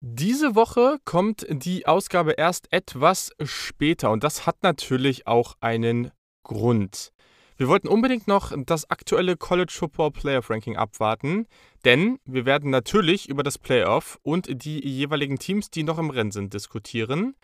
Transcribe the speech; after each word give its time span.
Diese 0.00 0.54
Woche 0.54 0.98
kommt 1.04 1.44
die 1.50 1.86
Ausgabe 1.86 2.32
erst 2.32 2.72
etwas 2.72 3.32
später 3.42 4.12
und 4.12 4.22
das 4.22 4.46
hat 4.46 4.62
natürlich 4.62 5.26
auch 5.26 5.54
einen 5.60 6.12
Grund. 6.44 7.12
Wir 7.56 7.66
wollten 7.66 7.88
unbedingt 7.88 8.28
noch 8.28 8.52
das 8.64 8.88
aktuelle 8.88 9.36
College 9.36 9.72
Football 9.76 10.12
Playoff 10.12 10.50
Ranking 10.50 10.76
abwarten, 10.76 11.48
denn 11.84 12.20
wir 12.24 12.46
werden 12.46 12.70
natürlich 12.70 13.28
über 13.28 13.42
das 13.42 13.58
Playoff 13.58 14.20
und 14.22 14.62
die 14.62 14.86
jeweiligen 14.86 15.40
Teams, 15.40 15.68
die 15.68 15.82
noch 15.82 15.98
im 15.98 16.10
Rennen 16.10 16.30
sind, 16.30 16.54
diskutieren. 16.54 17.34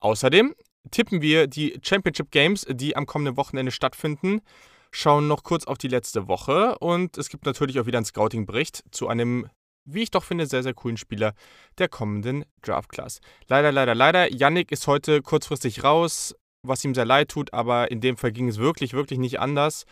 Außerdem 0.00 0.54
tippen 0.90 1.22
wir 1.22 1.46
die 1.46 1.80
Championship 1.82 2.30
Games, 2.30 2.66
die 2.68 2.94
am 2.94 3.06
kommenden 3.06 3.38
Wochenende 3.38 3.72
stattfinden, 3.72 4.42
schauen 4.90 5.28
noch 5.28 5.44
kurz 5.44 5.64
auf 5.64 5.78
die 5.78 5.88
letzte 5.88 6.28
Woche 6.28 6.78
und 6.78 7.16
es 7.16 7.30
gibt 7.30 7.46
natürlich 7.46 7.80
auch 7.80 7.86
wieder 7.86 7.96
einen 7.96 8.04
Scouting-Bericht 8.04 8.84
zu 8.90 9.08
einem 9.08 9.48
wie 9.86 10.02
ich 10.02 10.10
doch 10.10 10.24
finde, 10.24 10.46
sehr, 10.46 10.62
sehr 10.62 10.74
coolen 10.74 10.96
Spieler 10.96 11.32
der 11.78 11.88
kommenden 11.88 12.44
Draft 12.62 12.90
Class. 12.90 13.20
Leider, 13.48 13.72
leider, 13.72 13.94
leider. 13.94 14.32
Yannick 14.32 14.70
ist 14.72 14.86
heute 14.86 15.22
kurzfristig 15.22 15.84
raus, 15.84 16.34
was 16.62 16.84
ihm 16.84 16.94
sehr 16.94 17.04
leid 17.04 17.30
tut, 17.30 17.54
aber 17.54 17.90
in 17.90 18.00
dem 18.00 18.16
Fall 18.16 18.32
ging 18.32 18.48
es 18.48 18.58
wirklich, 18.58 18.92
wirklich 18.92 19.18
nicht 19.18 19.40
anders. 19.40 19.86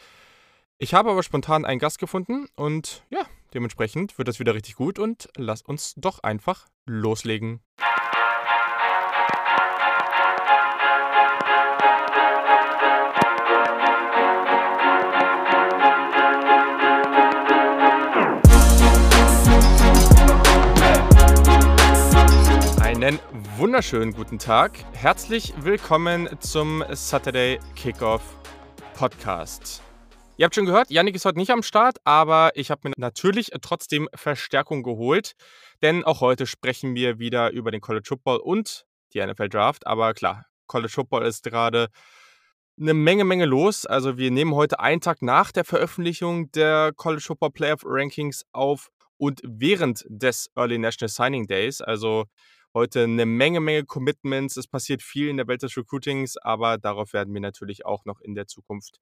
Ich 0.79 0.93
habe 0.93 1.11
aber 1.11 1.23
spontan 1.23 1.65
einen 1.65 1.79
Gast 1.79 1.99
gefunden 1.99 2.47
und 2.57 3.05
ja, 3.09 3.25
dementsprechend 3.55 4.19
wird 4.19 4.29
das 4.29 4.41
wieder 4.41 4.55
richtig 4.55 4.75
gut 4.75 4.99
und 4.99 5.29
lass 5.37 5.63
uns 5.63 5.95
doch 5.97 6.19
einfach 6.23 6.67
loslegen. 6.85 7.61
Einen 23.05 23.21
wunderschönen 23.59 24.15
guten 24.15 24.39
Tag. 24.39 24.79
Herzlich 24.95 25.53
willkommen 25.59 26.27
zum 26.41 26.83
Saturday 26.91 27.61
Kickoff 27.77 28.23
Podcast. 28.95 29.83
Ihr 30.39 30.47
habt 30.47 30.55
schon 30.55 30.65
gehört, 30.65 30.91
Yannick 30.91 31.15
ist 31.15 31.27
heute 31.27 31.37
nicht 31.37 31.51
am 31.51 31.63
Start, 31.63 31.99
aber 32.05 32.53
ich 32.55 32.71
habe 32.71 32.89
mir 32.89 32.95
natürlich 32.97 33.51
trotzdem 33.61 34.09
Verstärkung 34.15 34.83
geholt, 34.83 35.35
denn 35.83 36.03
auch 36.03 36.23
heute 36.23 36.47
sprechen 36.47 36.95
wir 36.95 37.19
wieder 37.19 37.51
über 37.51 37.71
den 37.71 37.83
College 37.83 38.07
Football 38.09 38.39
und 38.39 38.87
die 39.13 39.23
NFL 39.23 39.51
Draft. 39.51 39.87
Aber 39.87 40.15
klar, 40.15 40.47
College 40.67 40.93
Football 40.95 41.27
ist 41.27 41.45
gerade 41.45 41.89
eine 42.81 42.95
Menge, 42.95 43.25
Menge 43.25 43.45
los. 43.45 43.85
Also 43.85 44.17
wir 44.17 44.31
nehmen 44.31 44.55
heute 44.55 44.81
einen 44.81 45.03
Tag 45.03 45.21
nach 45.21 45.53
der 45.53 45.67
Veröffentlichung 45.67 46.51
der 46.53 46.95
College 46.97 47.25
Football 47.27 47.51
Playoff 47.51 47.83
Rankings 47.85 48.47
auf 48.53 48.89
und 49.19 49.43
während 49.45 50.07
des 50.09 50.51
Early 50.57 50.79
National 50.79 51.11
Signing 51.11 51.47
Days. 51.47 51.83
Also 51.83 52.25
heute 52.75 53.05
eine 53.05 53.25
Menge, 53.25 53.61
Menge 53.61 53.85
Commitments. 53.85 54.57
Es 54.57 54.67
passiert 54.67 55.03
viel 55.03 55.29
in 55.29 55.37
der 55.37 55.47
Welt 55.49 55.63
des 55.63 55.77
Recruitings, 55.77 56.37
aber 56.37 56.77
darauf 56.77 57.13
werden 57.13 57.33
wir 57.33 57.41
natürlich 57.41 57.87
auch 57.87 58.05
noch 58.05 58.21
in 58.21 58.35
der 58.35 58.47
Zukunft 58.47 59.01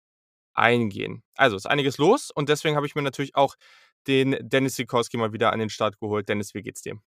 eingehen. 0.54 1.22
Also 1.36 1.56
ist 1.56 1.66
einiges 1.66 1.98
los 1.98 2.30
und 2.30 2.48
deswegen 2.48 2.76
habe 2.76 2.86
ich 2.86 2.94
mir 2.94 3.02
natürlich 3.02 3.34
auch 3.34 3.56
den 4.06 4.36
Dennis 4.40 4.76
Sikorski 4.76 5.16
mal 5.16 5.32
wieder 5.32 5.52
an 5.52 5.58
den 5.58 5.70
Start 5.70 5.98
geholt. 5.98 6.28
Dennis, 6.28 6.54
wie 6.54 6.62
geht's 6.62 6.82
dir? 6.82 6.98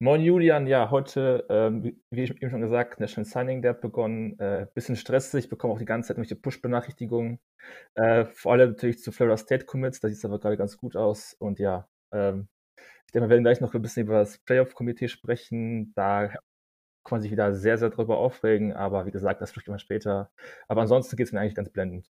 Moin 0.00 0.20
Julian, 0.20 0.66
ja, 0.66 0.90
heute, 0.90 1.46
ähm, 1.48 1.96
wie 2.10 2.22
ich 2.22 2.30
eben 2.30 2.50
schon 2.50 2.60
gesagt, 2.60 2.98
National 2.98 3.24
Signing 3.24 3.62
Day 3.62 3.74
begonnen. 3.74 4.38
Äh, 4.38 4.66
bisschen 4.74 4.96
stressig, 4.96 5.44
ich 5.44 5.50
bekomme 5.50 5.74
auch 5.74 5.78
die 5.78 5.84
ganze 5.84 6.08
Zeit 6.08 6.16
irgendwelche 6.16 6.40
Push-Benachrichtigungen. 6.40 7.38
Äh, 7.94 8.24
vor 8.24 8.52
allem 8.52 8.70
natürlich 8.70 8.98
zu 9.00 9.12
Florida 9.12 9.36
State 9.36 9.66
Commits, 9.66 10.00
da 10.00 10.08
sieht 10.08 10.18
es 10.18 10.24
aber 10.24 10.40
gerade 10.40 10.56
ganz 10.56 10.76
gut 10.76 10.96
aus. 10.96 11.34
Und 11.38 11.60
ja, 11.60 11.88
ähm, 12.12 12.48
denke, 13.14 13.26
wir 13.26 13.30
werden 13.30 13.44
gleich 13.44 13.60
noch 13.60 13.74
ein 13.74 13.82
bisschen 13.82 14.06
über 14.06 14.18
das 14.18 14.38
Playoff-Komitee 14.38 15.08
sprechen. 15.08 15.92
Da 15.94 16.28
kann 16.28 16.38
man 17.18 17.22
sich 17.22 17.30
wieder 17.30 17.54
sehr, 17.54 17.78
sehr 17.78 17.90
drüber 17.90 18.18
aufregen, 18.18 18.72
aber 18.72 19.06
wie 19.06 19.10
gesagt, 19.10 19.40
das 19.40 19.50
spricht 19.50 19.68
immer 19.68 19.78
später. 19.78 20.30
Aber 20.68 20.82
ansonsten 20.82 21.16
geht 21.16 21.26
es 21.26 21.32
mir 21.32 21.40
eigentlich 21.40 21.54
ganz 21.54 21.70
blendend. 21.70 22.10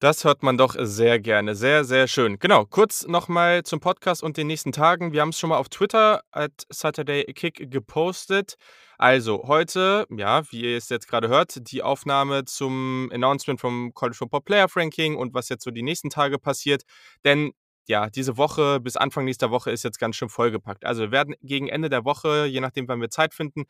Das 0.00 0.24
hört 0.24 0.42
man 0.42 0.58
doch 0.58 0.74
sehr 0.80 1.20
gerne. 1.20 1.54
Sehr, 1.54 1.84
sehr 1.84 2.08
schön. 2.08 2.40
Genau, 2.40 2.64
kurz 2.64 3.06
nochmal 3.06 3.62
zum 3.62 3.78
Podcast 3.78 4.20
und 4.24 4.36
den 4.36 4.48
nächsten 4.48 4.72
Tagen. 4.72 5.12
Wir 5.12 5.20
haben 5.20 5.28
es 5.28 5.38
schon 5.38 5.50
mal 5.50 5.58
auf 5.58 5.68
Twitter 5.68 6.22
at 6.32 6.66
Saturday 6.70 7.24
Kick 7.32 7.70
gepostet. 7.70 8.56
Also 8.98 9.44
heute, 9.46 10.06
ja, 10.10 10.42
wie 10.50 10.62
ihr 10.62 10.76
es 10.76 10.88
jetzt 10.88 11.06
gerade 11.06 11.28
hört, 11.28 11.70
die 11.70 11.84
Aufnahme 11.84 12.44
zum 12.46 13.10
Announcement 13.12 13.60
vom 13.60 13.94
College 13.94 14.16
Football 14.16 14.40
Playoff 14.40 14.76
Ranking 14.76 15.14
und 15.14 15.34
was 15.34 15.48
jetzt 15.48 15.62
so 15.62 15.70
die 15.70 15.82
nächsten 15.82 16.10
Tage 16.10 16.36
passiert. 16.40 16.82
Denn 17.24 17.52
ja, 17.88 18.10
diese 18.10 18.36
Woche 18.36 18.80
bis 18.80 18.96
Anfang 18.96 19.24
nächster 19.24 19.50
Woche 19.50 19.70
ist 19.70 19.82
jetzt 19.82 19.98
ganz 19.98 20.16
schön 20.16 20.28
vollgepackt. 20.28 20.84
Also 20.84 21.02
wir 21.02 21.10
werden 21.10 21.34
gegen 21.42 21.68
Ende 21.68 21.88
der 21.90 22.04
Woche, 22.04 22.46
je 22.46 22.60
nachdem, 22.60 22.88
wann 22.88 23.00
wir 23.00 23.10
Zeit 23.10 23.34
finden, 23.34 23.64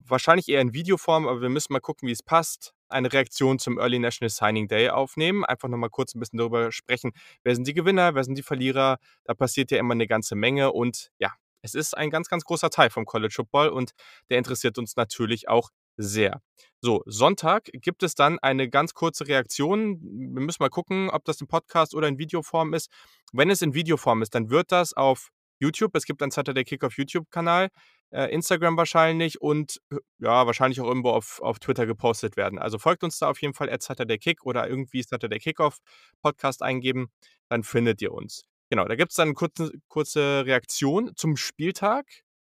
wahrscheinlich 0.00 0.48
eher 0.48 0.60
in 0.60 0.74
Videoform, 0.74 1.26
aber 1.26 1.40
wir 1.40 1.48
müssen 1.48 1.72
mal 1.72 1.80
gucken, 1.80 2.08
wie 2.08 2.12
es 2.12 2.22
passt, 2.22 2.74
eine 2.88 3.12
Reaktion 3.12 3.58
zum 3.58 3.78
Early 3.78 3.98
National 3.98 4.30
Signing 4.30 4.68
Day 4.68 4.90
aufnehmen. 4.90 5.44
Einfach 5.44 5.68
nochmal 5.68 5.90
kurz 5.90 6.14
ein 6.14 6.20
bisschen 6.20 6.38
darüber 6.38 6.70
sprechen, 6.72 7.12
wer 7.42 7.54
sind 7.54 7.66
die 7.66 7.74
Gewinner, 7.74 8.14
wer 8.14 8.24
sind 8.24 8.36
die 8.36 8.42
Verlierer. 8.42 8.98
Da 9.24 9.34
passiert 9.34 9.70
ja 9.70 9.78
immer 9.78 9.94
eine 9.94 10.06
ganze 10.06 10.34
Menge 10.34 10.72
und 10.72 11.10
ja, 11.18 11.32
es 11.62 11.74
ist 11.74 11.96
ein 11.96 12.10
ganz, 12.10 12.28
ganz 12.28 12.44
großer 12.44 12.70
Teil 12.70 12.90
vom 12.90 13.06
College 13.06 13.32
Football 13.34 13.68
und 13.68 13.92
der 14.30 14.38
interessiert 14.38 14.78
uns 14.78 14.96
natürlich 14.96 15.48
auch 15.48 15.70
sehr. 15.96 16.40
So, 16.80 17.02
Sonntag 17.06 17.70
gibt 17.72 18.02
es 18.02 18.14
dann 18.14 18.38
eine 18.40 18.68
ganz 18.68 18.94
kurze 18.94 19.28
Reaktion. 19.28 20.00
Wir 20.02 20.42
müssen 20.42 20.62
mal 20.62 20.68
gucken, 20.68 21.10
ob 21.10 21.24
das 21.24 21.40
in 21.40 21.46
Podcast 21.46 21.94
oder 21.94 22.08
in 22.08 22.18
Videoform 22.18 22.74
ist. 22.74 22.90
Wenn 23.32 23.50
es 23.50 23.62
in 23.62 23.74
Videoform 23.74 24.22
ist, 24.22 24.34
dann 24.34 24.50
wird 24.50 24.72
das 24.72 24.92
auf 24.92 25.30
YouTube, 25.60 25.94
es 25.94 26.04
gibt 26.04 26.22
einen 26.22 26.32
Saturday 26.32 26.64
Kick 26.64 26.82
auf 26.82 26.98
YouTube-Kanal, 26.98 27.68
äh, 28.10 28.26
Instagram 28.34 28.76
wahrscheinlich 28.76 29.40
und 29.40 29.80
äh, 29.92 29.96
ja, 30.18 30.44
wahrscheinlich 30.44 30.80
auch 30.80 30.88
irgendwo 30.88 31.10
auf, 31.10 31.40
auf 31.40 31.60
Twitter 31.60 31.86
gepostet 31.86 32.36
werden. 32.36 32.58
Also 32.58 32.78
folgt 32.78 33.04
uns 33.04 33.18
da 33.18 33.30
auf 33.30 33.40
jeden 33.40 33.54
Fall 33.54 33.70
at 33.70 33.82
Saturday 33.82 34.18
Kick 34.18 34.44
oder 34.44 34.68
irgendwie 34.68 35.02
Saturday 35.02 35.38
Kickoff 35.38 35.78
Podcast 36.20 36.62
eingeben, 36.62 37.12
dann 37.48 37.62
findet 37.62 38.02
ihr 38.02 38.12
uns. 38.12 38.42
Genau, 38.70 38.86
da 38.86 38.96
gibt 38.96 39.12
es 39.12 39.16
dann 39.16 39.28
eine 39.28 39.34
kurze, 39.34 39.70
kurze 39.86 40.44
Reaktion 40.46 41.12
zum 41.14 41.36
Spieltag 41.36 42.06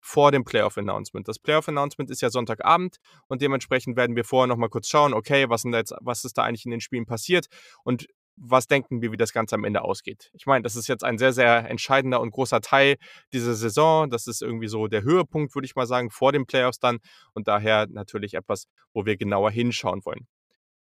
vor 0.06 0.30
dem 0.30 0.44
Playoff-Announcement. 0.44 1.26
Das 1.26 1.40
Playoff-Announcement 1.40 2.10
ist 2.10 2.22
ja 2.22 2.30
Sonntagabend 2.30 2.98
und 3.26 3.42
dementsprechend 3.42 3.96
werden 3.96 4.14
wir 4.14 4.24
vorher 4.24 4.46
nochmal 4.46 4.68
kurz 4.68 4.86
schauen, 4.88 5.12
okay, 5.12 5.48
was, 5.48 5.64
jetzt, 5.64 5.94
was 6.00 6.24
ist 6.24 6.38
da 6.38 6.44
eigentlich 6.44 6.64
in 6.64 6.70
den 6.70 6.80
Spielen 6.80 7.06
passiert 7.06 7.46
und 7.82 8.06
was 8.36 8.68
denken 8.68 9.02
wir, 9.02 9.10
wie 9.10 9.16
das 9.16 9.32
Ganze 9.32 9.56
am 9.56 9.64
Ende 9.64 9.82
ausgeht. 9.82 10.30
Ich 10.34 10.46
meine, 10.46 10.62
das 10.62 10.76
ist 10.76 10.86
jetzt 10.86 11.02
ein 11.02 11.18
sehr, 11.18 11.32
sehr 11.32 11.68
entscheidender 11.68 12.20
und 12.20 12.30
großer 12.30 12.60
Teil 12.60 12.96
dieser 13.32 13.54
Saison. 13.54 14.08
Das 14.08 14.28
ist 14.28 14.42
irgendwie 14.42 14.68
so 14.68 14.86
der 14.86 15.02
Höhepunkt, 15.02 15.54
würde 15.56 15.66
ich 15.66 15.74
mal 15.74 15.86
sagen, 15.86 16.10
vor 16.10 16.30
den 16.30 16.46
Playoffs 16.46 16.78
dann 16.78 16.98
und 17.32 17.48
daher 17.48 17.88
natürlich 17.88 18.34
etwas, 18.34 18.66
wo 18.92 19.06
wir 19.06 19.16
genauer 19.16 19.50
hinschauen 19.50 20.04
wollen. 20.04 20.28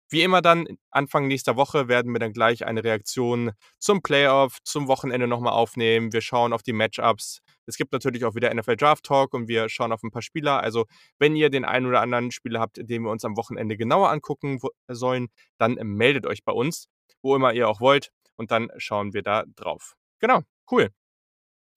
Wie 0.09 0.23
immer 0.23 0.41
dann, 0.41 0.67
Anfang 0.91 1.27
nächster 1.27 1.57
Woche 1.57 1.89
werden 1.89 2.13
wir 2.13 2.19
dann 2.19 2.33
gleich 2.33 2.65
eine 2.67 2.85
Reaktion 2.85 3.53
zum 3.79 4.03
Playoff, 4.03 4.59
zum 4.63 4.87
Wochenende 4.87 5.27
nochmal 5.27 5.55
aufnehmen. 5.55 6.13
Wir 6.13 6.21
schauen 6.21 6.53
auf 6.53 6.63
die 6.63 6.75
Matchups. 6.75 7.41
Es 7.67 7.77
gibt 7.77 7.93
natürlich 7.93 8.25
auch 8.25 8.35
wieder 8.35 8.53
NFL 8.53 8.77
Draft 8.77 9.05
Talk 9.05 9.35
und 9.35 9.49
wir 9.49 9.69
schauen 9.69 9.93
auf 9.93 10.03
ein 10.03 10.11
paar 10.11 10.23
Spieler. 10.23 10.61
Also, 10.61 10.87
wenn 11.19 11.37
ihr 11.37 11.51
den 11.51 11.65
einen 11.65 11.87
oder 11.87 12.01
anderen 12.01 12.31
Spieler 12.31 12.61
habt, 12.61 12.77
den 12.79 13.03
wir 13.03 13.11
uns 13.11 13.25
am 13.25 13.37
Wochenende 13.37 13.77
genauer 13.77 14.11
angucken 14.11 14.59
sollen, 14.89 15.29
dann 15.59 15.75
meldet 15.75 16.27
euch 16.27 16.45
bei 16.45 16.53
uns, 16.53 16.89
wo 17.23 17.37
immer 17.37 17.53
ihr 17.53 17.69
auch 17.69 17.81
wollt. 17.81 18.11
Und 18.37 18.51
dann 18.51 18.71
schauen 18.79 19.13
wir 19.13 19.23
da 19.23 19.45
drauf. 19.55 19.95
Genau, 20.19 20.41
cool. 20.71 20.91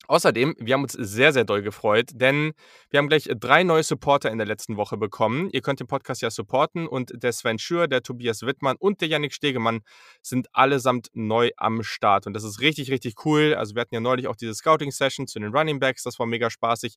Außerdem, 0.08 0.54
wir 0.58 0.74
haben 0.74 0.82
uns 0.82 0.92
sehr, 0.92 1.32
sehr 1.32 1.44
doll 1.44 1.62
gefreut, 1.62 2.10
denn 2.14 2.52
wir 2.90 2.98
haben 2.98 3.08
gleich 3.08 3.28
drei 3.38 3.64
neue 3.64 3.82
Supporter 3.82 4.30
in 4.30 4.38
der 4.38 4.46
letzten 4.46 4.76
Woche 4.76 4.96
bekommen. 4.96 5.50
Ihr 5.52 5.62
könnt 5.62 5.80
den 5.80 5.86
Podcast 5.86 6.22
ja 6.22 6.30
supporten 6.30 6.86
und 6.86 7.22
der 7.22 7.32
Sven 7.32 7.58
Schür, 7.58 7.88
der 7.88 8.02
Tobias 8.02 8.42
Wittmann 8.42 8.76
und 8.78 9.00
der 9.00 9.08
Yannick 9.08 9.34
Stegemann 9.34 9.80
sind 10.22 10.48
allesamt 10.52 11.08
neu 11.14 11.50
am 11.56 11.82
Start. 11.82 12.26
Und 12.26 12.34
das 12.34 12.44
ist 12.44 12.60
richtig, 12.60 12.90
richtig 12.90 13.14
cool. 13.24 13.54
Also 13.54 13.74
wir 13.74 13.80
hatten 13.80 13.94
ja 13.94 14.00
neulich 14.00 14.28
auch 14.28 14.36
diese 14.36 14.54
Scouting-Session 14.54 15.26
zu 15.26 15.38
den 15.38 15.54
Running 15.54 15.80
Backs, 15.80 16.02
das 16.02 16.18
war 16.18 16.26
mega 16.26 16.50
spaßig. 16.50 16.96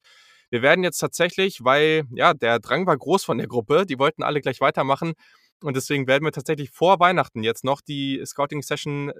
Wir 0.49 0.61
werden 0.61 0.83
jetzt 0.83 0.97
tatsächlich, 0.97 1.63
weil 1.63 2.05
ja, 2.11 2.33
der 2.33 2.59
Drang 2.59 2.87
war 2.87 2.97
groß 2.97 3.23
von 3.23 3.37
der 3.37 3.47
Gruppe, 3.47 3.85
die 3.85 3.99
wollten 3.99 4.23
alle 4.23 4.41
gleich 4.41 4.61
weitermachen. 4.61 5.13
Und 5.61 5.75
deswegen 5.75 6.07
werden 6.07 6.23
wir 6.23 6.31
tatsächlich 6.31 6.71
vor 6.71 6.99
Weihnachten 6.99 7.43
jetzt 7.43 7.63
noch 7.63 7.81
die 7.81 8.21
Scouting-Session 8.25 9.11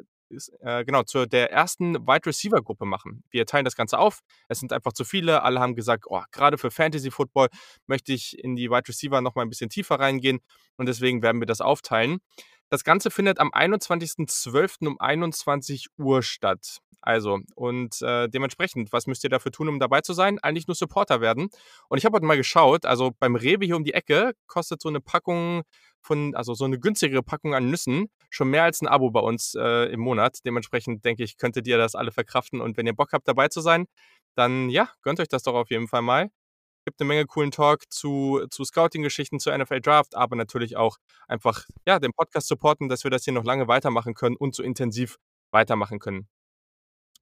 äh, 0.62 0.86
genau, 0.86 1.04
zu 1.04 1.26
der 1.26 1.52
ersten 1.52 1.96
Wide 2.08 2.26
Receiver 2.26 2.62
Gruppe 2.62 2.86
machen. 2.86 3.24
Wir 3.30 3.46
teilen 3.46 3.66
das 3.66 3.76
Ganze 3.76 4.00
auf. 4.00 4.20
Es 4.48 4.60
sind 4.60 4.74
einfach 4.74 4.94
zu 4.94 5.04
viele. 5.04 5.44
Alle 5.44 5.60
haben 5.60 5.76
gesagt, 5.76 6.06
oh, 6.08 6.22
gerade 6.32 6.58
für 6.58 6.72
Fantasy 6.72 7.12
Football 7.12 7.50
möchte 7.88 8.14
ich 8.14 8.38
in 8.38 8.56
die 8.56 8.70
Wide 8.70 8.88
Receiver 8.88 9.22
noch 9.22 9.36
mal 9.36 9.44
ein 9.44 9.50
bisschen 9.50 9.70
tiefer 9.70 10.00
reingehen 10.00 10.40
und 10.78 10.88
deswegen 10.88 11.22
werden 11.22 11.42
wir 11.42 11.48
das 11.48 11.62
aufteilen. 11.62 12.20
Das 12.70 12.84
Ganze 12.84 13.10
findet 13.10 13.40
am 13.40 13.50
21.12. 13.50 14.88
um 14.88 15.00
21 15.00 15.88
Uhr 15.98 16.22
statt. 16.22 16.80
Also, 17.02 17.40
und 17.56 18.02
äh, 18.02 18.28
dementsprechend, 18.28 18.92
was 18.92 19.08
müsst 19.08 19.24
ihr 19.24 19.30
dafür 19.30 19.52
tun, 19.52 19.70
um 19.70 19.80
dabei 19.80 20.02
zu 20.02 20.14
sein? 20.14 20.38
Eigentlich 20.40 20.68
nur 20.68 20.76
Supporter 20.76 21.22
werden. 21.22 21.50
Und 21.88 21.98
ich 21.98 22.06
habe 22.06 22.16
heute 22.16 22.26
mal 22.26 22.38
geschaut, 22.38 22.86
also 22.86 23.12
beim 23.20 23.36
Rewe 23.36 23.66
hier 23.66 23.78
um 23.78 23.84
die 23.84 23.94
Ecke 23.94 24.34
kostet 24.48 24.82
so 24.82 24.90
eine 24.90 25.00
Packung 25.00 25.64
von, 26.02 26.36
also 26.36 26.54
so 26.54 26.66
eine 26.66 26.80
günstigere 26.80 27.24
Packung 27.24 27.54
an 27.54 27.70
Nüssen, 27.70 28.10
schon 28.30 28.50
mehr 28.50 28.64
als 28.64 28.82
ein 28.82 28.88
Abo 28.88 29.12
bei 29.12 29.20
uns 29.20 29.56
äh, 29.56 29.92
im 29.92 30.00
Monat. 30.00 30.40
Dementsprechend 30.46 31.06
denke 31.06 31.24
ich, 31.24 31.38
könntet 31.38 31.68
ihr 31.68 31.78
das 31.78 31.96
alle 31.96 32.12
verkraften. 32.12 32.62
Und 32.62 32.78
wenn 32.78 32.88
ihr 32.88 32.96
Bock 32.96 33.14
habt, 33.14 33.28
dabei 33.28 33.48
zu 33.48 33.62
sein, 33.62 33.86
dann 34.36 34.70
ja, 34.70 34.90
gönnt 35.02 35.20
euch 35.20 35.28
das 35.28 35.44
doch 35.44 35.56
auf 35.56 35.70
jeden 35.70 35.88
Fall 35.88 36.02
mal. 36.02 36.30
Gibt 36.86 37.02
eine 37.02 37.08
Menge 37.08 37.26
coolen 37.26 37.52
Talk 37.52 37.84
zu, 37.92 38.46
zu 38.50 38.64
Scouting-Geschichten, 38.64 39.40
zu 39.40 39.56
NFL 39.56 39.82
Draft, 39.82 40.16
aber 40.16 40.36
natürlich 40.36 40.78
auch 40.78 40.98
einfach 41.28 41.66
ja, 41.86 42.00
den 42.00 42.14
Podcast 42.14 42.48
supporten, 42.48 42.90
dass 42.90 43.04
wir 43.04 43.12
das 43.12 43.26
hier 43.26 43.34
noch 43.34 43.44
lange 43.44 43.68
weitermachen 43.68 44.14
können 44.14 44.36
und 44.38 44.56
so 44.56 44.64
intensiv 44.64 45.18
weitermachen 45.52 46.00
können. 46.00 46.28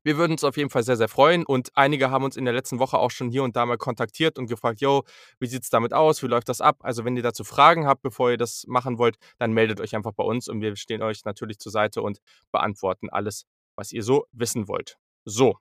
Wir 0.07 0.17
würden 0.17 0.31
uns 0.31 0.45
auf 0.45 0.55
jeden 0.55 0.69
Fall 0.69 0.83
sehr, 0.83 0.95
sehr 0.95 1.09
freuen 1.09 1.45
und 1.45 1.71
einige 1.75 2.09
haben 2.09 2.23
uns 2.23 2.37
in 2.37 2.45
der 2.45 2.53
letzten 2.53 2.79
Woche 2.79 2.97
auch 2.97 3.11
schon 3.11 3.29
hier 3.29 3.43
und 3.43 3.57
da 3.57 3.65
mal 3.65 3.77
kontaktiert 3.77 4.39
und 4.39 4.47
gefragt, 4.47 4.79
yo, 4.79 5.03
wie 5.37 5.47
sieht 5.47 5.63
es 5.63 5.69
damit 5.69 5.91
aus, 5.91 6.23
wie 6.23 6.27
läuft 6.27 6.47
das 6.47 6.61
ab? 6.61 6.77
Also 6.79 7.03
wenn 7.03 7.17
ihr 7.17 7.23
dazu 7.23 7.43
Fragen 7.43 7.85
habt, 7.85 8.03
bevor 8.03 8.31
ihr 8.31 8.37
das 8.37 8.63
machen 8.69 8.99
wollt, 8.99 9.17
dann 9.37 9.51
meldet 9.51 9.81
euch 9.81 9.97
einfach 9.97 10.13
bei 10.13 10.23
uns 10.23 10.47
und 10.47 10.61
wir 10.61 10.77
stehen 10.77 11.01
euch 11.01 11.25
natürlich 11.25 11.59
zur 11.59 11.73
Seite 11.73 12.01
und 12.01 12.19
beantworten 12.53 13.09
alles, 13.09 13.47
was 13.75 13.91
ihr 13.91 14.01
so 14.01 14.27
wissen 14.31 14.69
wollt. 14.69 14.97
So, 15.25 15.57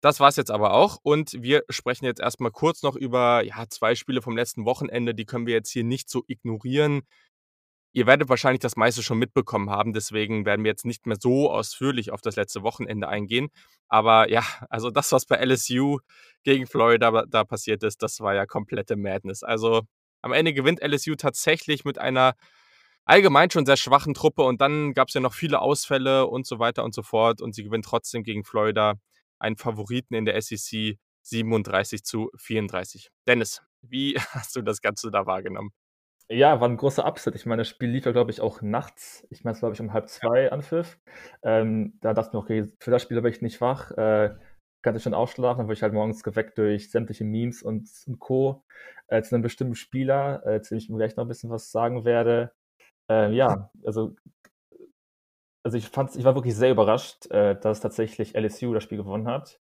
das 0.00 0.18
war's 0.18 0.36
jetzt 0.36 0.50
aber 0.50 0.72
auch 0.72 0.96
und 1.02 1.34
wir 1.42 1.62
sprechen 1.68 2.06
jetzt 2.06 2.22
erstmal 2.22 2.52
kurz 2.52 2.82
noch 2.82 2.96
über 2.96 3.44
ja, 3.44 3.66
zwei 3.68 3.94
Spiele 3.94 4.22
vom 4.22 4.34
letzten 4.34 4.64
Wochenende, 4.64 5.14
die 5.14 5.26
können 5.26 5.44
wir 5.44 5.52
jetzt 5.52 5.70
hier 5.70 5.84
nicht 5.84 6.08
so 6.08 6.24
ignorieren. 6.26 7.02
Ihr 7.94 8.06
werdet 8.06 8.28
wahrscheinlich 8.30 8.60
das 8.60 8.76
meiste 8.76 9.02
schon 9.02 9.18
mitbekommen 9.18 9.68
haben, 9.68 9.92
deswegen 9.92 10.46
werden 10.46 10.64
wir 10.64 10.70
jetzt 10.70 10.86
nicht 10.86 11.06
mehr 11.06 11.18
so 11.20 11.50
ausführlich 11.50 12.10
auf 12.10 12.22
das 12.22 12.36
letzte 12.36 12.62
Wochenende 12.62 13.08
eingehen. 13.08 13.48
Aber 13.88 14.30
ja, 14.30 14.42
also 14.70 14.90
das, 14.90 15.12
was 15.12 15.26
bei 15.26 15.36
LSU 15.36 15.98
gegen 16.42 16.66
Florida 16.66 17.26
da 17.28 17.44
passiert 17.44 17.82
ist, 17.82 18.02
das 18.02 18.20
war 18.20 18.34
ja 18.34 18.46
komplette 18.46 18.96
Madness. 18.96 19.42
Also 19.42 19.82
am 20.22 20.32
Ende 20.32 20.54
gewinnt 20.54 20.80
LSU 20.82 21.16
tatsächlich 21.16 21.84
mit 21.84 21.98
einer 21.98 22.34
allgemein 23.04 23.50
schon 23.50 23.66
sehr 23.66 23.76
schwachen 23.76 24.14
Truppe 24.14 24.42
und 24.42 24.60
dann 24.60 24.94
gab 24.94 25.08
es 25.08 25.14
ja 25.14 25.20
noch 25.20 25.34
viele 25.34 25.60
Ausfälle 25.60 26.26
und 26.26 26.46
so 26.46 26.58
weiter 26.58 26.84
und 26.84 26.94
so 26.94 27.02
fort 27.02 27.42
und 27.42 27.54
sie 27.54 27.64
gewinnt 27.64 27.84
trotzdem 27.84 28.22
gegen 28.22 28.44
Florida, 28.44 28.94
einen 29.38 29.56
Favoriten 29.56 30.14
in 30.14 30.24
der 30.24 30.40
SEC 30.40 30.98
37 31.22 32.04
zu 32.04 32.30
34. 32.36 33.10
Dennis, 33.26 33.62
wie 33.82 34.14
hast 34.30 34.56
du 34.56 34.62
das 34.62 34.80
Ganze 34.80 35.10
da 35.10 35.26
wahrgenommen? 35.26 35.72
Ja, 36.32 36.60
war 36.60 36.68
ein 36.68 36.78
großer 36.78 37.06
Upset. 37.06 37.34
Ich 37.34 37.44
meine, 37.44 37.60
das 37.60 37.68
Spiel 37.68 37.90
lief 37.90 38.06
ja, 38.06 38.12
glaube 38.12 38.30
ich, 38.30 38.40
auch 38.40 38.62
nachts. 38.62 39.26
Ich 39.28 39.44
meine, 39.44 39.52
es 39.52 39.58
glaube 39.58 39.74
ich 39.74 39.80
um 39.80 39.92
halb 39.92 40.08
zwei 40.08 40.50
Anpfiff. 40.50 40.98
Ähm, 41.42 41.98
da 42.00 42.14
dachte 42.14 42.28
ich 42.30 42.32
mir, 42.32 42.38
okay, 42.38 42.72
für 42.80 42.90
das 42.90 43.02
Spiel 43.02 43.20
bin 43.20 43.30
ich 43.30 43.42
nicht 43.42 43.60
wach. 43.60 43.90
Äh, 43.92 44.34
kann 44.82 44.96
ich 44.96 45.02
schon 45.02 45.14
ausschlafen, 45.14 45.58
dann 45.58 45.66
wurde 45.66 45.74
ich 45.74 45.82
halt 45.82 45.92
morgens 45.92 46.22
geweckt 46.22 46.56
durch 46.58 46.90
sämtliche 46.90 47.24
Memes 47.24 47.62
und, 47.62 47.88
und 48.06 48.18
Co. 48.18 48.64
Äh, 49.08 49.22
zu 49.22 49.34
einem 49.34 49.42
bestimmten 49.42 49.74
Spieler, 49.74 50.44
äh, 50.46 50.62
zu 50.62 50.70
dem 50.74 50.78
ich 50.78 50.88
mir 50.88 50.96
gleich 50.96 51.16
noch 51.16 51.24
ein 51.24 51.28
bisschen 51.28 51.50
was 51.50 51.70
sagen 51.70 52.04
werde. 52.06 52.52
Äh, 53.10 53.32
ja, 53.32 53.70
also, 53.84 54.16
also 55.64 55.76
ich 55.76 55.88
fand 55.88 56.16
ich 56.16 56.24
war 56.24 56.34
wirklich 56.34 56.56
sehr 56.56 56.70
überrascht, 56.70 57.30
äh, 57.30 57.60
dass 57.60 57.80
tatsächlich 57.80 58.34
LSU 58.34 58.72
das 58.72 58.84
Spiel 58.84 58.98
gewonnen 58.98 59.28
hat. 59.28 59.60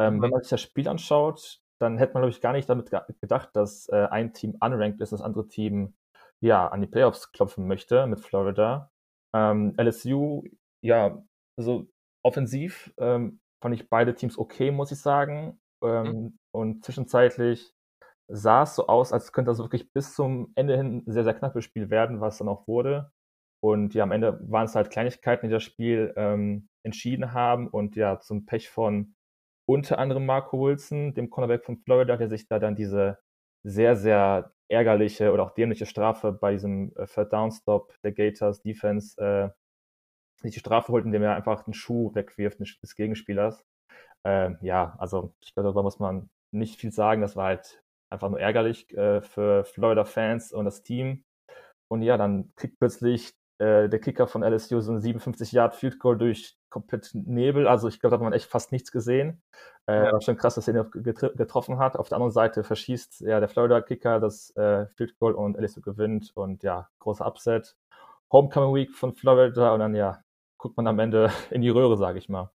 Ähm, 0.00 0.16
mhm. 0.16 0.22
Wenn 0.22 0.30
man 0.30 0.42
sich 0.42 0.50
das 0.50 0.62
Spiel 0.62 0.88
anschaut, 0.88 1.60
dann 1.80 1.96
hätte 1.96 2.14
man, 2.14 2.22
glaube 2.22 2.30
ich, 2.30 2.40
gar 2.40 2.52
nicht 2.52 2.68
damit 2.68 2.90
gedacht, 3.20 3.50
dass 3.54 3.88
äh, 3.88 4.08
ein 4.10 4.34
Team 4.34 4.56
unranked 4.60 5.00
ist, 5.00 5.12
das 5.12 5.22
andere 5.22 5.46
Team 5.46 5.94
ja, 6.40 6.68
an 6.68 6.80
die 6.80 6.86
Playoffs 6.86 7.32
klopfen 7.32 7.66
möchte 7.66 8.06
mit 8.06 8.20
Florida. 8.20 8.90
Ähm, 9.34 9.74
LSU, 9.78 10.44
ja, 10.82 11.22
also 11.58 11.86
offensiv 12.24 12.92
ähm, 12.98 13.40
fand 13.62 13.74
ich 13.74 13.88
beide 13.88 14.14
Teams 14.14 14.38
okay, 14.38 14.70
muss 14.70 14.92
ich 14.92 15.00
sagen. 15.00 15.60
Ähm, 15.82 16.06
mhm. 16.06 16.38
Und 16.52 16.84
zwischenzeitlich 16.84 17.72
sah 18.28 18.62
es 18.62 18.74
so 18.74 18.86
aus, 18.86 19.12
als 19.12 19.32
könnte 19.32 19.50
das 19.50 19.58
wirklich 19.58 19.92
bis 19.92 20.14
zum 20.14 20.52
Ende 20.54 20.76
hin 20.76 20.98
ein 21.06 21.12
sehr, 21.12 21.24
sehr 21.24 21.34
knappes 21.34 21.64
Spiel 21.64 21.90
werden, 21.90 22.20
was 22.20 22.38
dann 22.38 22.48
auch 22.48 22.66
wurde. 22.68 23.10
Und 23.60 23.94
ja, 23.94 24.04
am 24.04 24.12
Ende 24.12 24.38
waren 24.50 24.66
es 24.66 24.74
halt 24.74 24.90
Kleinigkeiten, 24.90 25.46
die 25.46 25.52
das 25.52 25.64
Spiel 25.64 26.12
ähm, 26.16 26.68
entschieden 26.84 27.32
haben. 27.32 27.68
Und 27.68 27.96
ja, 27.96 28.20
zum 28.20 28.46
Pech 28.46 28.68
von 28.68 29.14
unter 29.68 29.98
anderem 29.98 30.26
Marco 30.26 30.60
Wilson, 30.60 31.14
dem 31.14 31.30
Cornerback 31.30 31.64
von 31.64 31.78
Florida, 31.78 32.16
der 32.16 32.28
sich 32.28 32.46
da 32.48 32.58
dann 32.58 32.76
diese 32.76 33.18
sehr, 33.64 33.96
sehr 33.96 34.52
ärgerliche 34.68 35.32
oder 35.32 35.44
auch 35.44 35.54
dämliche 35.54 35.86
Strafe 35.86 36.32
bei 36.32 36.52
diesem 36.52 36.92
äh, 36.96 37.06
Third 37.06 37.32
Down 37.32 37.50
Stop 37.52 37.94
der 38.02 38.12
Gators 38.12 38.62
Defense 38.62 39.20
äh, 39.20 39.50
sich 40.40 40.54
die 40.54 40.60
Strafe 40.60 40.92
holt, 40.92 41.04
indem 41.04 41.22
er 41.22 41.34
einfach 41.34 41.66
einen 41.66 41.74
Schuh 41.74 42.14
wegwirft 42.14 42.60
des 42.60 42.94
Gegenspielers. 42.94 43.64
Äh, 44.24 44.52
ja, 44.62 44.94
also 44.98 45.34
ich 45.42 45.54
glaube, 45.54 45.66
darüber 45.68 45.82
muss 45.82 45.98
man 45.98 46.30
nicht 46.52 46.76
viel 46.76 46.92
sagen. 46.92 47.22
Das 47.22 47.36
war 47.36 47.46
halt 47.46 47.82
einfach 48.10 48.28
nur 48.30 48.40
ärgerlich 48.40 48.90
äh, 48.96 49.20
für 49.22 49.64
Florida-Fans 49.64 50.52
und 50.52 50.64
das 50.64 50.82
Team. 50.82 51.24
Und 51.88 52.02
ja, 52.02 52.16
dann 52.16 52.52
kriegt 52.56 52.78
plötzlich 52.78 53.32
äh, 53.58 53.88
der 53.88 54.00
Kicker 54.00 54.26
von 54.26 54.42
LSU 54.42 54.80
so 54.80 54.92
ein 54.92 55.00
57 55.00 55.52
Yard 55.52 55.74
Field 55.74 55.98
Goal 55.98 56.16
durch 56.16 56.56
komplett 56.70 57.10
Nebel. 57.14 57.66
Also 57.66 57.88
ich 57.88 58.00
glaube, 58.00 58.12
da 58.12 58.18
hat 58.18 58.24
man 58.24 58.32
echt 58.32 58.46
fast 58.46 58.72
nichts 58.72 58.92
gesehen. 58.92 59.42
Äh, 59.86 60.06
ja. 60.06 60.12
War 60.12 60.20
schon 60.20 60.36
krass, 60.36 60.54
dass 60.54 60.68
er 60.68 60.74
ihn 60.74 61.02
getroffen 61.02 61.78
hat. 61.78 61.96
Auf 61.96 62.08
der 62.08 62.16
anderen 62.16 62.32
Seite 62.32 62.62
verschießt 62.62 63.20
ja 63.22 63.40
der 63.40 63.48
Florida 63.48 63.80
Kicker 63.80 64.20
das 64.20 64.54
äh, 64.56 64.86
Field 64.96 65.18
Goal 65.18 65.34
und 65.34 65.56
LSU 65.56 65.80
gewinnt. 65.80 66.32
Und 66.34 66.62
ja, 66.62 66.88
großer 67.00 67.26
Upset. 67.26 67.76
Homecoming 68.30 68.74
Week 68.74 68.94
von 68.94 69.14
Florida 69.14 69.72
und 69.72 69.80
dann 69.80 69.94
ja, 69.94 70.22
guckt 70.58 70.76
man 70.76 70.86
am 70.86 70.98
Ende 70.98 71.30
in 71.50 71.62
die 71.62 71.70
Röhre, 71.70 71.96
sage 71.96 72.18
ich 72.18 72.28
mal. 72.28 72.50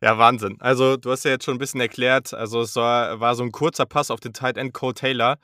Ja, 0.00 0.16
Wahnsinn. 0.16 0.56
Also, 0.60 0.96
du 0.96 1.10
hast 1.10 1.24
ja 1.24 1.32
jetzt 1.32 1.44
schon 1.44 1.56
ein 1.56 1.58
bisschen 1.58 1.80
erklärt, 1.80 2.32
also 2.32 2.60
es 2.60 2.76
war, 2.76 3.18
war 3.18 3.34
so 3.34 3.42
ein 3.42 3.50
kurzer 3.50 3.84
Pass 3.84 4.12
auf 4.12 4.20
den 4.20 4.32
Tight 4.32 4.56
End 4.56 4.72
Cole 4.72 4.94
Taylor, 4.94 5.38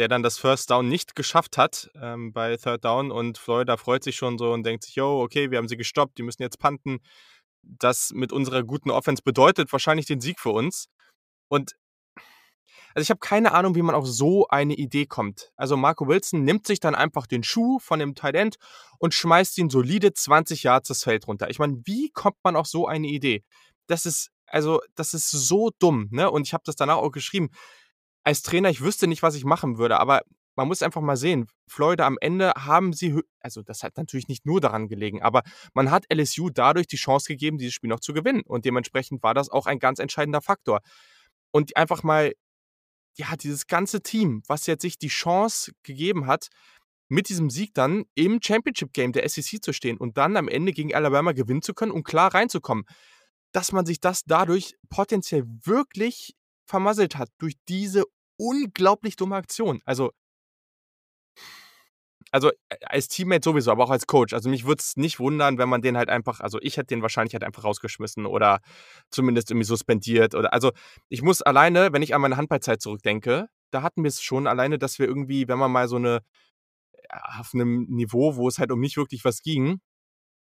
der 0.00 0.08
dann 0.08 0.22
das 0.22 0.38
First 0.38 0.70
Down 0.70 0.88
nicht 0.88 1.14
geschafft 1.14 1.58
hat 1.58 1.90
ähm, 1.94 2.32
bei 2.32 2.56
Third 2.56 2.86
Down 2.86 3.12
und 3.12 3.36
Florida 3.36 3.76
freut 3.76 4.02
sich 4.02 4.16
schon 4.16 4.38
so 4.38 4.50
und 4.50 4.64
denkt 4.64 4.84
sich, 4.84 4.94
yo, 4.94 5.20
okay, 5.22 5.50
wir 5.50 5.58
haben 5.58 5.68
sie 5.68 5.76
gestoppt, 5.76 6.16
die 6.16 6.22
müssen 6.22 6.40
jetzt 6.42 6.58
panten. 6.58 7.00
Das 7.62 8.10
mit 8.14 8.32
unserer 8.32 8.62
guten 8.64 8.90
Offense 8.90 9.22
bedeutet 9.22 9.70
wahrscheinlich 9.70 10.06
den 10.06 10.22
Sieg 10.22 10.40
für 10.40 10.52
uns. 10.52 10.88
Und 11.48 11.76
also 12.94 13.02
ich 13.02 13.10
habe 13.10 13.20
keine 13.20 13.52
Ahnung, 13.52 13.74
wie 13.74 13.82
man 13.82 13.94
auf 13.94 14.06
so 14.06 14.48
eine 14.48 14.74
Idee 14.74 15.04
kommt. 15.04 15.52
Also 15.54 15.76
Marco 15.76 16.08
Wilson 16.08 16.44
nimmt 16.44 16.66
sich 16.66 16.80
dann 16.80 16.94
einfach 16.94 17.26
den 17.26 17.42
Schuh 17.42 17.78
von 17.78 17.98
dem 17.98 18.14
Tight 18.14 18.36
End 18.36 18.56
und 18.98 19.12
schmeißt 19.12 19.58
ihn 19.58 19.68
solide 19.68 20.14
20 20.14 20.62
Yards 20.62 20.88
das 20.88 21.04
Feld 21.04 21.28
runter. 21.28 21.50
Ich 21.50 21.58
meine, 21.58 21.82
wie 21.84 22.08
kommt 22.08 22.38
man 22.42 22.56
auf 22.56 22.66
so 22.66 22.86
eine 22.86 23.06
Idee? 23.06 23.44
Das 23.86 24.06
ist 24.06 24.30
also 24.46 24.80
das 24.94 25.12
ist 25.12 25.30
so 25.30 25.70
dumm, 25.78 26.08
ne? 26.10 26.30
Und 26.30 26.46
ich 26.46 26.54
habe 26.54 26.62
das 26.64 26.74
danach 26.74 26.96
auch 26.96 27.12
geschrieben 27.12 27.50
als 28.24 28.42
Trainer, 28.42 28.70
ich 28.70 28.80
wüsste 28.80 29.06
nicht, 29.06 29.22
was 29.22 29.34
ich 29.34 29.44
machen 29.44 29.78
würde, 29.78 29.98
aber 29.98 30.22
man 30.56 30.68
muss 30.68 30.82
einfach 30.82 31.00
mal 31.00 31.16
sehen, 31.16 31.46
Florida 31.68 32.06
am 32.06 32.18
Ende 32.20 32.52
haben 32.56 32.92
sie, 32.92 33.18
also 33.40 33.62
das 33.62 33.82
hat 33.82 33.96
natürlich 33.96 34.28
nicht 34.28 34.44
nur 34.44 34.60
daran 34.60 34.88
gelegen, 34.88 35.22
aber 35.22 35.42
man 35.74 35.90
hat 35.90 36.04
LSU 36.12 36.50
dadurch 36.50 36.86
die 36.86 36.96
Chance 36.96 37.28
gegeben, 37.28 37.56
dieses 37.56 37.74
Spiel 37.74 37.88
noch 37.88 38.00
zu 38.00 38.12
gewinnen. 38.12 38.42
Und 38.44 38.64
dementsprechend 38.64 39.22
war 39.22 39.32
das 39.32 39.48
auch 39.48 39.66
ein 39.66 39.78
ganz 39.78 39.98
entscheidender 40.00 40.42
Faktor. 40.42 40.80
Und 41.50 41.76
einfach 41.76 42.02
mal, 42.02 42.34
ja, 43.16 43.36
dieses 43.36 43.68
ganze 43.68 44.02
Team, 44.02 44.42
was 44.48 44.66
jetzt 44.66 44.82
sich 44.82 44.98
die 44.98 45.08
Chance 45.08 45.72
gegeben 45.82 46.26
hat, 46.26 46.48
mit 47.08 47.28
diesem 47.28 47.50
Sieg 47.50 47.74
dann 47.74 48.04
im 48.14 48.40
Championship 48.42 48.92
Game 48.92 49.12
der 49.12 49.28
SEC 49.28 49.62
zu 49.64 49.72
stehen 49.72 49.96
und 49.96 50.16
dann 50.16 50.36
am 50.36 50.48
Ende 50.48 50.72
gegen 50.72 50.94
Alabama 50.94 51.32
gewinnen 51.32 51.62
zu 51.62 51.74
können 51.74 51.90
und 51.90 52.04
klar 52.04 52.34
reinzukommen. 52.34 52.84
Dass 53.52 53.72
man 53.72 53.84
sich 53.84 53.98
das 53.98 54.24
dadurch 54.24 54.74
potenziell 54.90 55.44
wirklich 55.64 56.34
vermasselt 56.70 57.16
hat 57.16 57.28
durch 57.38 57.54
diese 57.68 58.04
unglaublich 58.38 59.16
dumme 59.16 59.36
Aktion. 59.36 59.82
Also, 59.84 60.12
also 62.32 62.50
als 62.86 63.08
Teammate 63.08 63.44
sowieso, 63.44 63.72
aber 63.72 63.84
auch 63.84 63.90
als 63.90 64.06
Coach. 64.06 64.32
Also 64.32 64.48
mich 64.48 64.64
würde 64.64 64.80
es 64.80 64.96
nicht 64.96 65.18
wundern, 65.18 65.58
wenn 65.58 65.68
man 65.68 65.82
den 65.82 65.96
halt 65.96 66.08
einfach, 66.08 66.40
also 66.40 66.58
ich 66.62 66.76
hätte 66.76 66.94
den 66.94 67.02
wahrscheinlich 67.02 67.34
halt 67.34 67.42
einfach 67.44 67.64
rausgeschmissen 67.64 68.24
oder 68.24 68.60
zumindest 69.10 69.50
irgendwie 69.50 69.66
suspendiert 69.66 70.34
oder 70.34 70.52
also 70.52 70.70
ich 71.08 71.22
muss 71.22 71.42
alleine, 71.42 71.92
wenn 71.92 72.02
ich 72.02 72.14
an 72.14 72.20
meine 72.20 72.36
Handballzeit 72.36 72.80
zurückdenke, 72.80 73.48
da 73.72 73.82
hatten 73.82 74.04
wir 74.04 74.08
es 74.08 74.22
schon 74.22 74.46
alleine, 74.46 74.78
dass 74.78 74.98
wir 74.98 75.06
irgendwie, 75.06 75.48
wenn 75.48 75.58
man 75.58 75.72
mal 75.72 75.88
so 75.88 75.96
eine 75.96 76.20
auf 77.10 77.52
einem 77.54 77.86
Niveau, 77.88 78.36
wo 78.36 78.46
es 78.48 78.58
halt 78.58 78.70
um 78.70 78.80
nicht 78.80 78.96
wirklich 78.96 79.24
was 79.24 79.42
ging, 79.42 79.80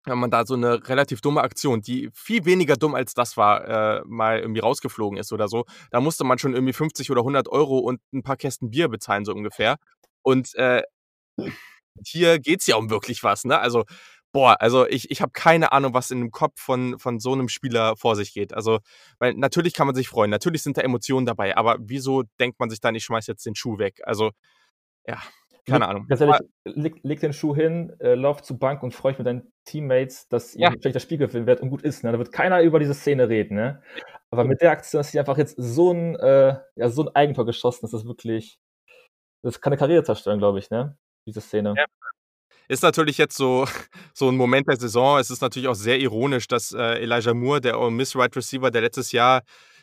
wenn 0.04 0.18
man 0.18 0.30
da 0.30 0.44
so 0.44 0.54
eine 0.54 0.88
relativ 0.88 1.20
dumme 1.20 1.42
Aktion, 1.42 1.80
die 1.80 2.10
viel 2.14 2.44
weniger 2.44 2.76
dumm 2.76 2.94
als 2.94 3.14
das 3.14 3.36
war, 3.36 3.98
äh, 3.98 4.02
mal 4.06 4.40
irgendwie 4.40 4.60
rausgeflogen 4.60 5.18
ist 5.18 5.32
oder 5.32 5.48
so, 5.48 5.64
da 5.90 6.00
musste 6.00 6.24
man 6.24 6.38
schon 6.38 6.54
irgendwie 6.54 6.72
50 6.72 7.10
oder 7.10 7.20
100 7.20 7.48
Euro 7.48 7.78
und 7.78 8.00
ein 8.12 8.22
paar 8.22 8.36
Kästen 8.36 8.70
Bier 8.70 8.88
bezahlen, 8.88 9.24
so 9.24 9.32
ungefähr. 9.32 9.76
Und 10.22 10.54
äh, 10.56 10.82
hier 12.04 12.38
geht's 12.38 12.66
ja 12.66 12.76
um 12.76 12.90
wirklich 12.90 13.22
was, 13.22 13.44
ne? 13.44 13.58
Also, 13.58 13.84
boah, 14.32 14.56
also 14.60 14.86
ich, 14.88 15.10
ich 15.10 15.20
habe 15.22 15.32
keine 15.32 15.72
Ahnung, 15.72 15.94
was 15.94 16.10
in 16.10 16.20
dem 16.20 16.30
Kopf 16.30 16.60
von, 16.60 16.98
von 16.98 17.20
so 17.20 17.32
einem 17.32 17.48
Spieler 17.48 17.96
vor 17.96 18.16
sich 18.16 18.32
geht. 18.32 18.54
Also, 18.54 18.80
weil 19.18 19.34
natürlich 19.34 19.74
kann 19.74 19.86
man 19.86 19.94
sich 19.96 20.08
freuen, 20.08 20.30
natürlich 20.30 20.62
sind 20.62 20.78
da 20.78 20.82
Emotionen 20.82 21.26
dabei, 21.26 21.56
aber 21.56 21.76
wieso 21.80 22.24
denkt 22.40 22.58
man 22.60 22.70
sich 22.70 22.80
dann, 22.80 22.94
ich 22.94 23.04
schmeiß 23.04 23.26
jetzt 23.26 23.46
den 23.46 23.54
Schuh 23.54 23.78
weg? 23.78 24.00
Also, 24.04 24.30
ja, 25.06 25.22
keine 25.66 25.88
Ahnung. 25.88 26.06
Ganz 26.08 26.20
ehrlich, 26.20 26.40
leg, 26.64 27.00
leg, 27.02 27.20
den 27.20 27.32
Schuh 27.32 27.54
hin, 27.54 27.92
äh, 28.00 28.14
lauf 28.14 28.42
zur 28.42 28.58
Bank 28.58 28.82
und 28.82 28.92
freu 28.92 29.10
dich 29.10 29.18
mit 29.18 29.26
deinen 29.26 29.52
Teammates, 29.64 30.28
dass 30.28 30.54
ihr 30.54 30.70
vielleicht 30.70 30.96
das 30.96 31.02
Spiel 31.02 31.18
gewinnen 31.18 31.46
werdet 31.46 31.62
und 31.62 31.70
gut 31.70 31.82
ist. 31.82 32.02
Ne? 32.04 32.12
Da 32.12 32.18
wird 32.18 32.32
keiner 32.32 32.62
über 32.62 32.78
diese 32.80 32.94
Szene 32.94 33.28
reden. 33.28 33.56
Ne? 33.56 33.82
Aber 34.30 34.44
mit 34.44 34.60
der 34.60 34.72
Aktion 34.72 35.00
ist 35.00 35.12
sie 35.12 35.18
einfach 35.20 35.38
jetzt 35.38 35.56
so 35.58 35.92
ein, 35.92 36.16
äh, 36.16 36.56
ja, 36.76 36.88
so 36.88 37.02
ein 37.04 37.14
Eigentor 37.14 37.46
geschossen, 37.46 37.88
das 37.90 38.04
wirklich, 38.04 38.58
das 39.44 39.60
kann 39.60 39.72
eine 39.72 39.78
Karriere 39.78 40.04
zerstören, 40.04 40.38
glaube 40.38 40.58
ich. 40.58 40.70
Ne? 40.70 40.96
diese 41.26 41.40
Szene. 41.40 41.74
Ja. 41.76 41.84
Ist 42.68 42.82
natürlich 42.82 43.18
jetzt 43.18 43.36
so 43.36 43.66
so 44.14 44.28
'n 44.28 44.36
Moment 44.36 44.68
der 44.68 44.76
Saison. 44.76 45.18
Es 45.18 45.30
ist 45.30 45.42
natürlich 45.42 45.68
auch 45.68 45.74
sehr 45.74 45.98
ironisch, 46.00 46.48
dass, 46.48 46.72
äh, 46.72 47.02
Elijah 47.02 47.34
Moore, 47.34 47.60
der 47.60 47.90
Miss 47.90 48.14
Wide 48.14 48.34
Receiver, 48.36 48.70
der 48.70 48.82
letztes 48.82 49.12
Jahr, 49.12 49.42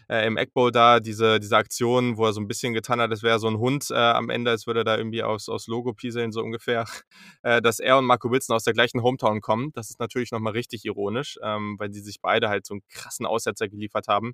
äh, 0.09 0.25
im 0.27 0.37
Egg 0.37 0.51
Bowl 0.53 0.71
da 0.71 0.99
diese 0.99 1.39
diese 1.39 1.57
Aktion, 1.57 2.17
wo 2.17 2.25
er 2.25 2.33
so 2.33 2.41
'n 2.41 2.47
bisschen 2.47 2.73
getan 2.73 3.01
hat, 3.01 3.11
als 3.11 3.23
wäre 3.23 3.39
so 3.39 3.47
'n 3.47 3.57
Hund, 3.59 3.89
äh, 3.91 3.95
am 3.95 4.29
Ende, 4.29 4.51
als 4.51 4.67
würde 4.67 4.81
er 4.81 4.83
da 4.85 4.97
irgendwie 4.97 5.23
aufs 5.23 5.49
aufs 5.49 5.67
Logo 5.67 5.93
pieseln, 5.93 6.31
so 6.31 6.41
ungefähr, 6.41 6.85
äh, 7.43 7.61
dass 7.61 7.79
er 7.79 7.97
und 7.97 8.05
Marco 8.05 8.31
Wilson 8.31 8.55
aus 8.55 8.63
der 8.63 8.73
gleichen 8.73 9.03
Hometown 9.03 9.41
kommen. 9.41 9.71
Das 9.73 9.89
ist 9.89 9.99
natürlich 9.99 10.31
noch 10.31 10.39
mal 10.39 10.51
richtig 10.53 10.85
ironisch, 10.85 11.37
ähm, 11.43 11.75
weil 11.79 11.89
die 11.89 11.99
sich 12.01 12.21
beide 12.21 12.49
halt 12.49 12.65
so 12.65 12.75
'n 12.75 12.81
krassen 12.89 13.25
Aussetzer 13.25 13.69
geliefert 13.69 14.07
haben. 14.07 14.33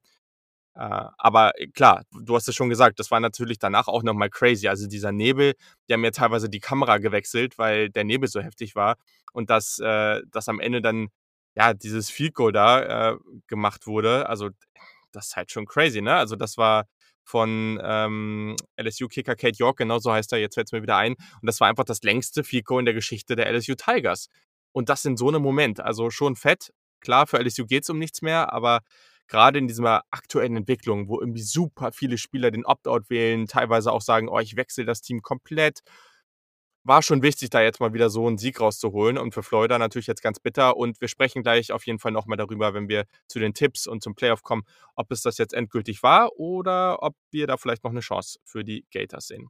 Äh, 0.75 0.79
aber 1.17 1.53
äh, 1.59 1.67
klar, 1.67 2.03
du 2.21 2.35
hast 2.35 2.47
es 2.49 2.55
schon 2.55 2.69
gesagt, 2.69 2.99
das 2.99 3.09
war 3.11 3.19
natürlich 3.21 3.59
danach 3.59 3.87
auch 3.87 4.03
noch 4.03 4.13
mal 4.13 4.29
crazy. 4.29 4.67
Also, 4.67 4.87
dieser 4.87 5.11
Nebel, 5.13 5.53
die 5.89 5.93
haben 5.93 6.03
ja 6.03 6.11
teilweise 6.11 6.49
die 6.49 6.59
Kamera 6.59 6.97
gewechselt, 6.97 7.57
weil 7.57 7.89
der 7.89 8.03
Nebel 8.03 8.27
so 8.29 8.41
heftig 8.41 8.75
war 8.75 8.97
und 9.33 9.49
dass 9.49 9.79
äh, 9.79 10.21
dass 10.31 10.49
am 10.49 10.59
Ende 10.59 10.81
dann, 10.81 11.07
ja, 11.55 11.73
dieses 11.73 12.11
Goal 12.33 12.51
da, 12.51 13.11
äh, 13.13 13.17
gemacht 13.47 13.87
wurde. 13.87 14.27
Also, 14.29 14.49
das 15.15 15.27
ist 15.27 15.35
halt 15.35 15.51
schon 15.51 15.65
crazy, 15.65 16.01
ne? 16.01 16.15
Also, 16.15 16.35
das 16.35 16.57
war 16.57 16.85
von, 17.23 17.79
ähm, 17.83 18.55
LSU-Kicker 18.77 19.35
Cade 19.35 19.55
York, 19.57 19.77
genau 19.77 19.97
so 19.99 20.11
heißt 20.13 20.31
er, 20.33 20.39
jetzt 20.39 20.55
fällt's 20.55 20.71
mir 20.71 20.81
wieder 20.83 20.97
ein. 20.97 21.13
Und 21.13 21.45
das 21.47 21.59
war 21.59 21.67
einfach 21.69 21.85
das 21.85 22.03
längste 22.03 22.43
Goal 22.63 22.81
in 22.81 22.85
der 22.85 22.93
Geschichte 22.93 23.35
der 23.35 23.47
LSU 23.47 23.75
Tigers. 23.75 24.27
Und 24.73 24.89
das 24.89 25.05
in 25.05 25.17
so 25.17 25.31
'nem 25.31 25.41
Moment. 25.41 25.79
Also, 25.79 26.09
schon 26.11 26.35
fett. 26.35 26.71
Klar, 27.01 27.27
für 27.27 27.39
LSU 27.39 27.65
geht's 27.65 27.89
um 27.89 27.99
nichts 27.99 28.21
mehr, 28.21 28.53
aber 28.53 28.81
gerade 29.27 29.57
in 29.59 29.67
dieser 29.67 30.03
aktuellen 30.11 30.55
Entwicklung, 30.57 31.07
wo 31.09 31.19
irgendwie 31.19 31.41
super 31.41 31.91
viele 31.91 32.17
Spieler 32.17 32.51
den 32.51 32.65
Opt-out 32.65 33.09
wählen, 33.09 33.47
teilweise 33.47 33.91
auch 33.91 34.01
sagen: 34.01 34.29
„Oh, 34.29 34.39
ich 34.39 34.55
wechsle 34.57 34.85
das 34.85 35.01
Team 35.01 35.21
komplett.“ 35.21 35.79
War 36.87 37.01
schon 37.01 37.23
wichtig, 37.23 37.49
da 37.49 37.63
jetzt 37.63 37.79
mal 37.79 37.93
wieder 37.93 38.11
so 38.11 38.27
'n 38.27 38.37
Sieg 38.37 38.61
rauszuholen 38.61 39.17
und 39.17 39.33
für 39.33 39.41
Florida 39.41 39.79
natürlich 39.79 40.05
jetzt 40.05 40.21
ganz 40.21 40.39
bitter. 40.39 40.77
Und 40.77 41.01
wir 41.01 41.07
sprechen 41.07 41.41
gleich 41.41 41.71
auf 41.71 41.83
jeden 41.87 41.97
Fall 41.97 42.11
noch 42.11 42.27
mal 42.27 42.35
darüber, 42.35 42.75
wenn 42.75 42.87
wir 42.87 43.05
zu 43.27 43.39
den 43.39 43.55
Tipps 43.55 43.87
und 43.87 44.03
zum 44.03 44.13
Playoff 44.13 44.43
kommen, 44.43 44.61
ob 44.95 45.11
es 45.11 45.23
das 45.23 45.39
jetzt 45.39 45.55
endgültig 45.55 46.03
war 46.03 46.31
oder 46.37 47.01
ob 47.01 47.15
wir 47.31 47.47
da 47.47 47.57
vielleicht 47.57 47.83
noch 47.83 47.91
'ne 47.91 48.01
Chance 48.01 48.37
für 48.45 48.63
die 48.63 48.85
Gators 48.93 49.25
sehen. 49.25 49.49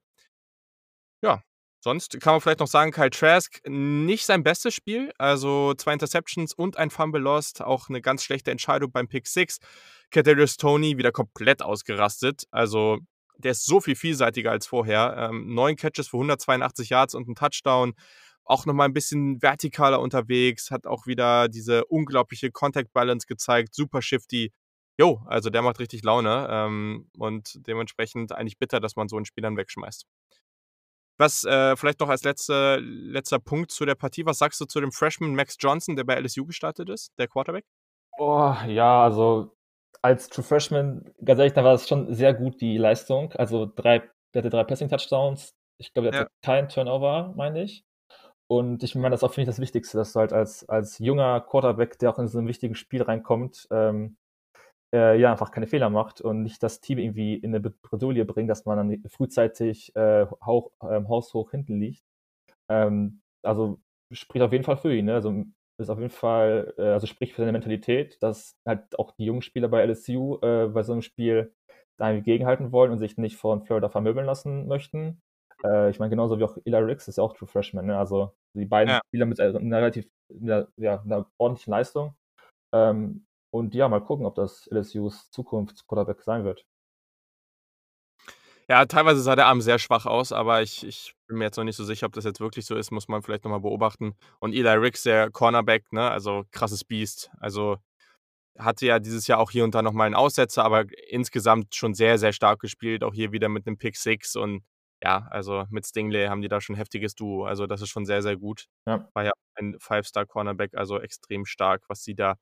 Ja, 1.23 1.41
sonst 1.83 2.19
kann 2.21 2.33
man 2.33 2.41
vielleicht 2.41 2.59
noch 2.59 2.67
sagen, 2.67 2.91
Kyle 2.91 3.09
Trask, 3.09 3.59
nicht 3.67 4.25
sein 4.25 4.43
bestes 4.43 4.73
Spiel. 4.73 5.11
Also, 5.17 5.73
2 5.75 5.93
Interceptions 5.93 6.53
und 6.53 6.77
ein 6.77 6.89
Fumble 6.89 7.21
lost, 7.21 7.61
auch 7.61 7.89
'ne 7.89 8.01
ganz 8.01 8.23
schlechte 8.23 8.51
Entscheidung 8.51 8.91
beim 8.91 9.07
Pick 9.07 9.27
Six. 9.27 9.59
Kadarius 10.11 10.57
Toney 10.57 10.97
wieder 10.97 11.11
komplett 11.11 11.61
ausgerastet. 11.61 12.43
Also, 12.51 12.99
der 13.39 13.51
ist 13.51 13.65
so 13.65 13.81
viel 13.81 13.95
vielseitiger 13.95 14.51
als 14.51 14.67
vorher. 14.67 15.15
Ähm, 15.31 15.53
9 15.53 15.75
Catches 15.75 16.07
für 16.09 16.17
182 16.17 16.89
Yards 16.89 17.15
und 17.15 17.27
'n 17.27 17.35
Touchdown. 17.35 17.93
Auch 18.45 18.65
noch 18.65 18.73
mal 18.73 18.85
'n 18.87 18.93
bisschen 18.93 19.39
vertikaler 19.41 19.99
unterwegs, 20.01 20.71
hat 20.71 20.87
auch 20.87 21.07
wieder 21.07 21.47
diese 21.49 21.85
unglaubliche 21.85 22.51
Contact 22.51 22.93
Balance 22.93 23.27
gezeigt, 23.27 23.73
super 23.75 24.01
shifty. 24.01 24.51
Jo, 24.99 25.21
also 25.27 25.49
der 25.49 25.61
macht 25.63 25.79
richtig 25.79 26.03
Laune, 26.03 26.47
ähm, 26.49 27.09
und 27.17 27.59
dementsprechend 27.67 28.31
eigentlich 28.31 28.57
bitter, 28.59 28.79
dass 28.79 28.95
man 28.95 29.07
so 29.09 29.17
'n 29.17 29.25
Spieler 29.25 29.47
dann 29.49 29.57
wegschmeißt. 29.57 30.03
Was, 31.19 31.45
äh, 31.45 31.77
vielleicht 31.77 32.01
noch 32.01 32.09
als 32.09 32.23
letzte 32.23 32.77
letzter 32.81 33.39
Punkt 33.39 33.71
zu 33.71 33.85
der 33.85 33.95
Partie. 33.95 34.25
Was 34.25 34.37
sagst 34.39 34.59
du 34.59 34.65
zu 34.65 34.81
dem 34.81 34.91
Freshman 34.91 35.33
Max 35.33 35.55
Johnson, 35.59 35.95
der 35.95 36.03
bei 36.03 36.15
LSU 36.15 36.45
gestartet 36.45 36.89
ist, 36.89 37.11
der 37.17 37.27
Quarterback? 37.29 37.63
Oh, 38.17 38.55
ja, 38.67 39.03
also 39.03 39.54
als 40.05 40.29
True 40.29 40.43
Freshman, 40.43 41.11
ganz 41.23 41.39
ehrlich, 41.39 41.53
da 41.53 41.63
war 41.63 41.73
das 41.73 41.87
schon 41.87 42.13
sehr 42.13 42.33
gut, 42.33 42.61
die 42.61 42.77
Leistung. 42.77 43.31
Also 43.33 43.65
3 43.75 44.03
der 44.33 44.41
hatte 44.43 44.49
3 44.49 44.63
Passing-Touchdowns. 44.65 45.51
Ich 45.79 45.93
glaube, 45.93 46.11
der 46.11 46.11
Ja. 46.11 46.25
hatte 46.25 46.29
keinen 46.43 46.69
Turnover, 46.69 47.33
meine 47.35 47.63
ich. 47.63 47.83
Und 48.47 48.83
ich 48.83 48.95
meine, 48.95 49.11
das 49.11 49.21
ist 49.21 49.25
auch, 49.25 49.33
finde 49.33 49.43
ich, 49.51 49.55
das 49.55 49.61
Wichtigste, 49.61 49.97
dass 49.97 50.13
du 50.13 50.19
halt 50.21 50.33
als 50.33 50.67
als 50.69 50.99
junger 50.99 51.41
Quarterback, 51.41 51.99
der 51.99 52.11
auch 52.11 52.19
in 52.19 52.27
so 52.29 52.39
'n 52.39 52.47
wichtiges 52.47 52.79
Spiel 52.79 53.01
reinkommt, 53.03 53.67
ähm, 53.71 54.17
äh, 54.93 55.19
ja, 55.19 55.31
einfach 55.31 55.51
keine 55.51 55.67
Fehler 55.67 55.89
macht 55.91 56.21
und 56.21 56.43
nicht 56.43 56.63
das 56.63 56.81
Team 56.81 56.99
irgendwie 56.99 57.35
in 57.35 57.51
'ne 57.51 57.59
Bred 57.61 57.81
Bredouille 57.83 58.25
bringt, 58.25 58.49
dass 58.51 58.65
man 58.65 58.77
dann 58.77 59.03
frühzeitig, 59.09 59.95
äh, 59.95 60.27
hauch 60.45 60.71
ähm, 60.89 61.09
haushoch 61.09 61.51
hinten 61.51 61.79
liegt. 61.79 62.03
Ähm, 62.69 63.21
also, 63.43 63.79
spricht 64.11 64.43
auf 64.43 64.51
jeden 64.53 64.63
Fall 64.65 64.77
für 64.77 64.95
ihn, 64.95 65.05
ne? 65.05 65.15
Also, 65.15 65.45
ist 65.77 65.89
auf 65.89 65.99
jeden 65.99 66.09
Fall 66.11 66.73
äh, 66.77 66.83
also 66.83 67.07
spricht 67.07 67.33
für 67.33 67.41
seine 67.41 67.51
Mentalität, 67.51 68.21
dass 68.23 68.57
halt 68.65 68.97
auch 68.99 69.11
die 69.11 69.25
jungen 69.25 69.41
Spieler 69.41 69.67
bei 69.69 69.81
LSU, 69.85 70.39
äh, 70.41 70.67
bei 70.67 70.83
so 70.83 70.93
'nem 70.93 71.01
Spiel 71.01 71.53
da 71.97 72.17
gegenhalten 72.19 72.71
wollen 72.71 72.91
und 72.91 72.99
sich 72.99 73.17
nicht 73.17 73.37
von 73.37 73.63
Florida 73.63 73.89
vermöbeln 73.89 74.25
lassen 74.25 74.67
möchten. 74.67 75.21
Äh, 75.65 75.89
ich 75.91 75.99
meine, 75.99 76.09
genauso 76.11 76.39
wie 76.39 76.43
auch 76.43 76.57
Eli 76.65 76.77
Ricks 76.77 77.07
ist 77.07 77.17
ja 77.17 77.23
auch 77.23 77.33
True 77.35 77.47
Freshman, 77.47 77.85
ne? 77.85 77.97
Also, 77.97 78.33
die 78.53 78.65
beiden 78.65 78.93
Ja. 78.93 79.01
Spieler 79.07 79.25
mit, 79.25 79.39
äh, 79.39 79.51
'ner 79.53 79.77
relativ 79.79 80.07
'ner 80.29 80.67
ja, 80.77 81.01
'ner 81.05 81.29
ordentlichen 81.37 81.71
Leistung. 81.71 82.15
Ähm, 82.73 83.27
und 83.51 83.75
ja, 83.75 83.89
mal 83.89 84.01
gucken, 84.01 84.25
ob 84.27 84.35
das 84.35 84.67
LSUs 84.71 85.31
Zukunfts-Quarterback 85.31 86.23
sein 86.23 86.45
wird. 86.45 86.63
Ja, 88.69 88.85
teilweise 88.87 89.21
sah 89.21 89.35
der 89.35 89.45
Arm 89.45 89.61
sehr 89.61 89.77
schwach 89.77 90.07
aus, 90.07 90.31
aber 90.31 90.63
ich 90.63 90.83
ich 90.87 91.13
bin 91.27 91.37
mir 91.37 91.43
jetzt 91.45 91.57
noch 91.57 91.63
nicht 91.63 91.75
so 91.75 91.83
sicher, 91.83 92.07
ob 92.07 92.13
das 92.13 92.23
jetzt 92.25 92.39
wirklich 92.39 92.65
so 92.65 92.75
ist, 92.75 92.89
muss 92.91 93.07
man 93.07 93.21
vielleicht 93.21 93.43
noch 93.43 93.51
mal 93.51 93.59
beobachten. 93.59 94.15
Und 94.39 94.53
Eli 94.53 94.67
Ricks, 94.69 95.03
der 95.03 95.29
Cornerback, 95.29 95.91
ne, 95.93 96.09
also 96.09 96.45
krasses 96.51 96.83
Biest. 96.83 97.29
Also, 97.39 97.77
hatte 98.59 98.85
ja 98.87 98.99
dieses 98.99 99.27
Jahr 99.27 99.39
auch 99.39 99.51
hier 99.51 99.63
und 99.65 99.75
da 99.75 99.81
noch 99.83 99.93
mal 99.93 100.07
'n 100.07 100.15
Aussetzer, 100.15 100.65
aber 100.65 100.85
insgesamt 101.09 101.75
schon 101.75 101.93
sehr, 101.95 102.19
sehr 102.19 102.33
stark 102.33 102.59
gespielt, 102.61 103.03
auch 103.03 103.13
hier 103.13 103.31
wieder 103.33 103.49
mit 103.49 103.65
'nem 103.67 103.77
Pick 103.77 103.97
Six 103.97 104.35
und 104.35 104.63
ja, 105.03 105.27
also 105.31 105.65
mit 105.71 105.85
Stingley 105.87 106.27
haben 106.27 106.41
die 106.41 106.49
da 106.49 106.61
schon 106.61 106.75
'n 106.75 106.79
heftiges 106.79 107.15
Duo. 107.15 107.45
Also, 107.45 107.67
das 107.67 107.81
ist 107.81 107.89
schon 107.89 108.05
sehr, 108.05 108.21
sehr 108.23 108.37
gut. 108.37 108.65
Ja. 108.87 109.07
War 109.13 109.25
ja 109.25 109.33
ein 109.55 109.77
Five-Star-Cornerback, 109.79 110.75
also 110.75 110.99
extrem 111.01 111.45
stark, 111.45 111.83
was 111.89 112.03
sie 112.03 112.15
da 112.15 112.35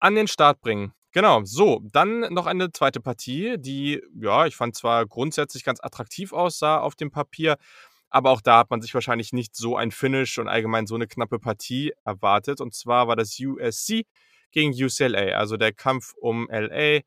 an 0.00 0.14
den 0.16 0.28
Start 0.28 0.60
bringen. 0.62 0.92
Genau, 1.16 1.44
so, 1.44 1.80
dann 1.92 2.20
noch 2.34 2.46
eine 2.46 2.72
2. 2.72 2.98
Partie, 3.00 3.54
die, 3.56 4.02
ja, 4.20 4.46
ich 4.46 4.56
fand 4.56 4.74
zwar 4.74 5.06
grundsätzlich 5.06 5.62
ganz 5.62 5.78
attraktiv 5.80 6.32
aussah 6.32 6.80
auf 6.80 6.96
dem 6.96 7.12
Papier, 7.12 7.56
aber 8.10 8.30
auch 8.32 8.40
da 8.40 8.58
hat 8.58 8.70
man 8.70 8.82
sich 8.82 8.94
wahrscheinlich 8.94 9.32
nicht 9.32 9.54
so 9.54 9.76
ein 9.76 9.92
Finish 9.92 10.38
und 10.38 10.48
allgemein 10.48 10.88
so 10.88 10.96
'ne 10.96 11.06
knappe 11.06 11.38
Partie 11.38 11.92
erwartet. 12.04 12.60
Und 12.60 12.74
zwar 12.74 13.06
war 13.06 13.14
das 13.14 13.38
USC 13.38 14.06
gegen 14.50 14.72
UCLA, 14.72 15.36
also 15.38 15.56
der 15.56 15.72
Kampf 15.72 16.14
um 16.20 16.48
LA. 16.50 17.02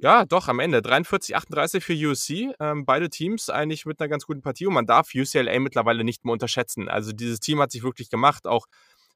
Ja, 0.00 0.24
doch, 0.24 0.46
am 0.46 0.60
Ende 0.60 0.80
43, 0.80 1.34
38 1.34 1.82
für 1.82 1.92
USC. 1.92 2.52
Ähm, 2.60 2.84
beide 2.86 3.10
Teams 3.10 3.50
eigentlich 3.50 3.84
mit 3.84 3.98
'ner 3.98 4.06
ganz 4.06 4.26
guten 4.26 4.42
Partie 4.42 4.66
und 4.68 4.74
man 4.74 4.86
darf 4.86 5.08
UCLA 5.12 5.58
mittlerweile 5.58 6.04
nicht 6.04 6.24
mehr 6.24 6.32
unterschätzen. 6.32 6.88
Also, 6.88 7.10
dieses 7.10 7.40
Team 7.40 7.60
hat 7.60 7.72
sich 7.72 7.82
wirklich 7.82 8.08
gemacht. 8.08 8.46
Auch 8.46 8.66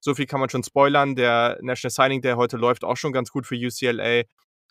so 0.03 0.15
viel 0.17 0.27
kann 0.27 0.41
man 0.41 0.51
schon 0.51 0.65
spoilern. 0.65 1.17
Der 1.17 1.59
National 1.63 1.93
Signing 1.93 2.23
Day 2.23 2.35
heute 2.35 2.57
läuft 2.59 2.85
auch 2.85 2.97
schon 2.99 3.13
ganz 3.13 3.31
gut 3.33 3.47
für 3.47 3.57
UCLA. 3.57 4.25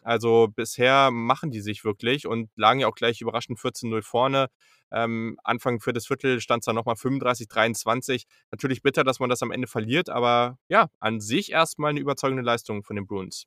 Also, 0.03 0.49
bisher 0.55 1.11
machen 1.11 1.51
die 1.51 1.61
sich 1.61 1.83
wirklich 1.85 2.27
und 2.27 2.49
lagen 2.57 2.81
ja 2.81 2.87
auch 2.87 2.95
gleich 2.95 3.21
überraschend 3.21 3.59
14:0 3.59 4.03
vorne. 4.03 4.47
Ähm, 4.91 5.37
Anfang 5.43 5.79
4. 5.79 6.07
Viertel 6.07 6.41
stand's 6.41 6.65
dann 6.65 6.75
noch 6.75 6.85
mal 6.85 6.95
35, 6.97 7.47
23. 7.47 8.25
Natürlich 8.51 8.83
bitter, 8.83 9.03
dass 9.05 9.19
man 9.21 9.29
das 9.29 9.41
am 9.43 9.51
Ende 9.51 9.67
verliert, 9.67 10.09
aber 10.09 10.57
ja, 10.69 10.89
an 10.99 11.21
sich 11.21 11.51
erst 11.53 11.79
mal 11.79 11.93
'ne 11.93 11.99
überzeugende 12.01 12.43
Leistung 12.43 12.83
von 12.83 12.95
den 12.97 13.07
Bruins. 13.07 13.45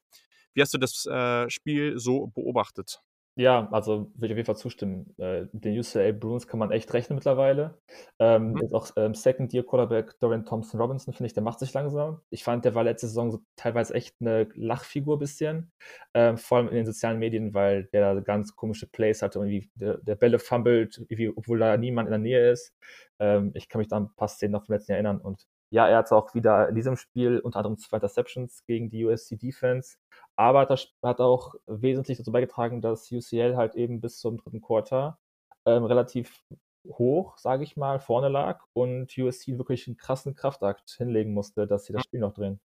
Wie 0.55 0.63
hast 0.63 0.75
du 0.75 0.79
das, 0.79 1.07
äh, 1.07 1.51
Spiel 1.51 1.99
so 1.99 2.29
beobachtet? 2.29 3.01
Ja, 3.39 3.69
also 3.73 4.13
würde 4.15 4.27
ich 4.27 4.33
auf 4.33 4.37
jeden 4.37 4.47
Fall 4.47 4.57
zustimmen. 4.57 5.13
Äh, 5.19 5.47
den 5.53 5.77
UCLA 5.77 6.13
Bruins 6.13 6.47
kann 6.47 6.61
man 6.61 6.71
echt 6.71 6.93
rechnen 6.95 7.17
mittlerweile. 7.17 7.79
Ähm, 8.21 8.53
Mhm. 8.53 8.61
jetzt 8.61 8.73
auch, 8.73 8.89
ähm, 8.97 9.13
Second-Year-Quarterback 9.15 10.21
Dorian 10.21 10.45
Thompson-Robinson, 10.47 11.13
finde 11.15 11.27
ich, 11.27 11.33
der 11.35 11.43
macht 11.43 11.59
sich 11.59 11.73
langsam. 11.73 12.21
Ich 12.31 12.45
fand, 12.45 12.65
der 12.65 12.77
war 12.77 12.85
letzte 12.85 13.09
Saison 13.09 13.33
so 13.33 13.41
teilweise 13.57 13.93
echt 13.95 14.21
'ne 14.21 14.49
Lachfigur 14.55 15.19
bisschen, 15.19 15.73
ähm, 16.15 16.39
vor 16.39 16.59
allem 16.59 16.69
in 16.69 16.77
den 16.77 16.87
sozialen 16.87 17.19
Medien, 17.19 17.55
weil 17.55 17.85
der 17.93 18.21
ganz 18.23 18.55
komische 18.55 18.87
Plays 18.87 19.21
hatte, 19.21 19.41
irgendwie 19.41 19.69
der 19.75 19.99
der 19.99 20.15
Bälle 20.15 20.39
fummelt, 20.39 21.03
obwohl 21.35 21.59
da 21.59 21.77
niemand 21.77 22.07
in 22.07 22.13
der 22.13 22.19
Nähe 22.21 22.51
ist. 22.53 22.73
Ähm, 23.19 23.51
ich 23.55 23.69
kann 23.69 23.81
mich 23.81 23.89
da 23.89 23.97
an 23.97 24.05
'n 24.05 24.15
paar 24.15 24.29
Szenen 24.29 24.53
noch 24.53 24.65
vom 24.67 24.75
letzten 24.75 24.93
Jahr 24.93 24.99
erinnern. 24.99 25.19
Und 25.21 25.49
ja, 25.71 25.89
er 25.89 25.97
hatte 25.99 26.15
auch 26.15 26.35
wieder 26.35 26.69
in 26.69 26.77
diesem 26.77 26.97
Spiel 26.97 27.41
unter 27.41 27.59
anderem 27.59 27.79
2 27.79 27.97
Interceptions 27.97 28.65
gegen 28.65 28.91
die 28.91 29.05
USC 29.05 29.37
Defense, 29.37 29.97
aber 30.37 30.61
hat 30.61 30.71
das 30.71 30.89
hat 31.03 31.21
auch 31.21 31.55
wesentlich 31.67 32.19
dazu 32.19 32.33
beigetragen, 32.33 32.81
dass 32.83 33.11
UCL 33.13 33.57
halt 33.57 33.75
eben 33.77 34.01
bis 34.01 34.19
zum 34.21 34.39
3. 34.39 34.63
Quarter, 34.63 35.19
ähm, 35.67 35.85
relativ 35.85 36.45
hoch, 36.89 37.39
sage 37.39 37.65
ich 37.65 37.77
mal, 37.77 38.01
vorne 38.01 38.29
lag 38.29 38.63
und 38.75 39.17
USC 39.19 39.59
wirklich 39.59 39.87
'n 39.89 39.97
krassen 39.97 40.35
Kraftakt 40.35 40.91
hinlegen 40.99 41.33
musste, 41.35 41.67
dass 41.67 41.87
sie 41.87 41.93
das. 41.95 42.03
Spiel 42.05 42.21
noch 42.21 42.35
drehen. 42.35 42.61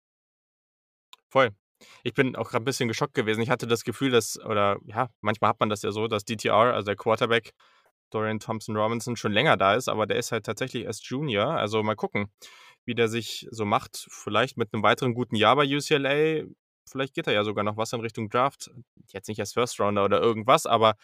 Voll. 1.33 1.51
Ich 2.05 2.15
bin 2.15 2.37
auch 2.37 2.51
grad 2.51 2.63
'n 2.63 2.65
bisschen 2.65 2.89
geschockt 2.89 3.15
gewesen. 3.15 3.41
Ich 3.43 3.51
hatte 3.51 3.67
das 3.67 3.85
Gefühl, 3.85 4.11
dass 4.11 4.39
oder 4.41 4.79
ja, 4.87 5.09
manchmal 5.21 5.51
hat 5.51 5.61
man 5.61 5.69
das 5.69 5.83
ja 5.83 5.91
so, 5.93 6.07
dass 6.09 6.25
DTR, 6.25 6.55
also 6.75 6.87
der 6.87 6.97
Quarterback, 6.97 7.53
Dorian 8.11 8.39
Thompson-Robinson, 8.41 9.17
schon 9.17 9.33
länger 9.33 9.57
da 9.57 9.75
ist, 9.75 9.89
aber 9.89 10.07
der 10.07 10.17
ist 10.19 10.33
halt 10.33 10.47
tatsächlich 10.47 10.85
erst 10.85 11.05
Junior. 11.07 11.47
Also, 11.51 11.83
mal 11.83 11.97
gucken, 11.97 12.29
wie 12.87 12.95
der 12.95 13.09
sich 13.09 13.47
so 13.51 13.65
macht. 13.67 14.07
Vielleicht 14.11 14.57
mit 14.57 14.73
'nem 14.73 14.83
weiteren 14.83 15.15
guten 15.15 15.37
Jahr 15.37 15.57
bei 15.57 15.65
UCLA. 15.67 16.45
Vielleicht 16.91 17.15
geht 17.15 17.27
da 17.27 17.33
ja 17.33 17.45
sogar 17.45 17.65
noch 17.65 17.77
was 17.77 17.93
in 17.93 18.01
Richtung 18.01 18.29
Draft. 18.29 18.71
Jetzt 19.13 19.29
nicht 19.29 19.41
als 19.41 19.53
First 19.53 19.81
Rounder 19.81 20.05
oder 20.05 20.21
irgendwas, 20.21 20.67
aber 20.67 20.95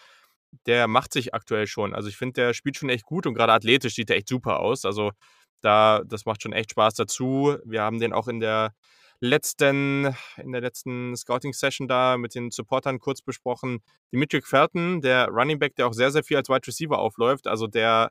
der 0.66 0.86
macht 0.86 1.12
sich 1.12 1.34
aktuell 1.34 1.66
schon. 1.66 1.94
Also 1.94 2.08
ich 2.08 2.16
finde, 2.16 2.34
der 2.34 2.54
spielt 2.54 2.76
schon 2.76 2.88
echt 2.88 3.04
gut 3.04 3.26
und 3.26 3.34
gerade 3.34 3.52
athletisch 3.52 3.94
sieht 3.94 4.10
er 4.10 4.16
echt 4.16 4.28
super 4.28 4.60
aus. 4.60 4.84
Also 4.84 5.12
da, 5.60 6.02
das 6.06 6.24
macht 6.26 6.42
schon 6.42 6.52
echt 6.52 6.72
Spaß 6.72 6.94
dazu. 6.94 7.56
Wir 7.64 7.82
haben 7.82 7.98
den 7.98 8.12
auch 8.12 8.28
in 8.28 8.40
der 8.40 8.74
letzten, 9.20 10.14
in 10.36 10.52
der 10.52 10.60
letzten 10.60 11.16
Scouting-Session 11.16 11.88
da 11.88 12.18
mit 12.18 12.34
den 12.34 12.50
Supportern 12.50 12.98
kurz 12.98 13.22
besprochen. 13.22 13.80
Dimitri 14.12 14.42
Felton, 14.42 15.00
der 15.00 15.28
Running 15.28 15.58
Back, 15.58 15.76
der 15.76 15.86
auch 15.86 15.92
sehr, 15.92 16.10
sehr 16.10 16.24
viel 16.24 16.36
als 16.36 16.48
Wide 16.48 16.66
Receiver 16.66 16.98
aufläuft, 16.98 17.46
also 17.46 17.66
der, 17.68 18.10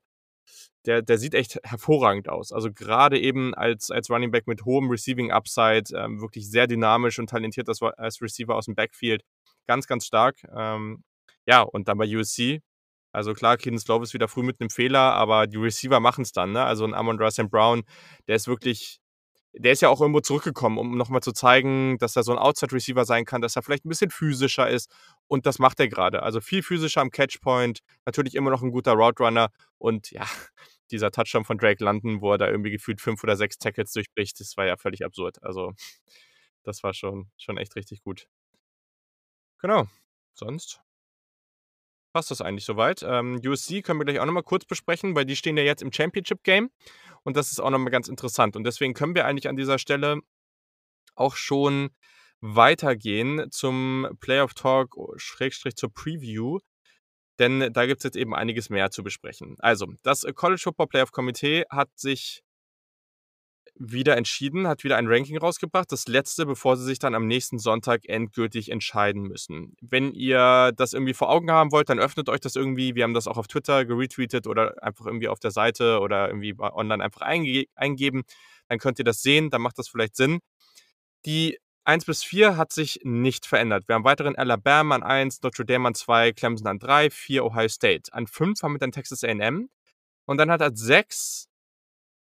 der, 0.86 1.02
der 1.02 1.18
sieht 1.18 1.34
echt 1.34 1.60
hervorragend 1.64 2.30
aus. 2.30 2.52
Also 2.52 2.72
gerade 2.72 3.20
eben 3.20 3.54
als, 3.54 3.92
als 3.92 4.10
Running 4.10 4.32
Back 4.32 4.48
mit 4.48 4.66
hohem 4.66 4.90
Receiving 4.90 5.32
Upside, 5.32 5.96
ähm, 5.96 6.22
wirklich 6.22 6.50
sehr 6.50 6.68
dynamisch 6.68 7.20
und 7.20 7.30
talentiert 7.30 7.70
als, 7.70 7.82
als 7.82 8.22
Receiver 8.22 8.56
aus 8.56 8.66
dem 8.66 8.76
Backfield. 8.76 9.24
Ganz, 9.68 9.88
ganz 9.88 10.06
stark. 10.06 10.38
Ähm, 10.56 11.04
ja, 11.46 11.62
und 11.62 11.88
dann 11.88 11.98
bei 11.98 12.06
USC, 12.06 12.62
also 13.14 13.34
klar, 13.34 13.58
Keaton 13.58 13.80
Slow 13.80 14.02
ist 14.04 14.14
wieder 14.14 14.28
früh 14.28 14.44
mit 14.44 14.60
einem 14.60 14.70
Fehler, 14.70 15.14
aber 15.14 15.48
die 15.48 15.58
Receiver 15.58 16.00
machen 16.00 16.22
es 16.22 16.32
dann. 16.32 16.54
Ne? 16.54 16.64
Also 16.64 16.86
ein 16.86 16.94
Amon 16.94 17.20
Russell 17.20 17.48
Brown, 17.48 17.84
der 18.28 18.38
ist 18.38 18.48
wirklich 18.48 19.01
der 19.54 19.74
ist 19.74 19.82
ja 19.82 19.90
auch 19.90 20.00
irgendwo 20.00 20.22
zurückgekommen, 20.22 20.78
um 20.78 20.98
nochmal 20.98 21.22
zu 21.22 21.34
zeigen, 21.34 21.98
dass 21.98 22.16
er 22.16 22.24
so 22.24 22.32
ein 22.32 22.38
Outside-Receiver 22.38 23.06
sein 23.06 23.26
kann, 23.26 23.42
dass 23.42 23.56
er 23.56 23.64
vielleicht 23.64 23.86
ein 23.86 23.90
bisschen 23.90 24.10
physischer 24.10 24.70
ist. 24.70 24.90
Und 25.28 25.46
das 25.46 25.60
macht 25.60 25.80
er 25.80 25.90
gerade. 25.90 26.24
Also 26.24 26.40
viel 26.40 26.64
physischer 26.64 27.02
am 27.02 27.12
Catchpoint, 27.12 27.80
natürlich 28.06 28.36
immer 28.36 28.50
noch 28.50 28.62
ein 28.62 28.72
guter 28.72 28.94
Route 28.94 29.24
Runner. 29.24 29.50
Und 29.78 30.12
ja, 30.12 30.26
dieser 30.92 31.12
Touchdown 31.12 31.44
von 31.44 31.58
Drake 31.58 31.84
London, 31.84 32.22
wo 32.22 32.32
er 32.32 32.38
da 32.38 32.48
irgendwie 32.50 32.72
gefühlt 32.72 33.02
fünf 33.02 33.24
oder 33.24 33.36
sechs 33.36 33.58
Tackles 33.58 33.92
durchbricht, 33.92 34.40
das 34.40 34.56
war 34.56 34.66
ja 34.66 34.78
völlig 34.78 35.04
absurd. 35.04 35.44
Also, 35.44 35.74
das 36.64 36.84
war 36.84 36.94
schon, 36.94 37.30
schon 37.38 37.58
echt 37.58 37.76
richtig 37.76 38.04
gut. 38.04 38.28
Genau. 39.60 39.88
Sonst 40.34 40.82
passt 42.12 42.32
das 42.32 42.42
eigentlich 42.42 42.66
soweit. 42.66 43.04
Ähm, 43.04 43.40
USC 43.46 43.82
können 43.82 44.00
wir 44.00 44.06
gleich 44.06 44.20
auch 44.20 44.26
nochmal 44.26 44.44
kurz 44.44 44.66
besprechen, 44.66 45.16
weil 45.16 45.26
die 45.26 45.36
stehen 45.36 45.58
ja 45.58 45.64
jetzt 45.64 45.82
im 45.82 45.92
Championship 45.92 46.44
Game 46.44 46.70
und 47.24 47.36
das 47.38 47.52
ist 47.52 47.60
auch 47.60 47.70
nochmal 47.70 47.92
ganz 47.92 48.08
interessant. 48.08 48.56
Und 48.56 48.64
deswegen 48.64 48.94
können 48.94 49.16
wir 49.16 49.26
eigentlich 49.26 49.48
an 49.48 49.56
dieser 49.56 49.80
Stelle 49.80 50.20
auch 51.16 51.36
schon 51.36 51.90
weitergehen 52.42 53.52
zum 53.52 54.08
Playoff 54.20 54.54
Talk, 54.54 54.96
Schrägstrich 55.18 55.76
zur 55.76 55.94
Preview, 55.94 56.60
denn 57.40 57.72
da 57.74 57.86
gibt 57.86 58.00
es 58.00 58.04
jetzt 58.04 58.16
eben 58.18 58.36
einiges 58.36 58.70
mehr 58.70 58.92
zu 58.92 59.04
besprechen. 59.04 59.56
Also, 59.60 59.88
das 60.04 60.26
College 60.36 60.62
Football 60.64 60.88
Playoff 60.88 61.12
Komitee 61.12 61.66
hat 61.70 61.90
sich 61.96 62.44
wieder 63.84 64.16
entschieden, 64.16 64.68
hat 64.68 64.84
wieder 64.84 64.98
ein 64.98 65.08
Ranking 65.08 65.38
rausgebracht, 65.38 65.92
das 65.92 66.08
letzte, 66.08 66.46
bevor 66.46 66.78
sie 66.78 66.86
sich 66.86 67.00
dann 67.00 67.16
am 67.16 67.28
nächsten 67.28 67.58
Sonntag 67.58 68.08
endgültig 68.08 68.70
entscheiden 68.70 69.24
müssen. 69.24 69.76
Wenn 69.82 70.14
ihr 70.14 70.72
das 70.76 70.94
irgendwie 70.94 71.14
vor 71.14 71.30
Augen 71.30 71.52
haben 71.52 71.72
wollt, 71.72 71.90
dann 71.90 72.00
öffnet 72.00 72.30
euch 72.30 72.40
das 72.40 72.56
irgendwie. 72.56 72.96
Wir 72.96 73.04
haben 73.04 73.14
das 73.14 73.28
auch 73.28 73.38
auf 73.38 73.48
Twitter 73.48 73.86
geretweetet 73.86 74.48
oder 74.48 74.82
einfach 74.84 75.06
irgendwie 75.06 75.28
auf 75.28 75.40
der 75.40 75.52
Seite 75.52 76.00
oder 76.00 76.28
irgendwie 76.28 76.56
online 76.60 77.04
einfach 77.04 77.22
einge 77.22 77.66
eingeben. 77.76 78.24
Dann 78.68 78.80
könnt 78.80 79.00
ihr 79.00 79.06
das 79.06 79.22
sehen, 79.22 79.50
dann 79.50 79.62
macht 79.62 79.80
das 79.80 79.90
vielleicht 79.90 80.16
Sinn. 80.16 80.40
Die 81.26 81.58
1 81.84 82.06
bis 82.06 82.24
4 82.24 82.58
hat 82.58 82.72
sich 82.72 83.00
nicht 83.04 83.46
verändert. 83.46 83.88
Wir 83.88 83.96
haben 83.96 84.04
weiterhin 84.04 84.36
Alabama 84.36 84.96
an 84.96 85.04
1, 85.04 85.42
Notre 85.42 85.66
Dame 85.66 85.88
an 85.88 85.96
2, 85.96 86.34
Clemson 86.34 86.68
an 86.68 86.80
3, 86.80 87.10
4 87.10 87.44
Ohio 87.44 87.68
State. 87.68 88.14
An 88.14 88.28
5 88.28 88.62
haben 88.62 88.74
wir 88.74 88.80
dann 88.80 88.92
Texas 88.92 89.24
A&M. 89.24 89.70
Und 90.26 90.38
dann 90.38 90.52
hat 90.52 90.62
er 90.62 90.72
6 90.74 91.48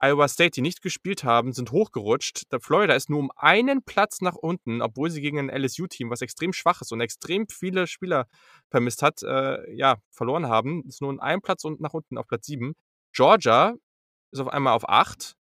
Iowa 0.05 0.29
State, 0.29 0.51
die 0.51 0.61
nicht 0.61 0.83
gespielt 0.83 1.25
haben, 1.25 1.55
sind 1.55 1.73
hochgerutscht. 1.73 2.53
Der 2.53 2.61
Florida 2.61 2.95
ist 2.95 3.09
nur 3.09 3.21
um 3.21 3.31
einen 3.37 3.83
Platz 3.83 4.21
nach 4.21 4.35
unten, 4.35 4.83
obwohl 4.83 5.09
sie 5.09 5.23
gegen 5.23 5.39
ein 5.39 5.49
LSU-Team, 5.49 6.11
was 6.11 6.21
extrem 6.21 6.53
schwach 6.53 6.83
ist 6.83 6.93
und 6.93 7.01
extrem 7.01 7.49
viele 7.49 7.87
Spieler 7.87 8.27
vermisst 8.71 9.01
hat, 9.01 9.23
äh, 9.23 9.75
ja, 9.75 9.97
verloren 10.11 10.47
haben. 10.47 10.85
Ist 10.87 11.01
nur 11.01 11.09
um 11.09 11.21
einen 11.21 11.41
Platz 11.41 11.65
nach 11.79 11.95
unten 11.95 12.19
auf 12.19 12.27
Platz 12.27 12.45
7. 12.45 12.75
Georgia 13.15 13.75
ist 14.31 14.41
auf 14.41 14.49
einmal 14.49 14.75
auf 14.75 14.87
8 14.87 15.37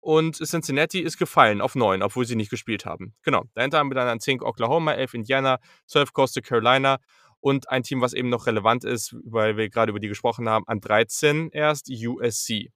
und 0.00 0.36
Cincinnati 0.36 1.00
ist 1.00 1.16
gefallen 1.16 1.62
auf 1.62 1.74
9, 1.74 2.02
obwohl 2.02 2.26
sie 2.26 2.36
nicht 2.36 2.50
gespielt 2.50 2.84
haben. 2.84 3.14
Genau. 3.22 3.44
Dahinter 3.54 3.78
haben 3.78 3.90
wir 3.90 3.94
dann 3.94 4.08
an 4.08 4.20
10 4.20 4.42
Oklahoma, 4.42 4.92
11 4.92 5.14
Indiana, 5.14 5.58
12 5.86 6.12
Costa 6.12 6.42
Carolina 6.42 6.98
und 7.40 7.70
ein 7.70 7.82
Team, 7.82 8.02
was 8.02 8.12
eben 8.12 8.28
noch 8.28 8.46
relevant 8.46 8.84
ist, 8.84 9.16
weil 9.24 9.56
wir 9.56 9.70
gerade 9.70 9.88
über 9.88 10.00
die 10.00 10.08
gesprochen 10.08 10.50
haben, 10.50 10.68
an 10.68 10.80
13 10.80 11.48
erst 11.50 11.88
USC. 11.88 12.72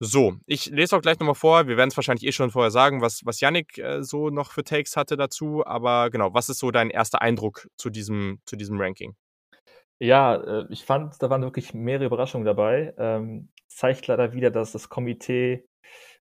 So, 0.00 0.36
ich 0.46 0.66
lese 0.66 0.96
auch 0.96 1.02
gleich 1.02 1.18
nochmal 1.18 1.34
vor. 1.34 1.66
Wir 1.66 1.76
werden 1.76 1.88
es 1.88 1.96
wahrscheinlich 1.96 2.24
eh 2.24 2.30
schon 2.30 2.50
vorher 2.50 2.70
sagen, 2.70 3.00
was, 3.00 3.24
was 3.24 3.40
Yannick 3.40 3.78
äh, 3.78 4.02
so 4.02 4.30
noch 4.30 4.52
für 4.52 4.62
Takes 4.62 4.96
hatte 4.96 5.16
dazu. 5.16 5.66
Aber 5.66 6.10
genau, 6.10 6.32
was 6.34 6.48
ist 6.48 6.60
so 6.60 6.70
dein 6.70 6.90
erster 6.90 7.20
Eindruck 7.20 7.68
zu 7.76 7.90
diesem, 7.90 8.40
zu 8.46 8.54
diesem 8.54 8.80
Ranking? 8.80 9.16
Ja, 10.00 10.36
äh, 10.36 10.66
ich 10.70 10.84
fand, 10.84 11.20
da 11.20 11.30
waren 11.30 11.42
wirklich 11.42 11.74
mehrere 11.74 12.06
Überraschungen 12.06 12.46
dabei. 12.46 12.94
Ähm, 12.96 13.48
zeigt 13.66 14.06
leider 14.06 14.32
wieder, 14.32 14.50
dass 14.52 14.70
das 14.70 14.88
Komitee 14.88 15.66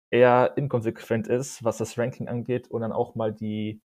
eher 0.10 0.54
inkonsequent 0.58 1.28
ist, 1.28 1.64
was 1.64 1.78
das 1.78 1.98
Ranking 2.00 2.28
angeht 2.28 2.70
und 2.70 2.82
dann 2.82 2.92
auch 2.92 3.14
mal 3.14 3.32
die, 3.32 3.82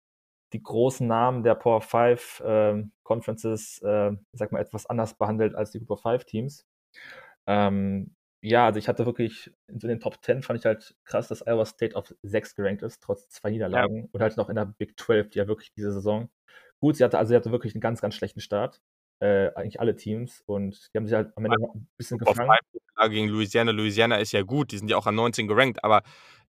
die 0.52 0.62
großen 0.62 1.06
Namen 1.06 1.42
der 1.42 1.56
Power 1.56 1.80
5 1.80 2.40
äh, 2.40 2.84
Conferences, 3.02 3.80
äh, 3.82 4.12
sag 4.32 4.52
mal, 4.52 4.60
etwas 4.60 4.86
anders 4.86 5.14
behandelt 5.14 5.56
als 5.56 5.72
die 5.72 5.78
Group 5.78 5.90
of 5.90 6.02
5 6.02 6.24
Teams. 6.24 6.64
Ähm, 7.48 8.14
ja, 8.42 8.66
also 8.66 8.78
ich 8.78 8.88
hatte 8.88 9.06
wirklich 9.06 9.52
in 9.68 9.80
so 9.80 9.88
den 9.88 10.00
Top 10.00 10.18
10 10.22 10.42
fand 10.42 10.58
ich 10.58 10.66
halt 10.66 10.94
krass, 11.04 11.28
dass 11.28 11.46
Iowa 11.46 11.64
State 11.64 11.96
auf 11.96 12.14
6 12.22 12.54
gerankt 12.54 12.82
ist, 12.82 13.02
trotz 13.02 13.28
zwei 13.28 13.50
Niederlagen. 13.50 13.96
Ja. 13.96 14.08
Und 14.12 14.20
halt 14.20 14.36
noch 14.36 14.48
in 14.48 14.56
der 14.56 14.66
Big 14.66 14.98
12, 14.98 15.30
die 15.30 15.38
ja 15.38 15.48
wirklich 15.48 15.72
diese 15.72 15.92
Saison 15.92 16.30
gut, 16.80 16.96
sie 16.96 17.04
hatte, 17.04 17.18
also 17.18 17.30
sie 17.30 17.36
hatte 17.36 17.52
wirklich 17.52 17.74
einen 17.74 17.80
ganz, 17.80 18.00
ganz 18.00 18.14
schlechten 18.14 18.40
Start. 18.40 18.80
Äh, 19.22 19.52
eigentlich 19.54 19.80
alle 19.80 19.94
Teams 19.94 20.42
und 20.46 20.88
die 20.92 20.98
haben 20.98 21.06
sich 21.06 21.14
halt 21.14 21.36
am 21.36 21.44
Ende 21.44 21.58
ein 21.74 21.88
bisschen 21.98 22.16
gefangen. 22.16 22.56
Gegen 23.10 23.28
Louisiana. 23.28 23.70
Louisiana 23.70 24.16
ist 24.16 24.32
ja 24.32 24.42
gut, 24.42 24.72
die 24.72 24.78
sind 24.78 24.90
ja 24.90 24.96
auch 24.96 25.06
an 25.06 25.14
19 25.14 25.46
gerankt, 25.46 25.84
aber 25.84 26.02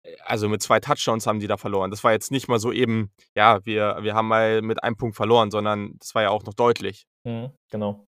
äh, 0.05 0.15
also 0.25 0.49
mit 0.49 0.63
zwei 0.63 0.79
Touchdowns 0.79 1.27
haben 1.27 1.41
die 1.41 1.49
da 1.49 1.57
verloren. 1.57 1.91
Das 1.91 2.05
war 2.05 2.13
jetzt 2.13 2.31
nicht 2.31 2.47
mal 2.47 2.61
so 2.61 2.71
eben, 2.71 3.11
ja, 3.35 3.65
wir, 3.67 3.99
wir 4.03 4.15
haben 4.15 4.29
mal 4.29 4.63
mit 4.63 4.85
einem 4.85 4.97
Punkt 4.97 5.17
verloren, 5.17 5.51
sondern 5.51 5.97
das 5.99 6.15
war 6.15 6.23
ja 6.23 6.31
auch 6.31 6.45
noch 6.45 6.55
deutlich. 6.55 7.07
Mhm, 7.25 7.51
genau. 7.73 8.07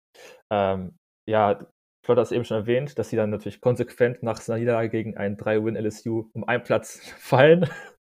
Ähm, 0.51 0.97
ja, 1.25 1.57
Flott 2.03 2.17
hat 2.17 2.25
es 2.25 2.31
eben 2.31 2.45
schon 2.45 2.57
erwähnt, 2.57 2.97
dass 2.97 3.09
sie 3.09 3.15
dann 3.15 3.29
natürlich 3.29 3.61
konsequent 3.61 4.23
nach 4.23 4.37
seiner 4.41 4.59
Niederlage 4.59 4.89
gegen 4.89 5.17
einen 5.17 5.37
3-Win 5.37 5.75
LSU 5.75 6.29
um 6.33 6.43
einen 6.43 6.63
Platz 6.63 6.99
fallen. 7.17 7.69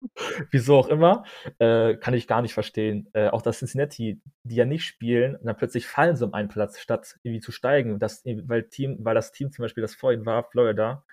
Wieso 0.50 0.76
auch 0.76 0.88
immer, 0.88 1.24
äh, 1.58 1.96
kann 1.96 2.14
ich 2.14 2.26
gar 2.26 2.42
nicht 2.42 2.54
verstehen. 2.54 3.08
Äh, 3.12 3.28
auch 3.28 3.42
dass 3.42 3.58
Cincinnati, 3.58 4.20
die 4.42 4.54
ja 4.56 4.64
nicht 4.64 4.84
spielen, 4.84 5.38
dann 5.42 5.56
plötzlich 5.56 5.86
fallen 5.86 6.16
sie 6.16 6.24
um 6.24 6.34
einen 6.34 6.48
Platz, 6.48 6.80
statt 6.80 7.16
irgendwie 7.22 7.40
zu 7.40 7.52
steigen, 7.52 7.98
das, 8.00 8.24
weil, 8.24 8.64
Team, 8.64 8.98
weil 9.00 9.14
das 9.14 9.32
Team 9.32 9.52
zum 9.52 9.62
Beispiel, 9.62 9.82
das 9.82 9.94
vorhin 9.94 10.26
war, 10.26 10.50
Florida, 10.50 11.04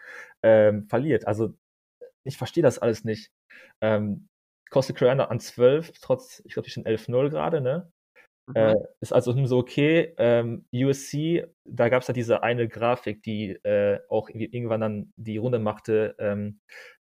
ähm, 0.41 0.87
verliert. 0.87 1.27
Also 1.27 1.53
ich 2.23 2.37
verstehe 2.37 2.63
das 2.63 2.79
alles 2.79 3.03
nicht. 3.03 3.31
Ähm, 3.81 4.27
Costa 4.69 4.93
Carolina 4.93 5.25
an 5.25 5.39
12, 5.39 5.93
trotz, 6.01 6.41
ich 6.45 6.53
glaube, 6.53 6.67
die 6.67 6.73
sind 6.73 6.87
11-0 6.87 7.29
gerade, 7.29 7.61
ne? 7.61 7.91
Äh, 8.53 8.75
ist 8.99 9.13
also 9.13 9.33
so 9.45 9.57
okay. 9.57 10.13
Ähm, 10.17 10.65
USC, 10.73 11.45
da 11.65 11.89
gab 11.89 12.01
es 12.01 12.07
ja 12.07 12.13
diese 12.13 12.43
eine 12.43 12.67
Grafik, 12.67 13.21
die 13.23 13.51
äh, 13.63 13.99
auch 14.09 14.29
irgendwann 14.29 14.81
dann 14.81 15.13
die 15.17 15.37
Runde 15.37 15.59
machte, 15.59 16.15
ähm, 16.19 16.59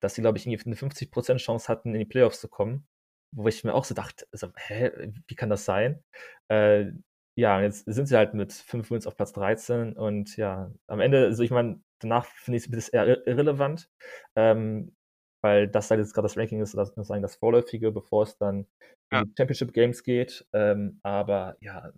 dass 0.00 0.14
sie, 0.14 0.22
glaube 0.22 0.38
ich, 0.38 0.46
irgendwie 0.46 0.66
eine 0.66 0.76
50% 0.76 1.38
Chance 1.38 1.68
hatten, 1.68 1.94
in 1.94 2.00
die 2.00 2.04
Playoffs 2.06 2.40
zu 2.40 2.48
kommen. 2.48 2.86
Wo 3.32 3.48
ich 3.48 3.64
mir 3.64 3.74
auch 3.74 3.84
so 3.84 3.94
dachte, 3.94 4.26
also, 4.32 4.48
hä, 4.56 4.90
wie 5.26 5.34
kann 5.34 5.50
das 5.50 5.64
sein? 5.64 6.02
Äh, 6.48 6.92
ja, 7.36 7.60
jetzt 7.60 7.84
sind 7.86 8.06
sie 8.06 8.16
halt 8.16 8.32
mit 8.34 8.52
5 8.52 8.90
Wins 8.90 9.06
auf 9.06 9.16
Platz 9.16 9.32
13 9.32 9.92
und 9.94 10.36
ja, 10.36 10.72
am 10.86 11.00
Ende, 11.00 11.24
also 11.26 11.42
ich 11.42 11.50
meine, 11.50 11.82
danach 11.98 12.24
finde 12.26 12.58
ich 12.58 12.68
es 12.72 12.88
eher 12.88 13.26
irrelevant. 13.26 13.90
Ähm, 14.36 14.94
weil 15.42 15.68
das 15.68 15.90
halt 15.90 16.00
jetzt 16.00 16.14
gerade 16.14 16.26
das 16.26 16.36
Ranking 16.36 16.60
ist, 16.60 16.74
das 16.74 16.90
ist 16.90 17.06
sagen 17.06 17.22
das 17.22 17.36
Vorläufige, 17.36 17.92
bevor 17.92 18.24
es 18.24 18.36
dann 18.38 18.66
ja. 19.12 19.20
in 19.20 19.26
die 19.26 19.34
Championship 19.36 19.72
Games 19.72 20.02
geht. 20.02 20.46
Ähm, 20.52 21.00
aber 21.02 21.56
ja, 21.60 21.92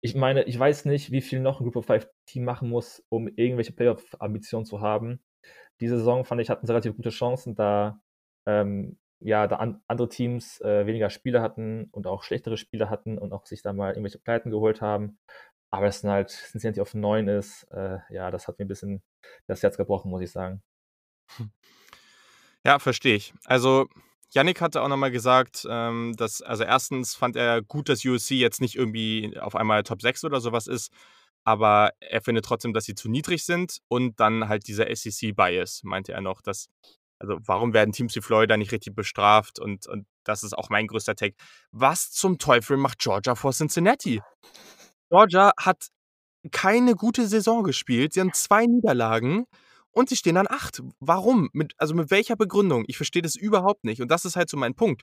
ich 0.00 0.14
meine, 0.14 0.44
ich 0.44 0.58
weiß 0.58 0.84
nicht, 0.84 1.10
wie 1.12 1.22
viel 1.22 1.40
noch 1.40 1.60
ein 1.60 1.64
Group 1.64 1.76
of 1.76 1.86
Five 1.86 2.08
Team 2.26 2.44
machen 2.44 2.68
muss, 2.68 3.02
um 3.08 3.28
irgendwelche 3.28 3.72
Playoff-Ambitionen 3.72 4.66
zu 4.66 4.80
haben. 4.80 5.20
Diese 5.80 5.98
Saison 5.98 6.24
fand 6.24 6.40
ich, 6.40 6.50
hatten 6.50 6.66
sie 6.66 6.72
relativ 6.72 6.96
gute 6.96 7.10
Chancen, 7.10 7.54
da 7.54 8.00
ähm, 8.46 8.98
ja, 9.20 9.46
da 9.46 9.56
an, 9.56 9.82
andere 9.88 10.08
Teams 10.08 10.60
äh, 10.60 10.86
weniger 10.86 11.10
Spiele 11.10 11.40
hatten 11.40 11.88
und 11.92 12.06
auch 12.06 12.22
schlechtere 12.22 12.58
Spiele 12.58 12.90
hatten 12.90 13.18
und 13.18 13.32
auch 13.32 13.46
sich 13.46 13.62
da 13.62 13.72
mal 13.72 13.90
irgendwelche 13.90 14.18
Pleiten 14.18 14.50
geholt 14.50 14.82
haben. 14.82 15.18
Aber 15.70 15.86
es 15.86 16.00
sind 16.00 16.10
halt, 16.10 16.30
sind 16.30 16.60
sie 16.74 16.80
auf 16.80 16.94
9 16.94 17.28
ist, 17.28 17.64
äh, 17.72 17.98
ja, 18.10 18.30
das 18.30 18.46
hat 18.48 18.58
mir 18.58 18.66
ein 18.66 18.68
bisschen 18.68 19.02
das 19.46 19.62
Herz 19.62 19.76
gebrochen, 19.76 20.10
muss 20.10 20.22
ich 20.22 20.30
sagen. 20.30 20.62
Ja, 22.66 22.78
verstehe 22.78 23.16
ich. 23.16 23.34
Also, 23.44 23.86
Yannick 24.32 24.60
hatte 24.60 24.82
auch 24.82 24.88
nochmal 24.88 25.10
gesagt, 25.10 25.66
ähm, 25.68 26.14
dass, 26.16 26.40
also 26.42 26.64
erstens 26.64 27.14
fand 27.14 27.36
er 27.36 27.62
gut, 27.62 27.88
dass 27.88 28.04
USC 28.04 28.34
jetzt 28.36 28.60
nicht 28.60 28.74
irgendwie 28.74 29.38
auf 29.38 29.54
einmal 29.54 29.82
Top 29.82 30.00
6 30.02 30.24
oder 30.24 30.40
sowas 30.40 30.66
ist, 30.66 30.90
aber 31.44 31.90
er 32.00 32.22
findet 32.22 32.44
trotzdem, 32.46 32.72
dass 32.72 32.84
sie 32.84 32.94
zu 32.94 33.08
niedrig 33.10 33.44
sind 33.44 33.78
und 33.88 34.18
dann 34.18 34.48
halt 34.48 34.66
dieser 34.66 34.86
SEC-Bias, 34.94 35.82
meinte 35.84 36.12
er 36.12 36.22
noch, 36.22 36.40
dass, 36.40 36.68
also 37.18 37.38
warum 37.44 37.74
werden 37.74 37.92
Teams 37.92 38.16
wie 38.16 38.22
Florida 38.22 38.56
nicht 38.56 38.72
richtig 38.72 38.94
bestraft 38.94 39.58
und, 39.60 39.86
und 39.86 40.06
das 40.24 40.42
ist 40.42 40.56
auch 40.56 40.70
mein 40.70 40.86
größter 40.86 41.14
Take. 41.16 41.36
Was 41.70 42.10
zum 42.10 42.38
Teufel 42.38 42.76
macht 42.78 42.98
Georgia 42.98 43.34
vor 43.34 43.52
Cincinnati? 43.52 44.22
Georgia 45.10 45.52
hat 45.58 45.88
keine 46.52 46.94
gute 46.94 47.26
Saison 47.28 47.62
gespielt. 47.64 48.14
Sie 48.14 48.20
haben 48.20 48.32
zwei 48.32 48.66
Niederlagen 48.66 49.46
und 49.94 50.08
sie 50.08 50.16
stehen 50.16 50.36
an 50.36 50.48
acht. 50.48 50.82
Warum? 51.00 51.48
Mit, 51.52 51.74
also 51.78 51.94
mit 51.94 52.10
welcher 52.10 52.36
Begründung? 52.36 52.84
Ich 52.88 52.96
verstehe 52.96 53.22
das 53.22 53.36
überhaupt 53.36 53.84
nicht. 53.84 54.02
Und 54.02 54.10
das 54.10 54.24
ist 54.24 54.36
halt 54.36 54.50
so 54.50 54.56
mein 54.56 54.74
Punkt. 54.74 55.02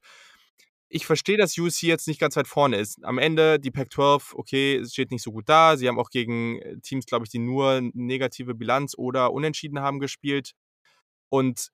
Ich 0.89 1.05
verstehe, 1.05 1.37
dass 1.37 1.57
USC 1.57 1.87
jetzt 1.87 2.07
nicht 2.07 2.19
ganz 2.19 2.35
weit 2.35 2.47
vorne 2.47 2.75
ist. 2.77 3.03
Am 3.05 3.17
Ende, 3.17 3.59
die 3.59 3.71
Pac-12, 3.71 4.35
okay, 4.35 4.83
steht 4.85 5.11
nicht 5.11 5.23
so 5.23 5.31
gut 5.31 5.47
da. 5.47 5.77
Sie 5.77 5.87
haben 5.87 5.97
auch 5.97 6.09
gegen 6.09 6.59
äh, 6.59 6.77
Teams, 6.81 7.05
glaube 7.05 7.25
ich, 7.25 7.31
die 7.31 7.39
nur 7.39 7.79
negative 7.93 8.53
Bilanz 8.53 8.93
oder 8.97 9.31
Unentschieden 9.31 9.79
haben 9.79 9.99
gespielt. 9.99 10.51
Und 11.29 11.69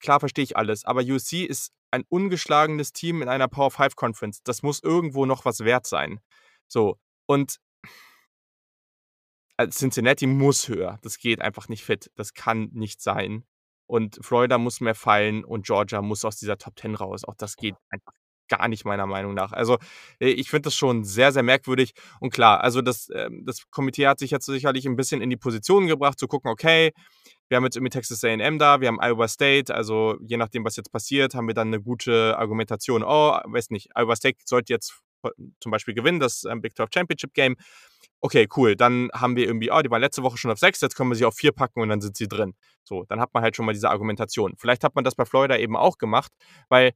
klar 0.00 0.20
verstehe 0.20 0.44
ich 0.44 0.58
alles. 0.58 0.84
Aber 0.84 1.00
USC 1.00 1.44
ist 1.44 1.72
ein 1.90 2.04
ungeschlagenes 2.10 2.92
Team 2.92 3.22
in 3.22 3.28
einer 3.30 3.48
Power 3.48 3.70
5 3.70 3.96
Conference. 3.96 4.42
Das 4.44 4.62
muss 4.62 4.82
irgendwo 4.82 5.24
noch 5.24 5.46
was 5.46 5.60
wert 5.60 5.86
sein. 5.86 6.20
So. 6.68 6.98
Und 7.24 7.56
Cincinnati 9.66 10.26
muss 10.26 10.68
höher. 10.68 10.98
Das 11.02 11.18
geht 11.18 11.40
einfach 11.40 11.68
nicht 11.68 11.84
fit. 11.84 12.10
Das 12.14 12.34
kann 12.34 12.70
nicht 12.72 13.02
sein. 13.02 13.44
Und 13.86 14.18
Florida 14.22 14.58
muss 14.58 14.80
mehr 14.80 14.94
fallen 14.94 15.44
und 15.44 15.66
Georgia 15.66 16.02
muss 16.02 16.24
aus 16.24 16.36
dieser 16.36 16.58
Top 16.58 16.78
10 16.78 16.94
raus. 16.94 17.24
Auch 17.24 17.34
das 17.34 17.56
geht 17.56 17.74
einfach 17.90 18.12
gar 18.48 18.68
nicht 18.68 18.84
meiner 18.84 19.06
Meinung 19.06 19.34
nach. 19.34 19.52
Also 19.52 19.78
äh, 20.20 20.28
ich 20.28 20.50
finde 20.50 20.66
das 20.66 20.74
schon 20.74 21.04
sehr, 21.04 21.32
sehr 21.32 21.42
merkwürdig. 21.42 21.92
Und 22.20 22.32
klar, 22.32 22.62
also 22.62 22.82
das, 22.82 23.08
ähm, 23.14 23.44
das 23.44 23.70
Komitee 23.70 24.06
hat 24.06 24.18
sich 24.18 24.30
jetzt 24.30 24.46
sicherlich 24.46 24.86
ein 24.86 24.96
bisschen 24.96 25.20
in 25.20 25.30
die 25.30 25.36
Position 25.36 25.86
gebracht, 25.86 26.18
zu 26.18 26.28
gucken, 26.28 26.50
okay, 26.50 26.92
wir 27.48 27.56
haben 27.56 27.64
jetzt 27.64 27.76
irgendwie 27.76 27.90
Texas 27.90 28.24
AM 28.24 28.58
da, 28.58 28.80
wir 28.80 28.88
haben 28.88 29.00
Iowa 29.00 29.26
State, 29.26 29.74
also 29.74 30.16
je 30.20 30.36
nachdem, 30.36 30.64
was 30.64 30.76
jetzt 30.76 30.92
passiert, 30.92 31.34
haben 31.34 31.46
wir 31.46 31.54
dann 31.54 31.68
eine 31.68 31.80
gute 31.80 32.36
Argumentation. 32.38 33.02
Oh, 33.02 33.38
weiß 33.44 33.70
nicht, 33.70 33.90
Iowa 33.96 34.16
State 34.16 34.38
sollte 34.44 34.72
jetzt 34.72 35.00
zum 35.60 35.72
Beispiel 35.72 35.94
gewinnen, 35.94 36.20
das 36.20 36.44
ähm, 36.44 36.60
Big 36.60 36.76
12 36.76 36.90
Championship 36.92 37.34
Game. 37.34 37.56
Okay, 38.20 38.48
cool. 38.56 38.74
Dann 38.74 39.10
haben 39.14 39.36
wir 39.36 39.46
irgendwie, 39.46 39.70
oh, 39.70 39.80
die 39.80 39.90
waren 39.90 40.00
letzte 40.00 40.22
Woche 40.24 40.38
schon 40.38 40.50
auf 40.50 40.58
sechs, 40.58 40.80
jetzt 40.80 40.96
können 40.96 41.10
wir 41.10 41.14
sie 41.14 41.24
auf 41.24 41.36
vier 41.36 41.52
packen 41.52 41.80
und 41.80 41.88
dann 41.88 42.00
sind 42.00 42.16
sie 42.16 42.26
drin. 42.26 42.54
So, 42.82 43.04
dann 43.08 43.20
hat 43.20 43.32
man 43.32 43.44
halt 43.44 43.54
schon 43.54 43.64
mal 43.64 43.72
diese 43.72 43.90
Argumentation. 43.90 44.54
Vielleicht 44.58 44.82
hat 44.82 44.96
man 44.96 45.04
das 45.04 45.14
bei 45.14 45.24
Florida 45.24 45.56
eben 45.56 45.76
auch 45.76 45.98
gemacht, 45.98 46.32
weil 46.68 46.92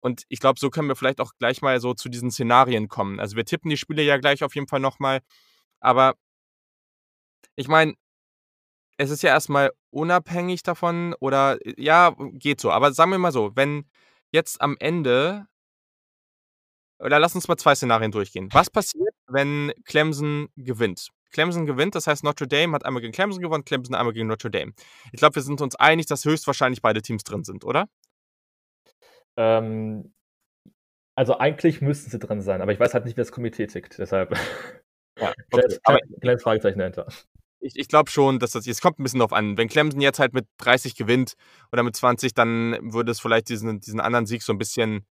und 0.00 0.24
ich 0.28 0.40
glaube, 0.40 0.60
so 0.60 0.70
können 0.70 0.88
wir 0.88 0.96
vielleicht 0.96 1.20
auch 1.20 1.32
gleich 1.38 1.62
mal 1.62 1.80
so 1.80 1.94
zu 1.94 2.08
diesen 2.08 2.30
Szenarien 2.30 2.88
kommen. 2.88 3.20
Also 3.20 3.36
wir 3.36 3.44
tippen 3.44 3.70
die 3.70 3.76
Spiele 3.76 4.02
ja 4.02 4.18
gleich 4.18 4.44
auf 4.44 4.54
jeden 4.54 4.68
Fall 4.68 4.80
nochmal. 4.80 5.20
Aber 5.80 6.14
ich 7.56 7.68
meine, 7.68 7.94
es 8.98 9.10
ist 9.10 9.22
ja 9.22 9.30
erstmal 9.30 9.72
unabhängig 9.90 10.62
davon 10.62 11.14
oder 11.20 11.58
ja, 11.78 12.14
geht 12.32 12.60
so. 12.60 12.70
Aber 12.70 12.92
sagen 12.92 13.10
wir 13.10 13.18
mal 13.18 13.32
so, 13.32 13.52
wenn 13.56 13.88
jetzt 14.32 14.60
am 14.60 14.76
Ende 14.80 15.46
oder 16.98 17.18
lass 17.18 17.34
uns 17.34 17.48
mal 17.48 17.56
zwei 17.56 17.74
Szenarien 17.74 18.10
durchgehen. 18.12 18.48
Was 18.52 18.70
passiert, 18.70 19.05
wenn 19.28 19.72
Clemson 19.84 20.48
gewinnt? 20.56 21.08
Clemson 21.30 21.66
gewinnt, 21.66 21.94
das 21.94 22.06
heißt 22.06 22.24
Notre 22.24 22.46
Dame 22.46 22.72
hat 22.72 22.84
einmal 22.84 23.02
gegen 23.02 23.12
Clemson 23.12 23.42
gewonnen, 23.42 23.64
Clemson 23.64 23.94
einmal 23.94 24.14
gegen 24.14 24.28
Notre 24.28 24.50
Dame. 24.50 24.72
Ich 25.12 25.18
glaube, 25.18 25.34
wir 25.34 25.42
sind 25.42 25.60
uns 25.60 25.76
einig, 25.76 26.06
dass 26.06 26.24
höchstwahrscheinlich 26.24 26.82
beide 26.82 27.02
Teams 27.02 27.24
drin 27.24 27.44
sind, 27.44 27.64
oder? 27.64 27.88
Ähm, 29.36 30.14
also 31.14 31.38
eigentlich 31.38 31.80
müssten 31.80 32.10
sie 32.10 32.18
drin 32.18 32.42
sein, 32.42 32.62
aber 32.62 32.72
ich 32.72 32.80
weiß 32.80 32.94
halt 32.94 33.04
nicht, 33.04 33.16
wie 33.16 33.20
das 33.20 33.32
Komitee 33.32 33.66
tickt. 33.66 33.98
Deshalb 33.98 34.36
ja, 35.18 35.30
okay. 35.50 35.78
kleines, 35.78 35.80
kleines 36.20 36.42
Fragezeichen 36.42 36.78
dahinter. 36.78 37.06
Ich, 37.60 37.76
ich 37.76 37.88
glaube 37.88 38.10
schon, 38.10 38.38
dass 38.38 38.52
das, 38.52 38.66
es 38.66 38.80
kommt 38.80 38.98
ein 38.98 39.02
bisschen 39.02 39.20
drauf 39.20 39.32
an. 39.32 39.56
Wenn 39.56 39.68
Clemson 39.68 40.00
jetzt 40.00 40.18
halt 40.18 40.34
mit 40.34 40.46
30 40.58 40.94
gewinnt 40.94 41.34
oder 41.72 41.82
mit 41.82 41.96
20, 41.96 42.34
dann 42.34 42.92
würde 42.92 43.10
es 43.10 43.20
vielleicht 43.20 43.48
diesen, 43.48 43.80
diesen 43.80 43.98
anderen 43.98 44.26
Sieg 44.26 44.42
so 44.42 44.52
ein 44.52 44.58
bisschen 44.58 45.06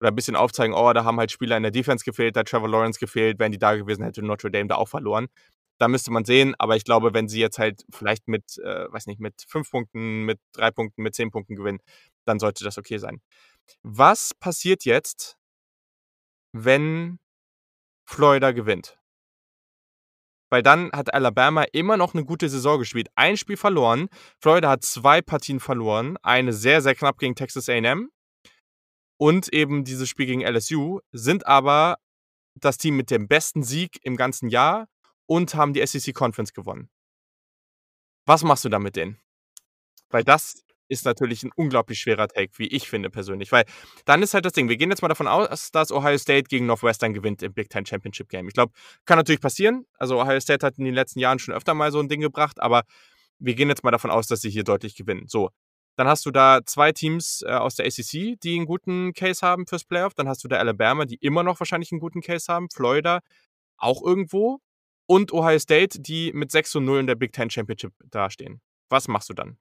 oder 0.00 0.10
ein 0.10 0.14
bisschen 0.14 0.36
aufzeigen, 0.36 0.74
oh, 0.74 0.92
da 0.92 1.04
haben 1.04 1.18
halt 1.18 1.30
Spieler 1.30 1.56
in 1.56 1.62
der 1.62 1.72
Defense 1.72 2.04
gefehlt, 2.04 2.36
da 2.36 2.42
Trevor 2.42 2.68
Lawrence 2.68 2.98
gefehlt, 2.98 3.38
wären 3.38 3.52
die 3.52 3.58
da 3.58 3.76
gewesen, 3.76 4.02
hätte 4.02 4.22
Notre 4.22 4.50
Dame 4.50 4.68
da 4.68 4.76
auch 4.76 4.88
verloren. 4.88 5.28
Da 5.78 5.88
müsste 5.88 6.10
man 6.10 6.24
sehen, 6.24 6.54
aber 6.58 6.76
ich 6.76 6.84
glaube, 6.84 7.14
wenn 7.14 7.28
sie 7.28 7.40
jetzt 7.40 7.58
halt 7.58 7.84
vielleicht 7.90 8.28
mit, 8.28 8.58
äh, 8.58 8.92
weiß 8.92 9.06
nicht, 9.06 9.20
mit 9.20 9.44
fünf 9.48 9.70
Punkten, 9.70 10.24
mit 10.24 10.38
drei 10.52 10.70
Punkten, 10.70 11.02
mit 11.02 11.14
zehn 11.14 11.30
Punkten 11.30 11.56
gewinnen, 11.56 11.80
dann 12.26 12.38
sollte 12.38 12.64
das 12.64 12.76
okay 12.76 12.98
sein. 12.98 13.20
Was 13.82 14.34
passiert 14.34 14.84
jetzt, 14.84 15.36
wenn 16.52 17.18
Florida 18.06 18.52
gewinnt? 18.52 18.98
Weil 20.50 20.62
dann 20.62 20.90
hat 20.92 21.14
Alabama 21.14 21.64
immer 21.72 21.96
noch 21.96 22.12
eine 22.12 22.24
gute 22.24 22.48
Saison 22.48 22.78
gespielt. 22.78 23.08
Ein 23.14 23.36
Spiel 23.36 23.56
verloren. 23.56 24.08
Florida 24.40 24.68
hat 24.68 24.84
zwei 24.84 25.22
Partien 25.22 25.60
verloren. 25.60 26.16
Eine 26.22 26.52
sehr, 26.52 26.82
sehr 26.82 26.96
knapp 26.96 27.18
gegen 27.18 27.36
Texas 27.36 27.68
AM 27.68 28.10
und 29.20 29.52
eben 29.52 29.84
dieses 29.84 30.08
Spiel 30.08 30.24
gegen 30.24 30.40
LSU, 30.40 31.00
sind 31.12 31.46
aber 31.46 31.98
das 32.54 32.78
Team 32.78 32.96
mit 32.96 33.10
dem 33.10 33.28
besten 33.28 33.62
Sieg 33.62 33.98
im 34.02 34.16
ganzen 34.16 34.48
Jahr 34.48 34.88
und 35.26 35.54
haben 35.54 35.74
die 35.74 35.86
SEC 35.86 36.14
Conference 36.14 36.54
gewonnen. 36.54 36.88
Was 38.24 38.42
machst 38.42 38.64
du 38.64 38.70
da 38.70 38.78
mit 38.78 38.96
denen? 38.96 39.20
Weil 40.08 40.24
das 40.24 40.64
ist 40.88 41.04
natürlich 41.04 41.42
ein 41.42 41.52
unglaublich 41.54 42.00
schwerer 42.00 42.28
Take, 42.28 42.52
wie 42.56 42.68
ich 42.68 42.88
finde 42.88 43.10
persönlich. 43.10 43.52
Weil 43.52 43.66
dann 44.06 44.22
ist 44.22 44.32
halt 44.32 44.46
das 44.46 44.54
Ding, 44.54 44.70
wir 44.70 44.78
gehen 44.78 44.88
jetzt 44.88 45.02
mal 45.02 45.08
davon 45.08 45.28
aus, 45.28 45.70
dass 45.70 45.92
Ohio 45.92 46.16
State 46.16 46.44
gegen 46.44 46.64
Northwestern 46.64 47.12
gewinnt 47.12 47.42
im 47.42 47.52
Big 47.52 47.68
Ten 47.68 47.84
Championship 47.84 48.30
Game. 48.30 48.48
Ich 48.48 48.54
glaube, 48.54 48.72
kann 49.04 49.18
natürlich 49.18 49.42
passieren. 49.42 49.84
Also 49.98 50.18
Ohio 50.18 50.40
State 50.40 50.66
hat 50.66 50.78
in 50.78 50.86
den 50.86 50.94
letzten 50.94 51.20
Jahren 51.20 51.38
schon 51.38 51.52
öfter 51.52 51.74
mal 51.74 51.92
so 51.92 52.00
ein 52.00 52.08
Ding 52.08 52.22
gebracht, 52.22 52.58
aber 52.58 52.84
wir 53.38 53.54
gehen 53.54 53.68
jetzt 53.68 53.84
mal 53.84 53.90
davon 53.90 54.10
aus, 54.10 54.28
dass 54.28 54.40
sie 54.40 54.50
hier 54.50 54.64
deutlich 54.64 54.96
gewinnen. 54.96 55.28
So, 55.28 55.50
dann 55.96 56.06
hast 56.06 56.24
du 56.26 56.30
da 56.30 56.60
zwei 56.64 56.92
Teams 56.92 57.42
äh, 57.46 57.50
aus 57.52 57.76
der 57.76 57.86
ACC, 57.86 58.40
die 58.40 58.56
einen 58.56 58.66
guten 58.66 59.12
Case 59.12 59.46
haben 59.46 59.66
fürs 59.66 59.84
Playoff. 59.84 60.14
Dann 60.14 60.28
hast 60.28 60.42
du 60.44 60.48
da 60.48 60.56
Alabama, 60.56 61.04
die 61.04 61.16
immer 61.16 61.42
noch 61.42 61.60
wahrscheinlich 61.60 61.92
einen 61.92 62.00
guten 62.00 62.22
Case 62.22 62.52
haben. 62.52 62.68
Florida 62.70 63.20
auch 63.76 64.02
irgendwo. 64.02 64.60
Und 65.06 65.32
Ohio 65.32 65.58
State, 65.58 66.00
die 66.00 66.32
mit 66.32 66.50
6 66.52 66.70
zu 66.70 66.80
0 66.80 67.00
in 67.00 67.06
der 67.06 67.16
Big 67.16 67.32
Ten 67.32 67.50
Championship 67.50 67.92
dastehen. 68.10 68.60
Was 68.88 69.08
machst 69.08 69.28
du 69.28 69.34
dann? 69.34 69.58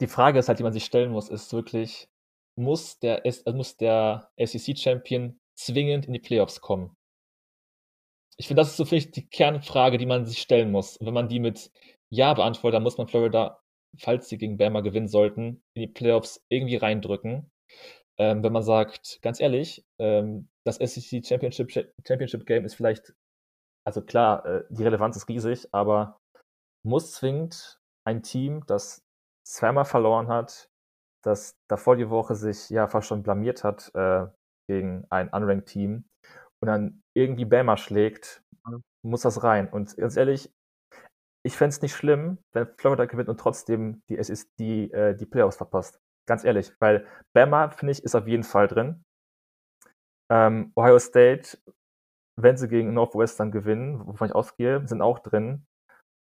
die 0.00 0.06
Frage 0.06 0.38
ist 0.38 0.48
halt, 0.48 0.58
die 0.58 0.62
man 0.62 0.72
sich 0.72 0.84
stellen 0.84 1.10
muss, 1.10 1.28
ist 1.28 1.52
wirklich, 1.52 2.08
muss 2.56 2.98
der, 2.98 3.24
äh, 3.24 3.52
muss 3.52 3.76
der 3.76 4.30
SEC-Champion 4.38 5.38
zwingend 5.54 6.06
in 6.06 6.12
die 6.12 6.20
Playoffs 6.20 6.60
kommen? 6.60 6.96
Ich 8.36 8.48
finde, 8.48 8.60
das 8.60 8.70
ist 8.70 8.76
so 8.76 8.84
vielleicht 8.84 9.16
die 9.16 9.26
Kernfrage, 9.28 9.96
die 9.96 10.06
man 10.06 10.26
sich 10.26 10.40
stellen 10.40 10.70
muss. 10.70 10.96
Und 10.98 11.06
wenn 11.06 11.14
man 11.14 11.28
die 11.28 11.40
mit 11.40 11.70
Ja 12.10 12.34
beantwortet, 12.34 12.76
dann 12.76 12.82
muss 12.82 12.98
man 12.98 13.08
Florida, 13.08 13.62
falls 13.98 14.28
sie 14.28 14.38
gegen 14.38 14.56
Bama 14.56 14.80
gewinnen 14.80 15.08
sollten, 15.08 15.62
in 15.74 15.82
die 15.82 15.86
Playoffs 15.86 16.44
irgendwie 16.50 16.76
reindrücken. 16.76 17.50
Ähm, 18.18 18.42
wenn 18.42 18.52
man 18.52 18.62
sagt, 18.62 19.20
ganz 19.22 19.40
ehrlich, 19.40 19.84
ähm, 20.00 20.48
das 20.64 20.76
SEC 20.76 21.24
Championship, 21.24 21.70
Championship 22.06 22.46
Game 22.46 22.64
ist 22.64 22.74
vielleicht, 22.74 23.14
also 23.86 24.02
klar, 24.02 24.44
äh, 24.46 24.64
die 24.70 24.84
Relevanz 24.84 25.16
ist 25.16 25.28
riesig, 25.28 25.68
aber 25.72 26.18
muss 26.84 27.12
zwingend 27.12 27.78
ein 28.06 28.22
Team, 28.22 28.64
das 28.66 29.02
zweimal 29.46 29.84
verloren 29.84 30.28
hat, 30.28 30.68
das 31.24 31.56
davor 31.68 31.96
die 31.96 32.08
Woche 32.08 32.34
sich 32.34 32.70
ja 32.70 32.88
fast 32.88 33.08
schon 33.08 33.22
blamiert 33.22 33.64
hat 33.64 33.90
äh, 33.94 34.26
gegen 34.68 35.06
ein 35.10 35.28
unranked 35.28 35.68
Team 35.68 36.04
und 36.62 36.68
dann 36.68 37.02
irgendwie 37.14 37.44
Bama 37.44 37.76
schlägt, 37.76 38.42
muss 39.04 39.22
das 39.22 39.42
rein. 39.42 39.68
Und 39.68 39.96
ganz 39.96 40.16
ehrlich, 40.16 40.50
ich 41.46 41.56
fände 41.56 41.70
es 41.70 41.82
nicht 41.82 41.94
schlimm, 41.94 42.38
wenn 42.52 42.66
Florida 42.76 43.06
gewinnt 43.06 43.28
und 43.28 43.38
trotzdem 43.38 44.02
die, 44.08 44.18
es 44.18 44.30
ist 44.30 44.50
die, 44.58 44.90
äh, 44.92 45.14
die 45.14 45.26
Playoffs 45.26 45.56
verpasst. 45.56 46.00
Ganz 46.28 46.44
ehrlich, 46.44 46.72
weil 46.80 47.06
Bama, 47.34 47.70
finde 47.70 47.92
ich, 47.92 48.02
ist 48.02 48.16
auf 48.16 48.26
jeden 48.26 48.42
Fall 48.42 48.66
drin. 48.66 49.04
Ähm, 50.30 50.72
Ohio 50.74 50.98
State, 50.98 51.56
wenn 52.36 52.56
sie 52.56 52.68
gegen 52.68 52.92
Northwestern 52.94 53.52
gewinnen, 53.52 54.04
wovon 54.06 54.28
ich 54.28 54.34
ausgehe, 54.34 54.86
sind 54.88 55.00
auch 55.02 55.20
drin. 55.20 55.64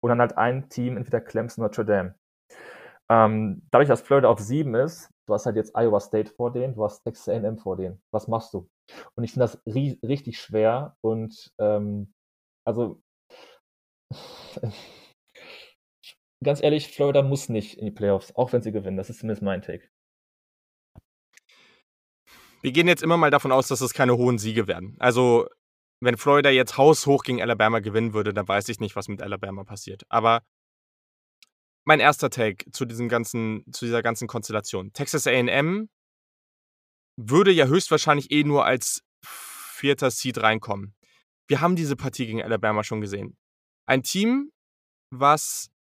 Und 0.03 0.09
dann 0.09 0.21
halt 0.21 0.39
ein 0.39 0.71
Team, 0.71 0.97
entweder 0.97 1.21
Clemson 1.21 1.63
oder 1.63 1.69
Notre 1.69 1.85
Dame. 1.85 2.15
Ähm, 3.11 3.63
dadurch, 3.71 3.89
dass 3.89 4.01
Florida 4.01 4.29
auf 4.31 4.41
sieben 4.41 4.75
ist, 4.75 5.11
du 5.29 5.35
hast 5.35 5.45
halt 5.45 5.57
jetzt 5.57 5.77
Iowa 5.77 6.01
State 6.01 6.31
vor 6.31 6.51
denen, 6.51 6.75
du 6.75 6.83
hast 6.83 7.03
Texas 7.03 7.29
A&M 7.29 7.59
vor 7.59 7.77
denen. 7.77 8.01
Was 8.11 8.27
machst 8.27 8.55
du? 8.55 8.71
Und 9.15 9.25
ich 9.25 9.33
finde 9.33 9.45
das 9.45 9.61
ri 9.67 9.99
richtig 10.03 10.41
schwer 10.41 10.97
und 11.03 11.53
ähm, 11.59 12.15
also 12.67 13.03
ganz 16.43 16.63
ehrlich, 16.63 16.89
Florida 16.89 17.23
muss 17.23 17.49
nicht 17.49 17.79
in 17.79 17.87
die 17.87 17.91
Playoffs, 17.91 18.35
auch 18.35 18.53
wenn 18.53 18.63
sie 18.63 18.73
gewinnen. 18.73 18.97
Das 18.97 19.11
ist 19.11 19.21
zumindest 19.21 19.43
mein 19.43 19.63
Take. 19.63 19.89
Wir 22.63 22.73
gehen 22.73 22.89
jetzt 22.89 23.03
immer 23.03 23.17
mal 23.17 23.31
davon 23.31 23.53
aus, 23.53 23.69
dass 23.69 23.81
es 23.81 23.95
keine 23.95 24.17
hohen 24.17 24.39
Siege 24.39 24.67
werden. 24.67 24.97
Also, 24.99 25.49
wenn 26.03 26.17
Florida 26.17 26.51
jetzt 26.51 26.77
haushoch 26.77 27.23
gegen 27.23 27.41
Alabama 27.41 27.81
gewinnen 27.81 28.13
würde, 28.13 28.35
dann 28.35 28.49
weiß 28.49 28.69
ich 28.69 28.81
nicht, 28.81 28.97
was 28.97 29.09
mit 29.09 29.23
Alabama 29.23 29.65
passiert. 29.65 30.03
Aber 30.09 30.43
mein 31.85 32.01
erster 32.01 32.31
Take 32.31 32.71
zu 32.73 32.85
diesem 32.85 33.09
ganzen, 33.09 33.65
zu 33.73 33.87
dieser 33.87 34.03
ganzen 34.03 34.29
Konstellation. 34.29 34.93
Texas 34.93 35.27
AM 35.27 35.89
würde 37.17 37.51
ja 37.51 37.67
höchstwahrscheinlich 37.67 38.31
eh 38.31 38.45
nur 38.45 38.65
als 38.65 39.03
vierter 39.25 40.11
Seed 40.11 40.39
reinkommen. 40.39 40.95
Wir 41.49 41.61
haben 41.61 41.77
diese 41.77 41.97
Partie 41.97 42.27
gegen 42.27 42.43
Alabama 42.43 42.85
schon 42.85 43.01
gesehen. 43.01 43.37
Ein 43.87 44.03
Team, 44.03 44.53
was 45.11 45.71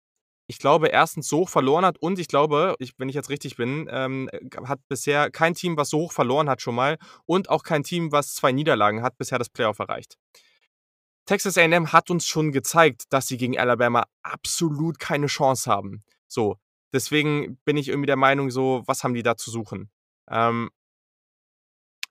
ich 0.50 0.58
glaube, 0.58 0.88
erstens 0.88 1.28
so 1.28 1.38
hoch 1.38 1.48
verloren 1.48 1.84
hat 1.84 1.98
und 1.98 2.18
ich 2.18 2.26
glaube, 2.26 2.74
ich, 2.80 2.94
wenn 2.98 3.08
ich 3.08 3.14
jetzt 3.14 3.30
richtig 3.30 3.54
bin, 3.54 3.88
ähm, 3.88 4.28
hat 4.64 4.80
bisher 4.88 5.30
kein 5.30 5.54
Team, 5.54 5.76
was 5.76 5.90
so 5.90 5.98
hoch 5.98 6.12
verloren 6.12 6.50
hat 6.50 6.60
schon 6.60 6.74
mal 6.74 6.98
und 7.24 7.48
auch 7.48 7.62
kein 7.62 7.84
Team, 7.84 8.10
was 8.10 8.34
zwei 8.34 8.50
Niederlagen 8.50 9.00
hat, 9.00 9.16
bisher 9.16 9.38
das 9.38 9.48
Playoff 9.48 9.78
erreicht. 9.78 10.18
Texas 11.24 11.56
A&M 11.56 11.92
hat 11.92 12.10
uns 12.10 12.26
schon 12.26 12.50
gezeigt, 12.50 13.04
dass 13.10 13.28
sie 13.28 13.36
gegen 13.36 13.60
Alabama 13.60 14.06
absolut 14.24 14.98
keine 14.98 15.28
Chance 15.28 15.70
haben. 15.70 16.02
So, 16.26 16.56
deswegen 16.92 17.60
bin 17.64 17.76
ich 17.76 17.86
irgendwie 17.86 18.08
der 18.08 18.16
Meinung, 18.16 18.50
so, 18.50 18.82
was 18.86 19.04
haben 19.04 19.14
die 19.14 19.22
da 19.22 19.36
zu 19.36 19.52
suchen? 19.52 19.88
Ähm, 20.28 20.70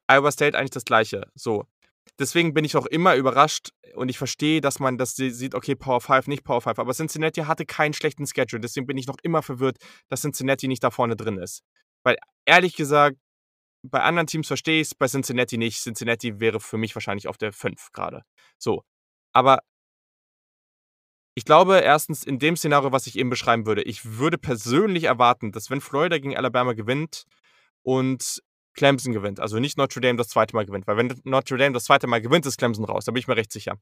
Iowa 0.08 0.32
State 0.32 0.58
eigentlich 0.58 0.70
das 0.70 0.86
Gleiche. 0.86 1.30
So, 1.36 1.66
deswegen 2.18 2.54
bin 2.54 2.66
ich 2.66 2.76
auch 2.76 2.86
immer 2.86 3.16
überrascht 3.16 3.70
und 3.96 4.10
ich 4.10 4.18
verstehe, 4.18 4.62
dass 4.62 4.80
man 4.80 4.98
das 4.98 5.16
sieht, 5.16 5.56
okay, 5.56 5.76
Power 5.76 6.02
5, 6.02 6.28
nicht 6.28 6.44
Power 6.44 6.62
5, 6.62 6.80
aber 6.80 6.94
Cincinnati 6.94 7.42
hatte 7.42 7.66
keinen 7.66 7.94
schlechten 7.94 8.26
Schedule, 8.26 8.62
deswegen 8.62 8.88
bin 8.88 8.98
ich 8.98 9.08
noch 9.08 9.18
immer 9.24 9.42
verwirrt, 9.42 9.78
dass 10.08 10.22
Cincinnati 10.22 10.68
nicht 10.68 10.84
da 10.84 10.92
vorne 10.92 11.16
drin 11.16 11.38
ist. 11.38 11.64
Weil 12.04 12.18
ehrlich 12.46 12.76
gesagt, 12.76 13.18
bei 13.84 14.02
anderen 14.02 14.28
Teams 14.28 14.48
verstehe 14.48 14.82
ich 14.82 14.88
es, 14.90 14.96
bei 14.96 15.08
Cincinnati 15.08 15.58
nicht. 15.58 15.82
Cincinnati 15.82 16.40
wäre 16.40 16.60
für 16.60 16.78
mich 16.78 16.96
wahrscheinlich 16.96 17.28
auf 17.28 17.38
der 17.38 17.54
5 17.54 17.92
gerade. 17.94 18.24
So. 18.58 18.84
Aber 19.34 19.60
ich 21.36 21.46
glaube, 21.46 21.80
erstens 21.80 22.24
in 22.24 22.40
dem 22.40 22.58
Szenario, 22.58 22.92
was 22.92 23.08
ich 23.08 23.18
eben 23.18 23.30
beschreiben 23.30 23.66
würde, 23.66 23.82
ich 23.84 24.18
würde 24.18 24.38
persönlich 24.38 25.06
erwarten, 25.06 25.52
dass 25.52 25.70
wenn 25.70 25.80
Florida 25.80 26.18
gegen 26.18 26.36
Alabama 26.36 26.74
gewinnt 26.74 27.24
und 27.82 28.42
Clemson 28.80 29.14
gewinnt, 29.14 29.40
also 29.40 29.60
nicht 29.60 29.78
Notre 29.78 30.02
Dame 30.02 30.18
das 30.18 30.30
zweite 30.30 30.56
Mal 30.56 30.66
gewinnt, 30.66 30.88
weil 30.88 30.98
wenn 30.98 31.14
Notre 31.26 31.58
Dame 31.58 31.74
das 31.74 31.84
zweite 31.84 32.08
Mal 32.08 32.22
gewinnt, 32.22 32.46
ist 32.46 32.58
Clemson 32.58 32.86
raus, 32.86 33.06
da 33.06 33.12
bin 33.12 33.20
ich 33.20 33.28
mir 33.28 33.38
recht 33.38 33.52
sicher. 33.52 33.76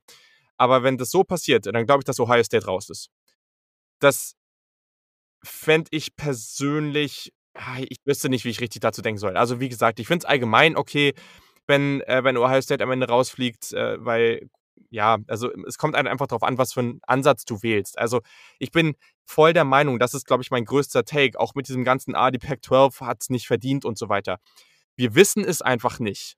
Aber 0.58 0.84
wenn 0.84 0.98
das 0.98 1.12
so 1.12 1.24
passiert, 1.24 1.68
dann 1.68 1.86
glaube 1.86 2.02
ich, 2.02 2.06
dass 2.06 2.20
Ohio 2.20 2.44
State 2.44 2.66
raus 2.66 2.90
ist. 2.90 3.10
Das 4.00 4.34
fände 5.44 5.88
ich 5.92 6.16
persönlich 6.16 7.32
Ah, 7.58 7.80
ich 7.80 7.98
wüsste 8.06 8.30
nicht, 8.30 8.46
wie 8.46 8.50
ich 8.50 8.62
richtig 8.62 8.82
dazu 8.82 9.02
denken 9.02 9.18
soll. 9.18 9.36
Also, 9.36 9.60
wie 9.60 9.70
gesagt, 9.70 10.00
ich 10.00 10.08
finde 10.08 10.24
es 10.24 10.30
allgemein 10.30 10.78
okay, 10.78 11.14
wenn, 11.66 12.02
äh, 12.02 12.24
wenn 12.24 12.38
Ohio 12.38 12.62
State 12.62 12.84
am 12.84 12.92
Ende 12.92 13.08
rausfliegt, 13.08 13.74
äh, 13.74 13.98
weil, 14.04 14.48
ja, 14.92 15.18
also 15.28 15.52
es 15.68 15.78
kommt 15.80 15.96
einfach 15.96 16.28
darauf 16.28 16.44
an, 16.44 16.58
was 16.60 16.74
für 16.74 16.82
einen 16.82 17.00
Ansatz 17.08 17.46
du 17.46 17.64
wählst. 17.64 17.98
Also, 17.98 18.22
ich 18.60 18.72
bin 18.72 18.96
voll 19.26 19.54
der 19.54 19.66
Meinung, 19.66 20.00
das 20.00 20.14
ist, 20.14 20.26
glaube 20.28 20.44
ich, 20.44 20.52
mein 20.52 20.66
größter 20.66 21.04
Take, 21.04 21.40
auch 21.40 21.56
mit 21.56 21.68
diesem 21.68 21.84
ganzen, 21.84 22.16
ah, 22.16 22.30
die 22.32 22.38
Pac-12 22.40 23.02
hat 23.02 23.22
es 23.22 23.30
nicht 23.30 23.48
verdient 23.48 23.86
und 23.86 23.98
so 23.98 24.08
weiter. 24.10 24.38
Wir 24.98 25.16
wissen 25.16 25.46
es 25.46 25.62
einfach 25.62 26.00
nicht. 26.00 26.36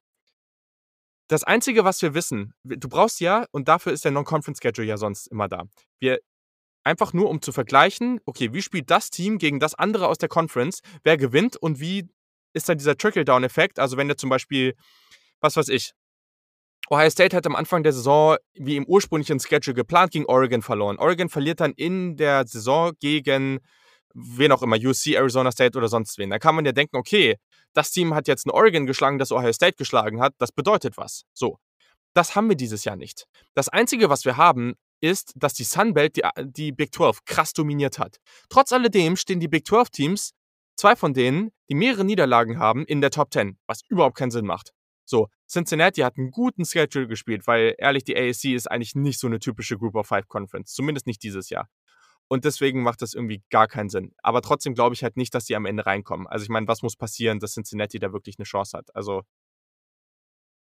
Das 1.27 1.43
Einzige, 1.43 1.83
was 1.83 2.01
wir 2.01 2.13
wissen, 2.13 2.53
du 2.63 2.89
brauchst 2.89 3.19
ja, 3.19 3.45
und 3.51 3.67
dafür 3.67 3.93
ist 3.93 4.03
der 4.03 4.11
Non-Conference-Schedule 4.11 4.87
ja 4.87 4.97
sonst 4.97 5.27
immer 5.27 5.47
da. 5.47 5.63
Wir 5.99 6.19
Einfach 6.83 7.13
nur, 7.13 7.29
um 7.29 7.41
zu 7.41 7.51
vergleichen, 7.51 8.21
okay, 8.25 8.53
wie 8.53 8.61
spielt 8.61 8.89
das 8.89 9.09
Team 9.09 9.37
gegen 9.37 9.59
das 9.59 9.75
andere 9.75 10.07
aus 10.07 10.17
der 10.17 10.29
Conference? 10.29 10.79
Wer 11.03 11.17
gewinnt 11.17 11.57
und 11.57 11.79
wie 11.79 12.07
ist 12.53 12.69
dann 12.69 12.77
dieser 12.77 12.97
Trickle-Down-Effekt? 12.97 13.79
Also, 13.79 13.97
wenn 13.97 14.07
der 14.07 14.17
zum 14.17 14.29
Beispiel, 14.29 14.75
was 15.41 15.57
weiß 15.57 15.67
ich, 15.69 15.91
Ohio 16.89 17.09
State 17.09 17.35
hat 17.35 17.45
am 17.45 17.55
Anfang 17.55 17.83
der 17.83 17.93
Saison, 17.93 18.37
wie 18.53 18.77
im 18.77 18.85
ursprünglichen 18.85 19.39
Schedule 19.39 19.75
geplant, 19.75 20.11
gegen 20.13 20.25
Oregon 20.25 20.61
verloren. 20.61 20.97
Oregon 20.97 21.29
verliert 21.29 21.59
dann 21.59 21.73
in 21.73 22.15
der 22.17 22.47
Saison 22.47 22.93
gegen 22.99 23.59
wen 24.13 24.51
auch 24.51 24.61
immer, 24.61 24.77
UC, 24.77 25.13
Arizona 25.15 25.51
State 25.51 25.77
oder 25.77 25.87
sonst 25.87 26.17
wen. 26.17 26.29
Da 26.29 26.39
kann 26.39 26.55
man 26.55 26.65
ja 26.65 26.71
denken, 26.71 26.97
okay, 26.97 27.37
das 27.73 27.91
Team 27.91 28.13
hat 28.13 28.27
jetzt 28.27 28.45
ein 28.45 28.51
Oregon 28.51 28.85
geschlagen, 28.85 29.19
das 29.19 29.31
Ohio 29.31 29.53
State 29.53 29.75
geschlagen 29.77 30.21
hat, 30.21 30.33
das 30.37 30.51
bedeutet 30.51 30.97
was. 30.97 31.25
So. 31.33 31.59
Das 32.15 32.35
haben 32.35 32.49
wir 32.49 32.55
dieses 32.55 32.85
Jahr 32.85 32.95
nicht. 32.95 33.27
Das 33.53 33.69
Einzige, 33.69 34.09
was 34.09 34.25
wir 34.25 34.35
haben, 34.35 34.73
ist, 34.99 35.33
dass 35.35 35.53
die 35.53 35.63
Sunbelt 35.63 36.17
die, 36.17 36.23
die 36.43 36.71
Big 36.71 36.93
12 36.93 37.23
krass 37.25 37.53
dominiert 37.53 37.99
hat. 37.99 38.17
Trotz 38.49 38.73
alledem 38.73 39.15
stehen 39.15 39.39
die 39.39 39.47
Big 39.47 39.65
12 39.65 39.89
Teams, 39.91 40.33
zwei 40.75 40.95
von 40.95 41.13
denen, 41.13 41.51
die 41.69 41.75
mehrere 41.75 42.03
Niederlagen 42.03 42.57
haben, 42.57 42.85
in 42.85 43.01
der 43.01 43.11
Top 43.11 43.31
10, 43.31 43.57
was 43.67 43.81
überhaupt 43.87 44.17
keinen 44.17 44.31
Sinn 44.31 44.45
macht. 44.45 44.73
So, 45.05 45.27
Cincinnati 45.49 46.01
hat 46.01 46.17
einen 46.17 46.31
guten 46.31 46.65
Schedule 46.65 47.07
gespielt, 47.07 47.47
weil 47.47 47.75
ehrlich, 47.77 48.03
die 48.03 48.15
ASC 48.15 48.45
ist 48.45 48.69
eigentlich 48.69 48.95
nicht 48.95 49.19
so 49.19 49.27
eine 49.27 49.39
typische 49.39 49.77
Group 49.77 49.95
of 49.95 50.07
Five 50.07 50.27
Conference, 50.27 50.73
zumindest 50.73 51.07
nicht 51.07 51.23
dieses 51.23 51.49
Jahr. 51.49 51.67
Und 52.29 52.45
deswegen 52.45 52.83
macht 52.83 53.01
das 53.01 53.13
irgendwie 53.13 53.43
gar 53.49 53.67
keinen 53.67 53.89
Sinn. 53.89 54.13
Aber 54.21 54.41
trotzdem 54.41 54.75
glaube 54.75 54.93
ich 54.93 55.03
halt 55.03 55.17
nicht, 55.17 55.33
dass 55.33 55.45
die 55.45 55.55
am 55.55 55.65
Ende 55.65 55.85
reinkommen. 55.85 56.27
Also 56.27 56.43
ich 56.43 56.49
meine, 56.49 56.67
was 56.67 56.83
muss 56.83 56.95
passieren, 56.95 57.39
dass 57.39 57.53
Cincinnati 57.53 57.99
da 57.99 58.13
wirklich 58.13 58.37
eine 58.37 58.45
Chance 58.45 58.77
hat? 58.77 58.95
Also. 58.95 59.23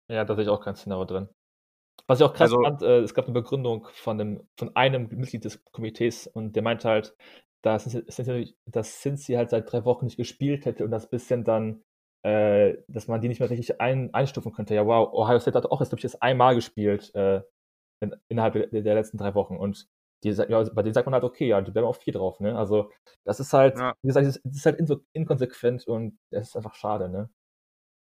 Ja, 0.09 0.25
da 0.25 0.35
sehe 0.35 0.45
ich 0.45 0.49
auch 0.49 0.63
kein 0.63 0.77
Szenario 0.77 1.05
drin. 1.05 1.29
Was 2.07 2.21
ich 2.21 2.25
auch 2.25 2.33
krass 2.33 2.53
also, 2.53 2.63
fand, 2.63 2.83
äh, 2.83 3.01
es 3.01 3.15
gab 3.15 3.27
eine 3.27 3.35
Begründung 3.35 3.87
von, 3.93 4.19
dem, 4.19 4.49
von 4.57 4.75
einem 4.77 5.09
Mitglied 5.11 5.45
des 5.45 5.63
Komitees 5.65 6.27
und 6.27 6.55
der 6.57 6.63
meinte 6.63 6.89
halt, 6.89 7.17
dass, 7.63 7.85
dass 8.67 9.01
Cincy 9.01 9.35
halt 9.35 9.51
seit 9.51 9.71
drei 9.71 9.85
Wochen 9.85 10.07
nicht 10.07 10.17
gespielt 10.17 10.65
hätte 10.65 10.85
und 10.85 10.91
das 10.91 11.11
bisschen 11.11 11.45
dann, 11.45 11.83
äh, 12.23 12.79
dass 12.89 13.09
man 13.09 13.21
die 13.21 13.29
nicht 13.29 13.41
mehr 13.41 13.51
richtig 13.51 13.81
ein, 13.81 14.13
einstufen 14.15 14.53
könnte. 14.53 14.75
Ja, 14.75 14.87
wow, 14.87 15.13
Ohio 15.13 15.39
State 15.39 15.57
hat 15.59 15.67
auch 15.67 15.81
jetzt, 15.81 15.91
glaube 15.91 16.01
ich, 16.01 16.05
jetzt 16.05 16.23
einmal 16.23 16.55
gespielt 16.55 17.15
äh, 17.15 17.43
in, 18.01 18.17
innerhalb 18.29 18.55
der, 18.55 18.83
der, 18.83 18.95
letzten 18.95 19.19
drei 19.19 19.35
Wochen 19.35 19.57
und 19.57 19.89
die, 20.25 20.31
ja, 20.31 20.65
bei 20.65 20.83
denen 20.83 20.95
sagt 20.95 21.07
man 21.07 21.15
halt, 21.15 21.25
okay, 21.25 21.49
ja, 21.49 21.61
die 21.61 21.71
bleiben 21.71 21.87
auf 21.87 21.99
vier 21.99 22.13
drauf, 22.13 22.41
ne? 22.41 22.57
Also, 22.57 22.91
das 23.25 23.41
ist 23.41 23.53
halt, 23.53 23.79
ja. 23.79 23.95
wie 24.03 24.09
gesagt, 24.09 24.27
das 24.27 24.39
ist 24.45 24.67
halt 24.67 24.81
inkonsequent 25.13 25.87
und 25.87 26.19
das 26.31 26.49
ist 26.49 26.57
einfach 26.57 26.75
schade, 26.75 27.09
ne? 27.09 27.31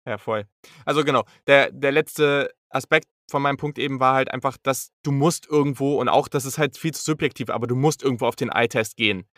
Ja, 0.07 0.17
voll. 0.17 0.47
Also 0.87 1.05
genau, 1.05 1.25
der, 1.47 1.71
der 1.71 1.93
letzte 1.93 2.51
Aspekt 2.71 3.09
von 3.31 3.43
meinem 3.43 3.59
Punkt 3.59 3.79
eben 3.79 4.01
war 4.01 4.15
halt 4.15 4.33
einfach, 4.33 4.57
dass 4.63 4.91
du 5.03 5.13
musst 5.13 5.47
irgendwo, 5.47 6.01
und 6.01 6.09
auch 6.09 6.29
das 6.29 6.47
ist 6.47 6.57
halt 6.57 6.79
viel 6.79 6.95
zu 6.95 7.03
subjektiv, 7.03 7.51
aber 7.51 7.67
du 7.67 7.77
musst 7.77 8.03
irgendwo 8.03 8.27
auf 8.27 8.37
den 8.37 8.49
Eye-Test 8.49 8.97
gehen. 8.97 9.29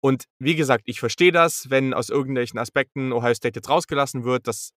Und 0.00 0.24
wie 0.38 0.54
gesagt, 0.56 0.84
ich 0.86 1.00
verstehe 1.00 1.32
das, 1.32 1.68
wenn 1.68 1.92
aus 1.92 2.08
irgendwelchen 2.08 2.58
Aspekten 2.58 3.12
Ohio 3.12 3.34
State 3.34 3.58
jetzt 3.58 3.68
rausgelassen 3.68 4.24
wird. 4.24 4.46
Das, 4.46 4.72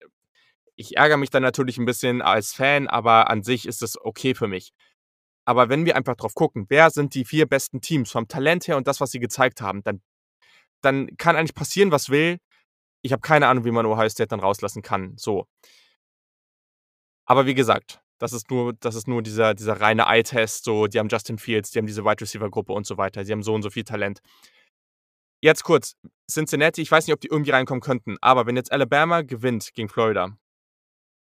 ich 0.74 0.96
ärgere 0.96 1.16
mich 1.16 1.30
dann 1.30 1.42
natürlich 1.42 1.78
ein 1.78 1.86
bisschen 1.86 2.22
als 2.22 2.52
Fan, 2.54 2.88
aber 2.88 3.28
an 3.28 3.42
sich 3.42 3.66
ist 3.66 3.82
es 3.82 3.98
okay 4.02 4.34
für 4.34 4.48
mich. 4.48 4.72
Aber 5.46 5.68
wenn 5.68 5.86
wir 5.86 5.96
einfach 5.96 6.16
drauf 6.16 6.34
gucken, 6.34 6.66
wer 6.68 6.90
sind 6.90 7.14
die 7.14 7.24
vier 7.24 7.46
besten 7.46 7.80
Teams 7.80 8.10
vom 8.10 8.28
Talent 8.28 8.68
her 8.68 8.76
und 8.76 8.86
das, 8.86 9.00
was 9.00 9.10
sie 9.10 9.20
gezeigt 9.20 9.60
haben, 9.62 9.82
dann, 9.84 10.02
dann 10.82 11.16
kann 11.16 11.36
eigentlich 11.36 11.54
passieren, 11.54 11.90
was 11.92 12.10
will 12.10 12.38
ich 13.06 13.12
habe 13.12 13.22
keine 13.22 13.46
Ahnung, 13.48 13.64
wie 13.64 13.70
man 13.70 13.86
Ohio 13.86 14.08
State 14.08 14.28
dann 14.28 14.40
rauslassen 14.40 14.82
kann. 14.82 15.16
So. 15.16 15.46
Aber 17.24 17.46
wie 17.46 17.54
gesagt, 17.54 18.00
das 18.18 18.32
ist 18.32 18.50
nur, 18.50 18.72
das 18.74 18.94
ist 18.94 19.08
nur 19.08 19.22
dieser, 19.22 19.54
dieser 19.54 19.80
reine 19.80 20.06
Eye-Test. 20.06 20.64
So, 20.64 20.86
die 20.86 20.98
haben 20.98 21.08
Justin 21.08 21.38
Fields, 21.38 21.70
die 21.70 21.78
haben 21.78 21.86
diese 21.86 22.04
Wide 22.04 22.20
Receiver-Gruppe 22.20 22.72
und 22.72 22.86
so 22.86 22.96
weiter. 22.98 23.24
Die 23.24 23.32
haben 23.32 23.42
so 23.42 23.54
und 23.54 23.62
so 23.62 23.70
viel 23.70 23.84
Talent. 23.84 24.20
Jetzt 25.42 25.64
kurz, 25.64 25.96
Cincinnati, 26.30 26.82
ich 26.82 26.90
weiß 26.90 27.06
nicht, 27.06 27.14
ob 27.14 27.20
die 27.20 27.28
irgendwie 27.28 27.50
reinkommen 27.50 27.80
könnten, 27.80 28.16
aber 28.20 28.46
wenn 28.46 28.56
jetzt 28.56 28.72
Alabama 28.72 29.22
gewinnt 29.22 29.72
gegen 29.74 29.88
Florida, 29.88 30.36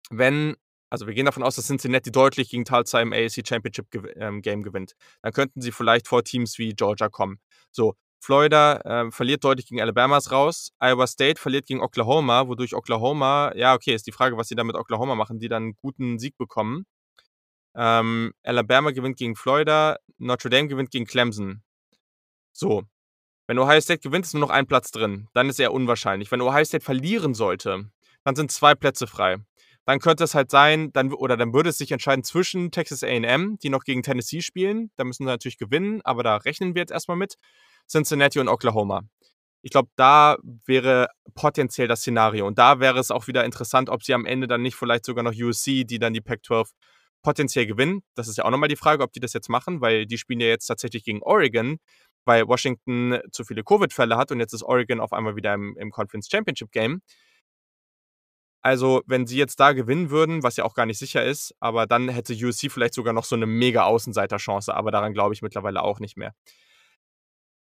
wenn, 0.10 0.56
also 0.89 1.08
wir 1.08 1.13
gehen 1.13 1.26
davon 1.26 1.43
aus, 1.43 1.56
dass 1.56 1.67
Cincinnati 1.67 2.12
deutlich 2.12 2.50
gegen 2.50 2.65
Tulsa 2.65 3.02
im 3.02 3.13
AAC 3.13 3.48
Championship 3.48 3.88
ähm, 4.17 4.41
Game 4.41 4.63
gewinnt, 4.63 4.93
dann 5.21 5.34
könnten 5.34 5.62
sie 5.62 5.71
vielleicht 5.71 6.08
vor 6.08 6.24
Teams 6.24 6.58
wie 6.58 6.74
Georgia 6.74 7.10
kommen. 7.10 7.39
So, 7.71 7.95
Florida 8.19 8.78
äh, 8.84 9.12
verliert 9.12 9.43
deutlich 9.43 9.67
gegen 9.67 9.82
Alabamas 9.82 10.32
raus. 10.32 10.71
Iowa 10.80 11.06
State 11.06 11.39
verliert 11.39 11.67
gegen 11.67 11.82
Oklahoma, 11.82 12.48
wodurch 12.48 12.74
Oklahoma, 12.74 13.52
ja, 13.56 13.76
okay, 13.76 13.93
ist 13.93 14.08
die 14.08 14.12
Frage, 14.12 14.38
was 14.38 14.48
sie 14.48 14.56
da 14.56 14.63
mit 14.63 14.76
Oklahoma 14.76 15.15
machen, 15.15 15.39
die 15.39 15.48
dann 15.48 15.63
einen 15.63 15.76
guten 15.76 16.17
Sieg 16.17 16.38
bekommen. 16.38 16.86
Ähm, 17.76 18.34
Alabama 18.43 18.91
gewinnt 18.91 19.17
gegen 19.17 19.36
Florida, 19.36 19.98
Notre 20.17 20.50
Dame 20.50 20.67
gewinnt 20.67 20.91
gegen 20.91 21.06
Clemson. 21.06 21.62
So. 22.52 22.84
Wenn 23.48 23.60
Ohio 23.60 23.80
State 23.80 24.00
gewinnt, 24.00 24.26
ist 24.26 24.34
nur 24.34 24.41
noch 24.41 24.50
ein 24.50 24.65
Platz 24.65 24.89
drin. 24.89 25.28
Dann 25.34 25.50
ist 25.50 25.60
eher 25.60 25.71
unwahrscheinlich. 25.71 26.32
Wenn 26.32 26.41
Ohio 26.41 26.65
State 26.65 26.84
verlieren 26.84 27.36
sollte, 27.36 27.91
dann 28.24 28.36
sind 28.36 28.52
zwei 28.52 28.74
Plätze 28.74 29.06
frei. 29.06 29.38
Dann 29.86 30.00
könnte 30.00 30.24
es 30.24 30.34
halt 30.34 30.50
sein, 30.50 30.91
dann, 30.93 31.13
oder 31.13 31.38
dann 31.38 31.54
würde 31.54 31.69
es 31.69 31.78
sich 31.78 31.91
entscheiden 31.91 32.24
zwischen 32.24 32.71
Texas 32.71 33.04
AM, 33.04 33.58
die 33.60 33.69
noch 33.69 33.84
gegen 33.84 34.02
Tennessee 34.02 34.41
spielen. 34.41 34.91
Da 34.95 35.04
müssen 35.04 35.24
sie 35.24 35.28
natürlich 35.28 35.58
gewinnen, 35.58 36.02
aber 36.04 36.24
da 36.24 36.38
rechnen 36.38 36.74
wir 36.74 36.82
jetzt 36.82 36.91
erstmal 36.91 37.17
mit. 37.17 37.36
Cincinnati 37.88 38.39
und 38.39 38.48
Oklahoma. 38.48 39.02
Ich 39.62 39.71
glaube, 39.71 39.89
da 39.95 40.38
wäre 40.65 41.08
potenziell 41.34 41.88
das 41.88 42.02
Szenario. 42.02 42.45
Und 42.48 42.58
da 42.58 42.80
wäre 42.80 43.00
es 43.00 43.12
auch 43.12 43.28
wieder 43.28 43.45
interessant, 43.45 43.89
ob 43.89 44.04
sie 44.04 44.13
am 44.13 44.26
Ende 44.26 44.48
dann 44.48 44.62
nicht 44.62 44.76
vielleicht 44.76 45.06
sogar 45.06 45.24
noch 45.24 45.34
USC, 45.34 45.86
die 45.86 46.00
dann 46.00 46.13
die 46.13 46.21
Pac-12 46.21 46.69
potenziell 47.24 47.65
gewinnen. 47.65 48.02
Das 48.13 48.28
ist 48.28 48.38
ja 48.38 48.45
auch 48.45 48.52
nochmal 48.52 48.69
die 48.69 48.76
Frage, 48.76 49.04
ob 49.04 49.12
die 49.12 49.19
das 49.19 49.34
jetzt 49.34 49.50
machen, 49.50 49.82
weil 49.82 50.06
die 50.06 50.19
spielen 50.19 50.39
ja 50.39 50.48
jetzt 50.48 50.67
tatsächlich 50.67 51.04
gegen 51.04 51.24
Oregon, 51.24 51.78
weil 52.26 52.48
Washington 52.48 53.19
zu 53.32 53.43
viele 53.43 53.63
Covid-Fälle 53.63 54.17
hat 54.17 54.32
und 54.32 54.39
jetzt 54.39 54.54
ist 54.54 54.63
Oregon 54.63 55.00
auf 55.00 55.13
einmal 55.13 55.36
wieder 55.36 55.54
im, 55.56 55.76
im 55.78 55.89
Conference 55.89 56.28
Championship 56.30 56.71
Game. 56.71 57.02
Also, 58.65 59.04
wenn 59.06 59.28
sie 59.28 59.38
jetzt 59.38 59.60
da 59.60 59.73
gewinnen 59.73 60.10
würden, 60.10 60.41
was 60.41 60.58
ja 60.58 60.63
auch 60.63 60.73
gar 60.73 60.88
nicht 60.88 60.97
sicher 60.97 61.23
ist, 61.23 61.54
aber 61.60 61.86
dann 61.86 62.10
hätte 62.10 62.34
USC 62.34 62.69
vielleicht 62.69 62.95
sogar 62.95 63.13
noch 63.13 63.25
so 63.25 63.36
eine 63.36 63.45
mega 63.45 63.84
Außenseiterchance, 63.84 64.73
aber 64.73 64.89
daran 64.89 65.13
glaube 65.13 65.36
ich 65.36 65.41
mittlerweile 65.43 65.84
auch 65.84 65.99
nicht 65.99 66.17
mehr 66.17 66.34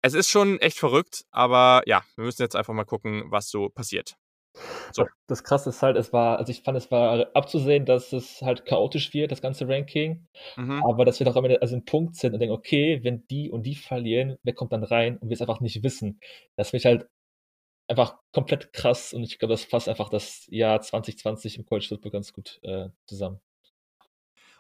es 0.05 0.13
ist 0.13 0.29
schon 0.29 0.61
echt 0.61 0.79
verrückt, 0.79 1.25
aber 1.31 1.83
ja, 1.87 2.03
wir 2.17 2.27
müssen 2.27 2.43
jetzt 2.43 2.57
einfach 2.57 2.75
mal 2.75 2.85
gucken, 2.85 3.25
was 3.31 3.49
so 3.49 3.71
passiert. 3.71 4.17
So. 4.93 5.07
Das 5.27 5.43
Krasse 5.43 5.71
ist 5.71 5.83
halt, 5.83 5.97
es 5.97 6.13
war, 6.13 6.39
also 6.39 6.51
ich 6.53 6.63
fand, 6.63 6.77
es 6.77 6.91
war 6.91 7.27
abzusehen, 7.35 7.87
dass 7.87 8.13
es 8.13 8.43
halt 8.43 8.67
chaotisch 8.67 9.15
wird, 9.15 9.33
das 9.33 9.41
ganze 9.41 9.67
Ranking. 9.67 10.29
Mhm. 10.57 10.85
Aber 10.85 11.07
dass 11.07 11.21
wir 11.21 11.25
doch 11.25 11.37
am 11.37 11.47
Ende 11.47 11.63
also 11.63 11.75
ein 11.75 11.87
Punkt 11.87 12.17
sind 12.17 12.35
und 12.35 12.41
denken, 12.41 12.55
okay, 12.55 13.01
wenn 13.03 13.27
die 13.29 13.51
und 13.51 13.63
die 13.63 13.75
verlieren, 13.75 14.37
wer 14.43 14.53
kommt 14.53 14.73
dann 14.73 14.85
rein 14.85 15.17
und 15.17 15.31
wir 15.31 15.35
es 15.35 15.41
einfach 15.41 15.61
nicht 15.61 15.83
wissen. 15.83 16.21
Das 16.57 16.71
finde 16.71 16.81
ich 16.81 16.87
halt 16.87 17.09
einfach 17.89 18.17
komplett 18.33 18.73
krass 18.73 19.13
und 19.13 19.23
ich 19.23 19.39
glaube, 19.39 19.55
das 19.55 19.65
fasst 19.65 19.89
einfach 19.89 20.09
das 20.09 20.47
Jahr 20.49 20.81
2020 20.81 21.59
im 21.59 21.67
College 21.67 21.87
Football 21.89 22.13
ganz 22.13 22.33
gut 22.33 22.61
äh, 22.63 22.89
zusammen. 23.07 23.41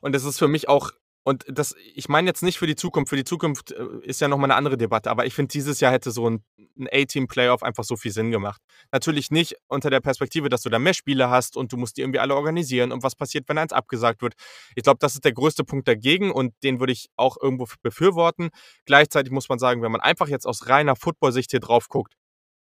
Und 0.00 0.14
das 0.14 0.24
ist 0.24 0.38
für 0.38 0.48
mich 0.48 0.68
auch 0.68 0.90
Und 1.26 1.46
das, 1.48 1.74
ich 1.94 2.10
meine 2.10 2.28
jetzt 2.28 2.42
nicht 2.42 2.58
für 2.58 2.66
die 2.66 2.76
Zukunft. 2.76 3.08
Für 3.08 3.16
die 3.16 3.24
Zukunft 3.24 3.72
äh, 3.72 3.86
ist 4.02 4.20
ja 4.20 4.28
nochmal 4.28 4.50
eine 4.50 4.56
andere 4.56 4.76
Debatte. 4.76 5.10
Aber 5.10 5.24
ich 5.24 5.32
finde, 5.32 5.50
dieses 5.52 5.80
Jahr 5.80 5.90
hätte 5.90 6.10
so 6.10 6.28
ein, 6.28 6.44
ein 6.78 6.86
A-Team-Playoff 6.92 7.62
einfach 7.62 7.84
so 7.84 7.96
viel 7.96 8.12
Sinn 8.12 8.30
gemacht. 8.30 8.60
Natürlich 8.92 9.30
nicht 9.30 9.56
unter 9.66 9.88
der 9.88 10.00
Perspektive, 10.00 10.50
dass 10.50 10.60
du 10.60 10.68
da 10.68 10.78
mehr 10.78 10.92
Spiele 10.92 11.30
hast 11.30 11.56
und 11.56 11.72
du 11.72 11.78
musst 11.78 11.96
die 11.96 12.02
irgendwie 12.02 12.18
alle 12.18 12.34
organisieren 12.34 12.92
und 12.92 13.02
was 13.02 13.16
passiert, 13.16 13.48
wenn 13.48 13.56
eins 13.56 13.72
abgesagt 13.72 14.20
wird. 14.20 14.34
Ich 14.76 14.82
glaube, 14.82 14.98
das 15.00 15.14
ist 15.14 15.24
der 15.24 15.32
größte 15.32 15.64
Punkt 15.64 15.88
dagegen 15.88 16.30
und 16.30 16.52
den 16.62 16.78
würde 16.80 16.92
ich 16.92 17.08
auch 17.16 17.38
irgendwo 17.40 17.66
befürworten. 17.80 18.50
Gleichzeitig 18.84 19.32
muss 19.32 19.48
man 19.48 19.58
sagen, 19.58 19.80
wenn 19.80 19.92
man 19.92 20.02
einfach 20.02 20.28
jetzt 20.28 20.46
aus 20.46 20.68
reiner 20.68 20.94
Football-Sicht 20.94 21.50
hier 21.52 21.60
drauf 21.60 21.88
guckt, 21.88 22.12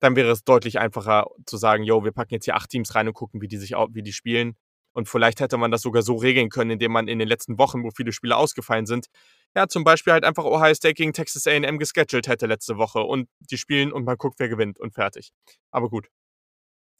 dann 0.00 0.16
wäre 0.16 0.30
es 0.30 0.44
deutlich 0.44 0.78
einfacher 0.78 1.26
zu 1.46 1.56
sagen, 1.56 1.82
yo, 1.84 2.04
wir 2.04 2.12
packen 2.12 2.34
jetzt 2.34 2.44
hier 2.44 2.56
acht 2.56 2.70
Teams 2.70 2.94
rein 2.94 3.08
und 3.08 3.14
gucken, 3.14 3.40
wie 3.40 3.48
die 3.48 3.56
sich 3.56 3.72
wie 3.72 4.02
die 4.02 4.12
spielen. 4.12 4.56
Und 4.92 5.10
vielleicht 5.10 5.40
hätte 5.40 5.58
man 5.58 5.70
das 5.70 5.82
sogar 5.82 6.02
so 6.02 6.16
regeln 6.16 6.48
können, 6.48 6.70
indem 6.70 6.92
man 6.92 7.06
in 7.06 7.18
den 7.18 7.28
letzten 7.28 7.58
Wochen, 7.58 7.84
wo 7.84 7.90
viele 7.90 8.12
Spiele 8.12 8.34
ausgefallen 8.34 8.86
sind, 8.86 9.08
ja, 9.54 9.68
zum 9.68 9.84
Beispiel 9.84 10.14
halt 10.14 10.24
einfach 10.24 10.44
Ohio 10.44 10.74
State 10.74 10.94
gegen 10.94 11.12
Texas 11.12 11.46
AM 11.46 11.78
gescheduled 11.78 12.26
hätte 12.28 12.46
letzte 12.46 12.78
Woche 12.78 13.00
und 13.00 13.28
die 13.40 13.58
spielen 13.58 13.92
und 13.92 14.04
man 14.04 14.16
guckt, 14.16 14.38
wer 14.38 14.48
gewinnt 14.48 14.80
und 14.80 14.94
fertig. 14.94 15.32
Aber 15.70 15.90
gut. 15.90 16.08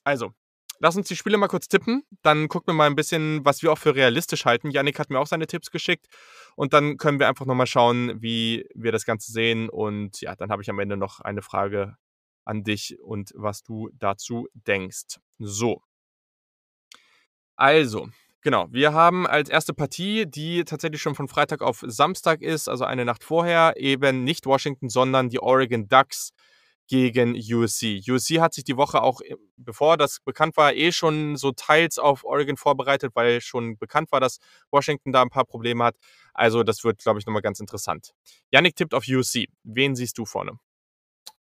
Also, 0.04 0.32
lass 0.78 0.96
uns 0.96 1.08
die 1.08 1.16
Spiele 1.16 1.38
mal 1.38 1.48
kurz 1.48 1.68
tippen. 1.68 2.02
Dann 2.22 2.48
gucken 2.48 2.68
wir 2.68 2.76
mal 2.76 2.86
ein 2.86 2.96
bisschen, 2.96 3.44
was 3.44 3.62
wir 3.62 3.72
auch 3.72 3.78
für 3.78 3.94
realistisch 3.94 4.44
halten. 4.44 4.70
Yannick 4.70 4.98
hat 4.98 5.08
mir 5.10 5.18
auch 5.18 5.26
seine 5.26 5.46
Tipps 5.46 5.70
geschickt. 5.70 6.06
Und 6.54 6.74
dann 6.74 6.98
können 6.98 7.18
wir 7.18 7.28
einfach 7.28 7.46
nochmal 7.46 7.66
schauen, 7.66 8.20
wie 8.20 8.68
wir 8.74 8.92
das 8.92 9.06
Ganze 9.06 9.32
sehen. 9.32 9.70
Und 9.70 10.20
ja, 10.20 10.36
dann 10.36 10.50
habe 10.50 10.62
ich 10.62 10.70
am 10.70 10.78
Ende 10.78 10.98
noch 10.98 11.20
eine 11.20 11.42
Frage 11.42 11.96
an 12.46 12.64
dich 12.64 12.98
und 13.02 13.32
was 13.36 13.62
du 13.62 13.90
dazu 13.98 14.48
denkst. 14.54 15.18
So, 15.38 15.82
also, 17.56 18.08
genau. 18.42 18.66
Wir 18.70 18.92
haben 18.92 19.26
als 19.26 19.48
erste 19.48 19.72
Partie, 19.72 20.26
die 20.26 20.64
tatsächlich 20.64 21.00
schon 21.00 21.14
von 21.14 21.26
Freitag 21.26 21.62
auf 21.62 21.82
Samstag 21.86 22.42
ist, 22.42 22.68
also 22.68 22.84
eine 22.84 23.04
Nacht 23.06 23.24
vorher, 23.24 23.74
eben 23.78 24.24
nicht 24.24 24.44
Washington, 24.46 24.90
sondern 24.90 25.30
die 25.30 25.40
Oregon 25.40 25.88
Ducks 25.88 26.32
gegen 26.88 27.34
USC. 27.34 28.00
USC 28.08 28.40
hat 28.40 28.54
sich 28.54 28.62
die 28.64 28.76
Woche 28.76 29.02
auch, 29.02 29.20
äh, 29.22 29.34
bevor 29.56 29.96
das 29.96 30.20
bekannt 30.20 30.56
war, 30.56 30.74
eh 30.74 30.92
schon 30.92 31.36
so 31.36 31.50
teils 31.50 31.98
auf 31.98 32.24
Oregon 32.24 32.56
vorbereitet, 32.56 33.12
weil 33.14 33.40
schon 33.40 33.76
bekannt 33.78 34.12
war, 34.12 34.20
dass 34.20 34.38
Washington 34.70 35.12
da 35.12 35.22
ein 35.22 35.30
paar 35.30 35.46
Probleme 35.46 35.82
hat. 35.82 35.96
Also 36.34 36.62
das 36.62 36.84
wird, 36.84 37.02
glaube 37.02 37.18
ich, 37.18 37.26
nochmal 37.26 37.42
ganz 37.42 37.58
interessant. 37.58 38.12
Yannick 38.52 38.76
tippt 38.76 38.94
auf 38.94 39.04
USC. 39.08 39.46
Wen 39.64 39.96
siehst 39.96 40.18
du 40.18 40.26
vorne? 40.26 40.60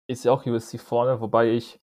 Ich 0.08 0.22
sehe 0.22 0.32
auch 0.32 0.46
USC 0.46 0.80
vorne, 0.80 1.20
wobei 1.22 1.52
ich 1.52 1.80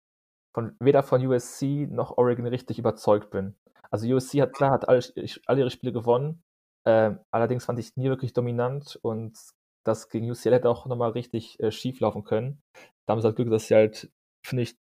von, 0.54 0.76
weder 0.80 1.02
von 1.02 1.24
USC 1.26 1.86
noch 1.90 2.18
Oregon 2.18 2.46
richtig 2.46 2.78
überzeugt 2.78 3.30
bin. 3.30 3.56
Also 3.90 4.06
USC 4.08 4.40
hat 4.40 4.52
klar, 4.52 4.70
hat 4.70 4.88
alle, 4.88 5.02
alle 5.46 5.60
ihre 5.60 5.70
Spiele 5.70 5.92
gewonnen. 5.92 6.42
Äh, 6.84 7.12
allerdings 7.30 7.64
fand 7.64 7.78
ich 7.78 7.96
nie 7.96 8.08
wirklich 8.08 8.32
dominant 8.32 8.98
und 9.02 9.36
das 9.84 10.08
gegen 10.08 10.30
UCL 10.30 10.52
hätte 10.52 10.68
auch 10.68 10.86
nochmal 10.86 11.10
richtig 11.10 11.58
äh, 11.60 11.70
schief 11.70 12.00
laufen 12.00 12.24
können. 12.24 12.62
Da 13.06 13.12
haben 13.12 13.20
sie 13.20 13.26
halt 13.26 13.36
Glück, 13.36 13.50
dass 13.50 13.66
sie 13.66 13.74
halt, 13.74 14.10
finde 14.44 14.62
ich, 14.62 14.76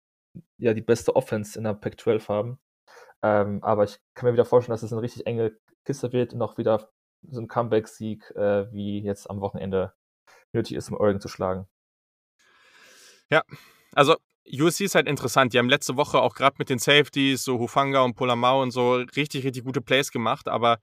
ja, 0.58 0.74
die 0.74 0.82
beste 0.82 1.16
Offense 1.16 1.58
in 1.58 1.64
der 1.64 1.74
Pac-12 1.74 2.28
haben. 2.28 2.60
Ähm, 3.24 3.64
aber 3.64 3.86
ich 3.86 4.00
kann 4.14 4.28
mir 4.28 4.34
wieder 4.34 4.46
vorstellen, 4.46 4.74
dass 4.74 4.84
es 4.84 4.94
eine 4.94 5.02
richtig 5.02 5.26
enge 5.26 5.58
Kiste 5.86 6.14
wird 6.14 6.34
und 6.34 6.42
auch 6.42 6.58
wieder 6.58 6.90
so 7.30 7.42
ein 7.42 7.48
Comeback-Sieg, 7.48 8.32
äh, 8.36 8.72
wie 8.72 9.02
jetzt 9.02 9.30
am 9.30 9.42
Wochenende 9.42 9.94
nötig 10.54 10.78
ist, 10.78 10.90
um 10.90 10.98
Oregon 10.98 11.22
zu 11.22 11.28
schlagen. 11.28 11.68
Ja, 13.30 13.44
also 13.94 14.16
USC 14.52 14.86
ist 14.86 14.96
halt 14.96 15.08
interessant. 15.08 15.54
Die 15.54 15.60
haben 15.60 15.70
letzte 15.70 15.96
Woche 15.96 16.20
auch 16.20 16.34
gerade 16.36 16.56
mit 16.60 16.70
den 16.70 16.80
Safeties, 16.80 17.44
so 17.44 17.60
Hufanga 17.60 18.02
und 18.02 18.16
Polamau 18.16 18.62
und 18.62 18.72
so, 18.72 18.96
richtig, 18.96 19.46
richtig 19.46 19.64
gute 19.64 19.82
Plays 19.82 20.12
gemacht. 20.12 20.48
Aber 20.48 20.80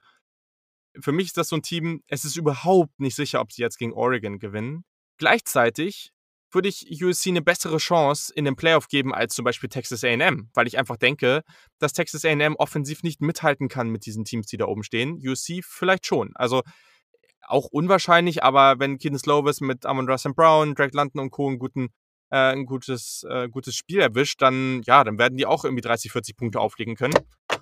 für 1.00 1.12
mich 1.12 1.26
ist 1.26 1.37
das 1.37 1.48
so 1.48 1.56
ein 1.56 1.62
Team, 1.62 2.02
es 2.06 2.24
ist 2.24 2.37
überhaupt 2.37 3.00
nicht 3.00 3.16
sicher, 3.16 3.40
ob 3.40 3.52
sie 3.52 3.62
jetzt 3.62 3.78
gegen 3.78 3.92
Oregon 3.92 4.38
gewinnen. 4.38 4.85
Gleichzeitig 5.18 6.12
würde 6.52 6.68
ich 6.68 7.02
USC 7.02 7.30
eine 7.30 7.42
bessere 7.42 7.78
Chance 7.78 8.32
in 8.35 8.44
den 8.44 8.56
Playoff 8.56 8.88
geben 8.88 9.12
als 9.12 9.35
zum 9.35 9.44
Beispiel 9.44 9.68
Texas 9.68 10.04
AM, 10.04 10.48
weil 10.54 10.66
ich 10.66 10.78
einfach 10.78 10.96
denke, 10.96 11.42
dass 11.78 11.92
Texas 11.92 12.24
AM 12.24 12.54
offensiv 12.56 13.02
nicht 13.02 13.20
mithalten 13.20 13.68
kann 13.68 13.90
mit 13.90 14.06
diesen 14.06 14.24
Teams, 14.24 14.46
die 14.46 14.56
da 14.56 14.66
oben 14.66 14.85
stehen. 14.85 15.20
USC 15.26 15.62
vielleicht 15.62 16.06
schon. 16.06 16.30
Also 16.37 16.62
auch 17.42 17.66
unwahrscheinlich, 17.66 18.42
aber 18.42 18.78
wenn 18.78 18.98
Keaton 18.98 19.18
Slovis 19.18 19.61
mit 19.61 19.87
Amon 19.87 20.09
Russell 20.09 20.35
Brown, 20.35 20.74
Drake 20.74 20.96
London 20.96 21.20
und 21.20 21.30
Co. 21.30 21.48
einen 21.48 21.59
guten 21.59 21.90
äh, 22.30 22.52
ein 22.52 22.66
gutes, 22.66 23.24
äh, 23.28 23.48
gutes 23.48 23.74
Spiel 23.74 24.00
erwischt, 24.00 24.42
dann 24.42 24.82
ja, 24.84 25.04
dann 25.04 25.18
werden 25.18 25.36
die 25.36 25.46
auch 25.46 25.64
irgendwie 25.64 25.82
30, 25.82 26.12
40 26.12 26.36
Punkte 26.36 26.60
auflegen 26.60 26.96
können. 26.96 27.14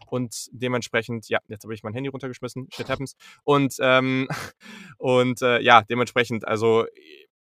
Und 0.06 0.48
dementsprechend, 0.52 1.28
ja, 1.28 1.40
jetzt 1.48 1.64
habe 1.64 1.74
ich 1.74 1.82
mein 1.82 1.92
Handy 1.92 2.08
runtergeschmissen, 2.08 2.68
shit 2.72 2.88
happens. 2.88 3.16
Und, 3.42 3.76
ähm, 3.80 4.28
und 4.98 5.42
äh, 5.42 5.60
ja, 5.60 5.82
dementsprechend, 5.82 6.46
also 6.46 6.86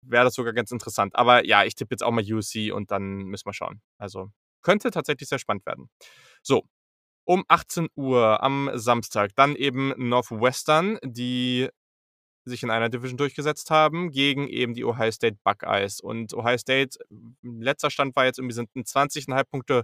wäre 0.01 0.25
das 0.25 0.35
sogar 0.35 0.53
ganz 0.53 0.71
interessant. 0.71 1.15
Aber 1.15 1.45
ja, 1.45 1.63
ich 1.63 1.75
tippe 1.75 1.93
jetzt 1.93 2.03
auch 2.03 2.11
mal 2.11 2.23
UC 2.23 2.73
und 2.73 2.91
dann 2.91 3.23
müssen 3.25 3.45
wir 3.45 3.53
schauen. 3.53 3.81
Also 3.97 4.31
könnte 4.61 4.91
tatsächlich 4.91 5.29
sehr 5.29 5.39
spannend 5.39 5.65
werden. 5.65 5.89
So, 6.41 6.63
um 7.25 7.45
18 7.47 7.89
Uhr 7.95 8.41
am 8.43 8.71
Samstag 8.73 9.31
dann 9.35 9.55
eben 9.55 9.93
Northwestern, 9.97 10.97
die 11.03 11.69
sich 12.49 12.63
in 12.63 12.69
einer 12.69 12.89
Division 12.89 13.17
durchgesetzt 13.17 13.71
haben, 13.71 14.11
gegen 14.11 14.47
eben 14.47 14.73
die 14.73 14.85
Ohio 14.85 15.11
State 15.11 15.37
Buckeyes. 15.43 15.99
Und 16.01 16.33
Ohio 16.33 16.57
State, 16.57 16.97
letzter 17.41 17.89
Stand 17.89 18.15
war 18.15 18.25
jetzt 18.25 18.39
irgendwie, 18.39 18.55
sind 18.55 18.69
20,5 18.73 19.43
Punkte, 19.49 19.83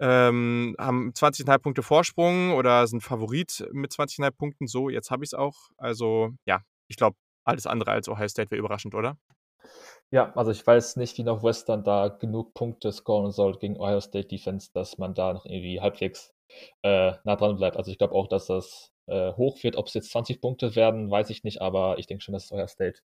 ähm, 0.00 0.74
haben 0.78 1.12
20,5 1.12 1.58
Punkte 1.58 1.82
Vorsprung 1.82 2.52
oder 2.52 2.86
sind 2.86 3.02
Favorit 3.02 3.66
mit 3.72 3.92
20,5 3.92 4.30
Punkten. 4.32 4.66
So, 4.66 4.88
jetzt 4.88 5.10
habe 5.10 5.24
ich 5.24 5.28
es 5.28 5.34
auch. 5.34 5.70
Also, 5.76 6.30
ja, 6.46 6.62
ich 6.88 6.96
glaube, 6.96 7.16
alles 7.44 7.66
andere 7.66 7.92
als 7.92 8.08
Ohio 8.08 8.28
State 8.28 8.50
wäre 8.50 8.58
überraschend, 8.58 8.94
oder? 8.94 9.16
Ja, 10.10 10.32
also 10.34 10.50
ich 10.50 10.66
weiß 10.66 10.96
nicht, 10.96 11.16
wie 11.18 11.22
noch 11.22 11.42
Western 11.42 11.84
da 11.84 12.08
genug 12.08 12.52
Punkte 12.54 12.92
scoren 12.92 13.32
soll 13.32 13.58
gegen 13.58 13.78
Ohio 13.78 14.00
State 14.00 14.28
Defense, 14.28 14.70
dass 14.72 14.98
man 14.98 15.14
da 15.14 15.32
noch 15.32 15.46
irgendwie 15.46 15.80
halbwegs 15.80 16.34
äh, 16.82 17.12
nah 17.24 17.36
dran 17.36 17.56
bleibt. 17.56 17.76
Also 17.76 17.90
ich 17.90 17.98
glaube 17.98 18.14
auch, 18.14 18.28
dass 18.28 18.46
das 18.46 18.92
äh, 19.06 19.32
hoch 19.32 19.62
wird. 19.62 19.76
Ob 19.76 19.86
es 19.86 19.94
jetzt 19.94 20.10
20 20.10 20.40
Punkte 20.40 20.76
werden, 20.76 21.10
weiß 21.10 21.30
ich 21.30 21.44
nicht, 21.44 21.60
aber 21.60 21.98
ich 21.98 22.06
denke 22.06 22.22
schon, 22.22 22.32
dass 22.34 22.52
Ohio 22.52 22.66
State 22.66 23.00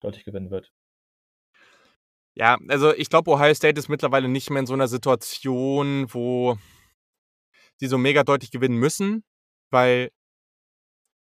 deutlich 0.00 0.24
gewinnen 0.24 0.50
wird. 0.50 0.72
Ja, 2.36 2.58
also 2.68 2.94
ich 2.94 3.10
glaube, 3.10 3.30
Ohio 3.30 3.54
State 3.54 3.78
ist 3.78 3.88
mittlerweile 3.88 4.28
nicht 4.28 4.50
mehr 4.50 4.60
in 4.60 4.66
so 4.66 4.74
einer 4.74 4.88
Situation, 4.88 6.06
wo 6.12 6.56
sie 7.76 7.88
so 7.88 7.98
mega 7.98 8.22
deutlich 8.22 8.50
gewinnen 8.50 8.76
müssen, 8.76 9.24
weil 9.70 10.10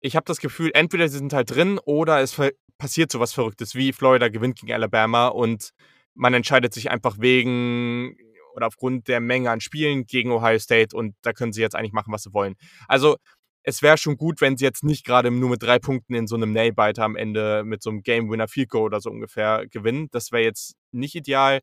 ich 0.02 0.16
habe 0.16 0.26
das 0.26 0.40
Gefühl, 0.40 0.72
entweder 0.74 1.08
sie 1.08 1.18
sind 1.18 1.34
halt 1.34 1.52
drin 1.52 1.80
oder 1.86 2.22
es 2.22 2.40
passiert 2.78 3.12
so 3.12 3.20
was 3.20 3.34
Verrücktes, 3.34 3.76
wie 3.76 3.94
Florida 3.94 4.30
gewinnt 4.30 4.60
gegen 4.60 4.74
Alabama 4.74 5.28
und 5.28 5.72
man 6.16 6.34
entscheidet 6.34 6.74
sich 6.74 6.92
einfach 6.92 7.18
wegen 7.20 8.16
oder 8.56 8.68
aufgrund 8.68 9.08
der 9.08 9.20
Menge 9.20 9.50
an 9.50 9.62
Spielen 9.62 10.06
gegen 10.06 10.32
Ohio 10.32 10.60
State 10.60 10.96
und 10.96 11.16
da 11.24 11.34
können 11.34 11.54
sie 11.54 11.62
jetzt 11.62 11.76
eigentlich 11.76 11.94
machen, 11.94 12.14
was 12.14 12.24
sie 12.24 12.34
wollen. 12.34 12.56
Also 12.88 13.18
es 13.64 13.82
wäre 13.82 13.98
schon 13.98 14.18
gut, 14.18 14.42
wenn 14.42 14.58
sie 14.58 14.66
jetzt 14.66 14.84
nicht 14.84 15.06
gerade 15.06 15.32
nur 15.32 15.50
mit 15.50 15.64
drei 15.64 15.80
Punkten 15.80 16.14
in 16.14 16.28
so 16.28 16.36
einem 16.36 16.52
Nailbiter 16.52 17.04
am 17.04 17.16
Ende 17.16 17.64
mit 17.64 17.82
so 17.82 17.90
einem 17.90 18.04
Game 18.04 18.30
Winner 18.30 18.48
Field 18.48 18.70
Goal 18.70 18.86
oder 18.86 19.02
so 19.02 19.10
ungefähr 19.10 19.68
gewinnen. 19.68 20.10
Das 20.12 20.32
wäre 20.32 20.44
jetzt 20.44 20.76
nicht 20.92 21.16
ideal. 21.16 21.62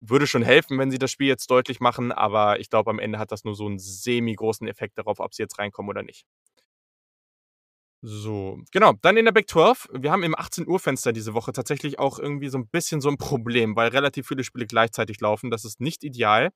Würde 0.00 0.26
schon 0.26 0.42
helfen, 0.42 0.78
wenn 0.78 0.90
sie 0.90 0.98
das 0.98 1.10
Spiel 1.10 1.28
jetzt 1.28 1.50
deutlich 1.50 1.80
machen, 1.80 2.12
aber 2.12 2.60
ich 2.60 2.70
glaube, 2.70 2.90
am 2.90 2.98
Ende 2.98 3.18
hat 3.18 3.32
das 3.32 3.44
nur 3.44 3.54
so 3.54 3.66
einen 3.66 3.78
semi-großen 3.78 4.66
Effekt 4.68 4.98
darauf, 4.98 5.20
ob 5.20 5.34
sie 5.34 5.42
jetzt 5.42 5.58
reinkommen 5.58 5.90
oder 5.90 6.02
nicht. 6.02 6.24
So, 8.02 8.58
genau. 8.72 8.94
Dann 9.02 9.18
in 9.18 9.26
der 9.26 9.32
Big 9.32 9.48
12. 9.50 9.90
Wir 9.92 10.10
haben 10.10 10.22
im 10.22 10.34
18 10.34 10.66
Uhr 10.66 10.78
Fenster 10.80 11.12
diese 11.12 11.34
Woche 11.34 11.52
tatsächlich 11.52 11.98
auch 11.98 12.18
irgendwie 12.18 12.48
so 12.48 12.56
ein 12.56 12.66
bisschen 12.66 13.02
so 13.02 13.10
ein 13.10 13.18
Problem, 13.18 13.76
weil 13.76 13.88
relativ 13.88 14.26
viele 14.26 14.42
Spiele 14.42 14.66
gleichzeitig 14.66 15.20
laufen. 15.20 15.50
Das 15.50 15.66
ist 15.66 15.80
nicht 15.80 16.02
ideal 16.02 16.50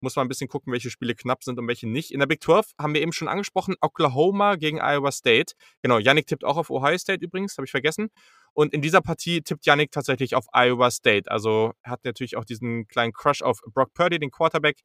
muss 0.00 0.16
man 0.16 0.26
ein 0.26 0.28
bisschen 0.28 0.48
gucken, 0.48 0.72
welche 0.72 0.90
Spiele 0.90 1.14
knapp 1.14 1.44
sind 1.44 1.58
und 1.58 1.66
welche 1.68 1.88
nicht. 1.88 2.10
In 2.10 2.20
der 2.20 2.26
Big 2.26 2.42
12 2.42 2.72
haben 2.78 2.94
wir 2.94 3.02
eben 3.02 3.12
schon 3.12 3.28
angesprochen, 3.28 3.74
Oklahoma 3.80 4.56
gegen 4.56 4.80
Iowa 4.80 5.12
State. 5.12 5.54
Genau, 5.82 5.98
Yannick 5.98 6.26
tippt 6.26 6.44
auch 6.44 6.56
auf 6.56 6.70
Ohio 6.70 6.98
State 6.98 7.24
übrigens, 7.24 7.56
habe 7.56 7.64
ich 7.64 7.70
vergessen. 7.70 8.10
Und 8.52 8.72
in 8.72 8.82
dieser 8.82 9.00
Partie 9.00 9.42
tippt 9.42 9.66
Yannick 9.66 9.90
tatsächlich 9.90 10.34
auf 10.34 10.46
Iowa 10.52 10.90
State. 10.90 11.30
Also 11.30 11.72
er 11.82 11.92
hat 11.92 12.04
natürlich 12.04 12.36
auch 12.36 12.44
diesen 12.44 12.86
kleinen 12.88 13.12
Crush 13.12 13.42
auf 13.42 13.60
Brock 13.72 13.92
Purdy, 13.94 14.18
den 14.18 14.30
Quarterback. 14.30 14.80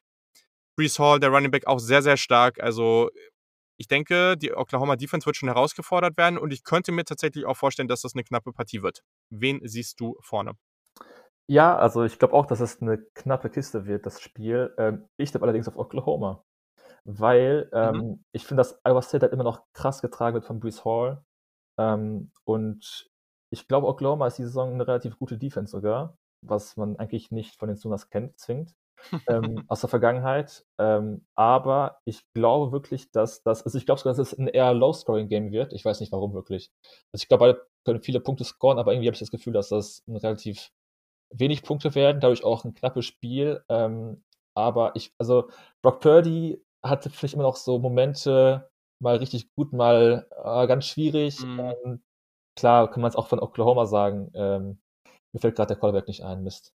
Brees 0.76 0.97
Hall, 0.97 1.20
der 1.20 1.30
Running 1.30 1.51
Back, 1.51 1.68
auch 1.68 1.80
sehr, 1.80 2.01
sehr 2.01 2.18
stark. 2.18 2.59
Also 2.59 3.09
ich 3.78 3.88
denke, 3.88 4.38
die 4.38 4.53
Oklahoma 4.53 4.95
Defense 4.95 5.26
wird 5.26 5.36
schon 5.36 5.49
herausgefordert 5.49 6.18
werden 6.18 6.38
und 6.38 6.51
ich 6.51 6.64
könnte 6.64 6.91
mir 6.91 7.03
tatsächlich 7.05 7.45
auch 7.45 7.57
vorstellen, 7.57 7.88
dass 7.88 8.01
das 8.01 8.14
eine 8.14 8.24
knappe 8.24 8.51
Partie 8.53 8.82
wird. 8.82 9.03
Wen 9.30 9.59
siehst 9.64 9.99
du 9.99 10.16
vorne? 10.22 10.53
Ja, 11.48 11.78
also 11.78 12.04
ich 12.04 12.20
glaube 12.20 12.34
auch, 12.34 12.46
dass 12.46 12.62
es 12.62 12.82
eine 12.82 12.98
knappe 12.98 13.50
Kiste 13.50 13.86
wird, 13.86 14.06
das 14.06 14.22
Spiel. 14.22 14.74
Ähm, 14.78 15.08
ich 15.18 15.32
tippe 15.32 15.44
allerdings 15.44 15.68
auf 15.68 15.78
Oklahoma, 15.78 16.44
weil 17.06 17.66
mhm. 17.66 17.78
ähm, 17.78 17.96
mhm. 17.96 18.26
ich 18.32 18.46
finde, 18.46 18.62
dass 18.62 18.80
Iowa 18.86 19.02
State 19.02 19.24
halt 19.24 19.34
immer 19.34 19.44
noch 19.44 19.64
krass 19.74 20.02
getragen 20.02 20.36
wird 20.36 20.46
von 20.46 20.60
Brees 20.60 20.86
Hall. 20.86 21.24
Ähm, 21.78 22.32
und 22.46 23.10
ich 23.52 23.68
glaube, 23.68 23.88
Oklahoma 23.88 24.28
ist 24.28 24.38
die 24.38 24.44
Saison 24.44 24.74
eine 24.74 24.88
relativ 24.88 25.18
gute 25.18 25.38
Defense 25.38 25.72
sogar, 25.72 26.18
was 26.41 26.78
man 26.78 26.98
eigentlich 26.98 27.32
nicht 27.32 27.56
von 27.58 27.68
den 27.68 27.78
Sooners 27.78 28.10
kennt, 28.10 28.39
zwingt. 28.39 28.74
ähm, 29.28 29.64
aus 29.68 29.82
der 29.82 29.89
Vergangenheit. 29.89 30.66
Ähm, 30.80 31.26
aber 31.36 32.00
ich 32.06 32.24
glaube 32.34 32.72
wirklich, 32.72 33.12
dass 33.12 33.44
das, 33.44 33.64
also 33.64 33.78
ich 33.78 33.86
glaube 33.86 34.00
sogar, 34.00 34.14
dass 34.16 34.32
es 34.32 34.38
ein 34.38 34.48
eher 34.48 34.74
Low-Scoring-Game 34.74 35.52
wird. 35.52 35.74
Ich 35.74 35.84
weiß 35.84 36.00
nicht 36.00 36.12
warum 36.12 36.34
wirklich. 36.34 36.72
Also 37.12 37.24
ich 37.24 37.28
glaube, 37.28 37.46
beide 37.46 37.68
können 37.86 38.02
viele 38.02 38.22
Punkte 38.22 38.46
scoren, 38.46 38.80
aber 38.80 38.94
irgendwie 38.94 39.10
habe 39.10 39.16
ich 39.16 39.20
das 39.20 39.32
Gefühl, 39.32 39.54
dass 39.54 39.70
das 39.70 40.04
ein 40.08 40.16
relativ 40.16 40.72
wenig 41.34 41.64
Punkte 41.64 41.96
werden, 41.96 42.22
dadurch 42.22 42.44
auch 42.44 42.64
ein 42.64 42.74
knappes 42.74 43.06
Spiel. 43.06 43.64
Ähm, 43.70 44.24
aber 44.56 44.96
ich, 44.96 45.14
also 45.18 45.50
Brock 45.82 46.00
Purdy 46.00 46.64
hatte 46.84 47.10
vielleicht 47.10 47.34
immer 47.34 47.44
noch 47.44 47.56
so 47.56 47.80
Momente, 47.80 48.70
mal 49.02 49.18
richtig 49.18 49.54
gut, 49.56 49.74
mal 49.74 50.28
äh, 50.44 50.68
ganz 50.68 50.86
schwierig. 50.86 51.42
Mhm. 51.42 51.60
Ähm, 51.60 52.04
klar, 52.58 52.90
kann 52.90 53.02
man 53.02 53.10
es 53.10 53.16
auch 53.16 53.28
von 53.28 53.40
Oklahoma 53.40 53.86
sagen. 53.86 54.32
Ähm, 54.34 54.80
mir 55.34 55.40
fällt 55.40 55.56
gerade 55.56 55.70
der 55.70 55.78
Callback 55.78 56.08
nicht 56.08 56.24
ein, 56.24 56.44
Mist. 56.44 56.74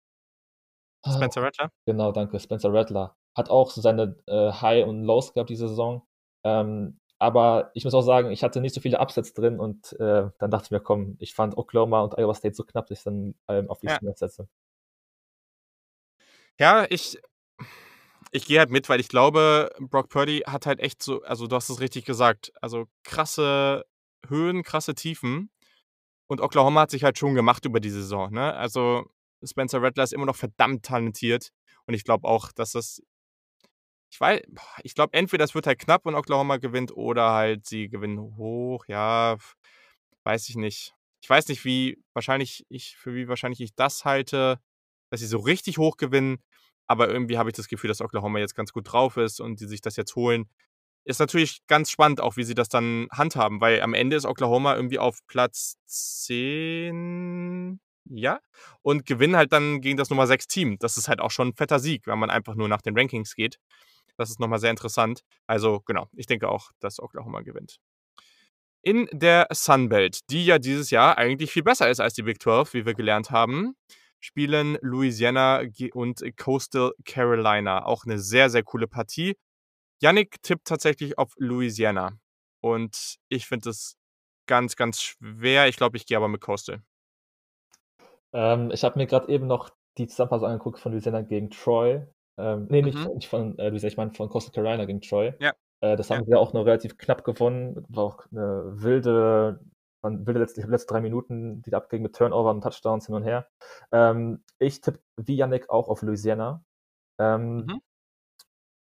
Spencer 1.06 1.42
Rattler? 1.42 1.70
Genau, 1.86 2.12
danke. 2.12 2.40
Spencer 2.40 2.74
Rattler. 2.74 3.16
Hat 3.36 3.50
auch 3.50 3.72
so 3.72 3.82
seine 3.82 4.16
äh, 4.28 4.52
High 4.52 4.86
und 4.86 5.04
Lows 5.04 5.34
gehabt 5.34 5.50
diese 5.50 5.68
Saison. 5.68 6.08
Ähm, 6.46 7.00
aber 7.24 7.72
ich 7.74 7.86
muss 7.86 7.94
auch 7.94 8.02
sagen, 8.02 8.32
ich 8.32 8.44
hatte 8.44 8.60
nicht 8.60 8.76
so 8.76 8.82
viele 8.82 9.00
Upsets 9.00 9.34
drin 9.34 9.60
und 9.60 9.94
äh, 9.94 10.30
dann 10.40 10.52
dachte 10.52 10.66
ich 10.66 10.72
mir, 10.72 10.82
komm, 10.82 11.16
ich 11.20 11.34
fand 11.34 11.58
Oklahoma 11.58 12.02
und 12.02 12.18
Iowa 12.18 12.34
State 12.34 12.54
so 12.54 12.64
knapp, 12.64 12.88
dass 12.88 13.00
ich 13.00 13.04
dann 13.06 13.34
ähm, 13.48 13.70
auf 13.70 13.80
die 13.80 13.88
ja. 13.88 13.96
Spiele 13.96 14.14
setze. 14.16 14.48
Ja, 16.60 16.86
ich, 16.90 17.18
ich 18.32 18.46
gehe 18.46 18.60
halt 18.60 18.72
mit, 18.72 18.90
weil 18.90 19.00
ich 19.00 19.08
glaube, 19.08 19.72
Brock 19.80 20.10
Purdy 20.10 20.44
hat 20.46 20.66
halt 20.66 20.82
echt 20.82 21.02
so, 21.02 21.22
also 21.24 21.48
du 21.48 21.56
hast 21.56 21.70
es 21.70 21.80
richtig 21.80 22.04
gesagt, 22.04 22.52
also 22.62 22.88
krasse 23.04 23.86
Höhen, 24.28 24.64
krasse 24.64 24.94
Tiefen. 24.94 25.50
Und 26.28 26.42
Oklahoma 26.42 26.82
hat 26.82 26.92
sich 26.92 27.04
halt 27.04 27.18
schon 27.18 27.36
gemacht 27.36 27.66
über 27.66 27.80
die 27.80 27.90
Saison. 27.90 28.32
Ne? 28.34 28.54
Also 28.54 29.06
Spencer 29.44 29.82
Rattler 29.82 30.04
ist 30.04 30.14
immer 30.14 30.26
noch 30.26 30.36
verdammt 30.36 30.84
talentiert. 30.84 31.50
Und 31.86 31.94
ich 31.94 32.04
glaube 32.04 32.28
auch, 32.28 32.52
dass 32.52 32.72
das. 32.72 33.02
Ich 34.14 34.22
weiß, 34.22 34.42
ich 34.84 34.94
glaube, 34.94 35.14
entweder 35.14 35.44
es 35.44 35.56
wird 35.56 35.66
halt 35.66 35.80
knapp 35.80 36.06
und 36.06 36.14
Oklahoma 36.14 36.58
gewinnt 36.58 36.96
oder 36.96 37.32
halt 37.32 37.66
sie 37.66 37.90
gewinnen 37.90 38.20
hoch. 38.20 38.86
Ja, 38.88 39.38
weiß 40.24 40.50
ich 40.50 40.56
nicht. 40.56 40.94
Ich 41.24 41.30
weiß 41.32 41.48
nicht, 41.48 41.66
wie 41.66 42.00
wahrscheinlich 42.14 42.64
ich, 42.70 42.96
für 42.96 43.16
wie 43.16 43.28
wahrscheinlich 43.28 43.60
ich 43.60 43.74
das 43.74 44.06
halte, 44.06 44.60
dass 45.10 45.22
sie 45.22 45.26
so 45.26 45.40
richtig 45.40 45.80
hoch 45.80 45.98
gewinnen. 45.98 46.44
Aber 46.86 47.10
irgendwie 47.10 47.40
habe 47.40 47.50
ich 47.50 47.56
das 47.56 47.68
Gefühl, 47.68 47.88
dass 47.88 48.02
Oklahoma 48.02 48.38
jetzt 48.38 48.54
ganz 48.54 48.72
gut 48.72 48.92
drauf 48.92 49.18
ist 49.18 49.42
und 49.42 49.60
die 49.60 49.66
sich 49.66 49.82
das 49.82 49.96
jetzt 49.96 50.16
holen. 50.16 50.48
Ist 51.06 51.20
natürlich 51.20 51.66
ganz 51.66 51.90
spannend, 51.90 52.22
auch 52.22 52.38
wie 52.38 52.44
sie 52.44 52.54
das 52.54 52.70
dann 52.70 53.08
handhaben, 53.12 53.62
weil 53.62 53.82
am 53.82 53.96
Ende 53.96 54.16
ist 54.16 54.26
Oklahoma 54.28 54.76
irgendwie 54.76 55.00
auf 55.00 55.26
Platz 55.26 55.78
10, 55.88 57.80
ja, 58.06 58.40
und 58.84 59.08
gewinnen 59.08 59.36
halt 59.36 59.54
dann 59.54 59.82
gegen 59.82 59.98
das 59.98 60.12
Nummer 60.12 60.28
6 60.28 60.48
Team. 60.48 60.78
Das 60.80 60.98
ist 60.98 61.08
halt 61.08 61.20
auch 61.20 61.32
schon 61.32 61.50
ein 61.50 61.56
fetter 61.56 61.80
Sieg, 61.80 62.06
wenn 62.06 62.20
man 62.20 62.30
einfach 62.30 62.54
nur 62.54 62.68
nach 62.68 62.82
den 62.84 62.96
Rankings 62.96 63.34
geht. 63.36 63.58
Das 64.18 64.30
ist 64.30 64.40
nochmal 64.40 64.60
sehr 64.60 64.70
interessant. 64.70 65.22
Also 65.48 65.82
genau, 65.82 66.08
ich 66.14 66.26
denke 66.26 66.50
auch, 66.50 66.72
dass 66.80 67.00
Oklahoma 67.00 67.42
gewinnt. 67.42 67.80
In 68.82 69.08
der 69.12 69.48
Sunbelt, 69.52 70.30
die 70.30 70.46
ja 70.46 70.60
dieses 70.60 70.90
Jahr 70.90 71.18
eigentlich 71.18 71.52
viel 71.52 71.64
besser 71.64 71.90
ist 71.90 72.00
als 72.00 72.14
die 72.14 72.24
Big 72.24 72.42
12, 72.42 72.74
wie 72.74 72.86
wir 72.86 72.94
gelernt 72.94 73.32
haben, 73.32 73.76
spielen 74.20 74.78
Louisiana 74.82 75.64
und 75.94 76.22
Coastal 76.38 76.94
Carolina. 77.06 77.86
Auch 77.86 78.06
eine 78.06 78.20
sehr, 78.20 78.50
sehr 78.50 78.64
coole 78.64 78.88
Partie. 78.88 79.36
Yannick 80.02 80.42
tippt 80.42 80.68
tatsächlich 80.68 81.18
auf 81.18 81.34
Louisiana. 81.38 82.18
Und 82.62 83.18
ich 83.30 83.48
finde 83.48 83.70
es 83.70 83.96
ganz, 84.48 84.76
ganz 84.76 85.02
schwer. 85.02 85.68
Ich 85.68 85.78
glaube, 85.78 85.98
ich 85.98 86.06
gehe 86.06 86.18
aber 86.18 86.28
mit 86.28 86.42
Coastal. 86.42 86.82
Ähm, 88.34 88.72
ich 88.72 88.84
habe 88.84 88.98
mir 88.98 89.08
gerade 89.08 89.30
eben 89.30 89.48
noch 89.48 89.70
die 89.98 90.08
Zusammenfassung 90.08 90.48
angeguckt 90.48 90.80
von 90.80 90.92
Louisiana 90.92 91.22
gegen 91.22 91.50
Troy. 91.50 92.06
Ähm, 92.38 92.68
nee, 92.70 92.82
nicht, 92.82 92.98
mhm. 92.98 93.16
nicht 93.16 93.28
von 93.28 93.58
äh, 93.60 93.70
Louisiana, 93.70 93.92
ich 93.92 93.98
meine 93.98 94.14
von 94.14 94.30
Coastal 94.30 94.54
Carolina 94.54 94.86
gegen 94.86 95.02
Troy. 95.02 95.34
Ja. 95.40 95.54
Äh, 95.82 95.96
das 95.96 96.10
haben 96.10 96.22
ja. 96.22 96.28
wir 96.28 96.40
auch 96.40 96.54
noch 96.54 96.66
relativ 96.66 96.98
knapp 96.98 97.24
gewonnen. 97.24 97.86
War 97.90 98.04
auch 98.04 98.26
eine 98.32 98.82
wilde, 98.82 99.60
man 100.02 100.26
wilde 100.26 100.40
letzte, 100.40 100.62
letzte 100.62 100.94
drei 100.94 101.02
Minuten, 101.02 101.62
die 101.62 101.70
da 101.70 101.78
abgingen 101.78 102.04
mit 102.04 102.16
Turnover 102.16 102.52
und 102.52 102.62
Touchdowns 102.62 103.06
hin 103.06 103.16
und 103.16 103.24
her. 103.24 103.48
Ähm, 103.92 104.44
ich 104.60 104.82
tippe 104.82 105.00
wie 105.18 105.36
Yannick 105.36 105.70
auch 105.70 105.90
auf 105.90 106.02
Louisiana. 106.02 106.64
Ähm, 107.20 107.66
mhm. 107.66 107.82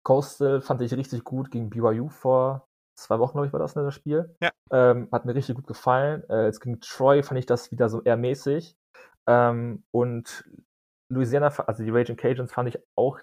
Coastal 0.03 0.61
fand 0.61 0.83
ich 0.83 0.95
richtig 0.95 1.25
gut 1.25 1.51
gegen 1.51 1.71
BYU 1.71 2.09
vor 2.09 2.67
zwei 3.01 3.19
Wochen, 3.19 3.33
glaube 3.33 3.47
ich, 3.47 3.53
war 3.53 3.61
das 3.61 3.75
in 3.75 3.83
ne, 3.83 3.87
das 3.87 3.95
Spiel. 3.95 4.37
Ja. 4.41 4.51
Ähm, 4.71 5.09
hat 5.11 5.25
mir 5.25 5.35
richtig 5.35 5.57
gut 5.57 5.67
gefallen. 5.67 6.23
Äh, 6.29 6.47
jetzt 6.47 6.61
gegen 6.61 6.81
Troy 6.81 7.23
fand 7.23 7.39
ich 7.39 7.47
das 7.47 7.73
wieder 7.73 7.89
so 7.89 8.03
eher 8.03 8.17
mäßig. 8.17 8.77
Ähm, 9.27 9.85
und 9.91 10.45
Louisiana, 11.09 11.49
also 11.49 11.83
die 11.83 11.91
Raging 11.91 12.17
Cajuns 12.17 12.53
fand 12.53 12.69
ich 12.69 12.79
auch 12.97 13.19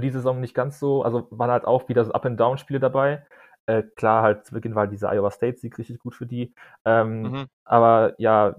die 0.00 0.10
Saison 0.10 0.40
nicht 0.40 0.54
ganz 0.54 0.78
so, 0.78 1.02
also 1.02 1.28
waren 1.30 1.50
halt 1.50 1.64
auch 1.64 1.88
wieder 1.88 2.04
so 2.04 2.12
Up-and-Down-Spiele 2.12 2.80
dabei. 2.80 3.26
Äh, 3.66 3.82
klar, 3.96 4.22
halt 4.22 4.44
zu 4.44 4.54
Beginn 4.54 4.74
war 4.74 4.86
dieser 4.86 5.12
Iowa 5.12 5.30
State-Sieg 5.30 5.78
richtig 5.78 5.98
gut 5.98 6.14
für 6.14 6.26
die. 6.26 6.54
Ähm, 6.84 7.22
mhm. 7.22 7.46
Aber 7.64 8.14
ja, 8.18 8.56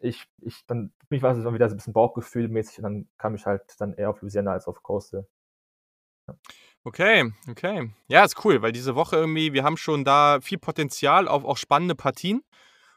ich, 0.00 0.24
ich, 0.42 0.64
dann, 0.66 0.92
für 1.00 1.06
mich 1.10 1.22
war 1.22 1.36
es 1.36 1.42
dann 1.42 1.54
wieder 1.54 1.68
so 1.68 1.74
ein 1.74 1.78
bisschen 1.78 1.92
Bauchgefühlmäßig 1.92 2.78
und 2.78 2.82
dann 2.84 3.08
kam 3.18 3.34
ich 3.34 3.46
halt 3.46 3.62
dann 3.78 3.94
eher 3.94 4.10
auf 4.10 4.20
Louisiana 4.20 4.52
als 4.52 4.68
auf 4.68 4.82
Coastal. 4.82 5.26
Okay, 6.84 7.32
okay. 7.48 7.90
Ja, 8.08 8.24
ist 8.24 8.44
cool, 8.44 8.62
weil 8.62 8.72
diese 8.72 8.94
Woche 8.94 9.16
irgendwie, 9.16 9.52
wir 9.52 9.64
haben 9.64 9.76
schon 9.76 10.04
da 10.04 10.40
viel 10.40 10.58
Potenzial 10.58 11.28
auf 11.28 11.44
auch 11.44 11.56
spannende 11.56 11.94
Partien. 11.94 12.42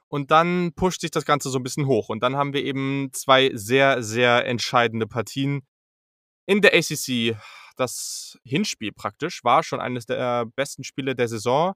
Und 0.09 0.31
dann 0.31 0.71
pusht 0.73 1.01
sich 1.01 1.11
das 1.11 1.25
Ganze 1.25 1.49
so 1.49 1.59
ein 1.59 1.63
bisschen 1.63 1.85
hoch. 1.87 2.09
Und 2.09 2.23
dann 2.23 2.37
haben 2.37 2.53
wir 2.53 2.63
eben 2.63 3.09
zwei 3.11 3.51
sehr, 3.53 4.01
sehr 4.03 4.45
entscheidende 4.45 5.07
Partien 5.07 5.63
in 6.47 6.61
der 6.61 6.73
ACC. 6.73 7.37
Das 7.75 8.39
Hinspiel 8.43 8.91
praktisch 8.91 9.43
war 9.43 9.61
schon 9.61 9.79
eines 9.79 10.07
der 10.07 10.45
besten 10.55 10.83
Spiele 10.83 11.15
der 11.15 11.27
Saison. 11.27 11.73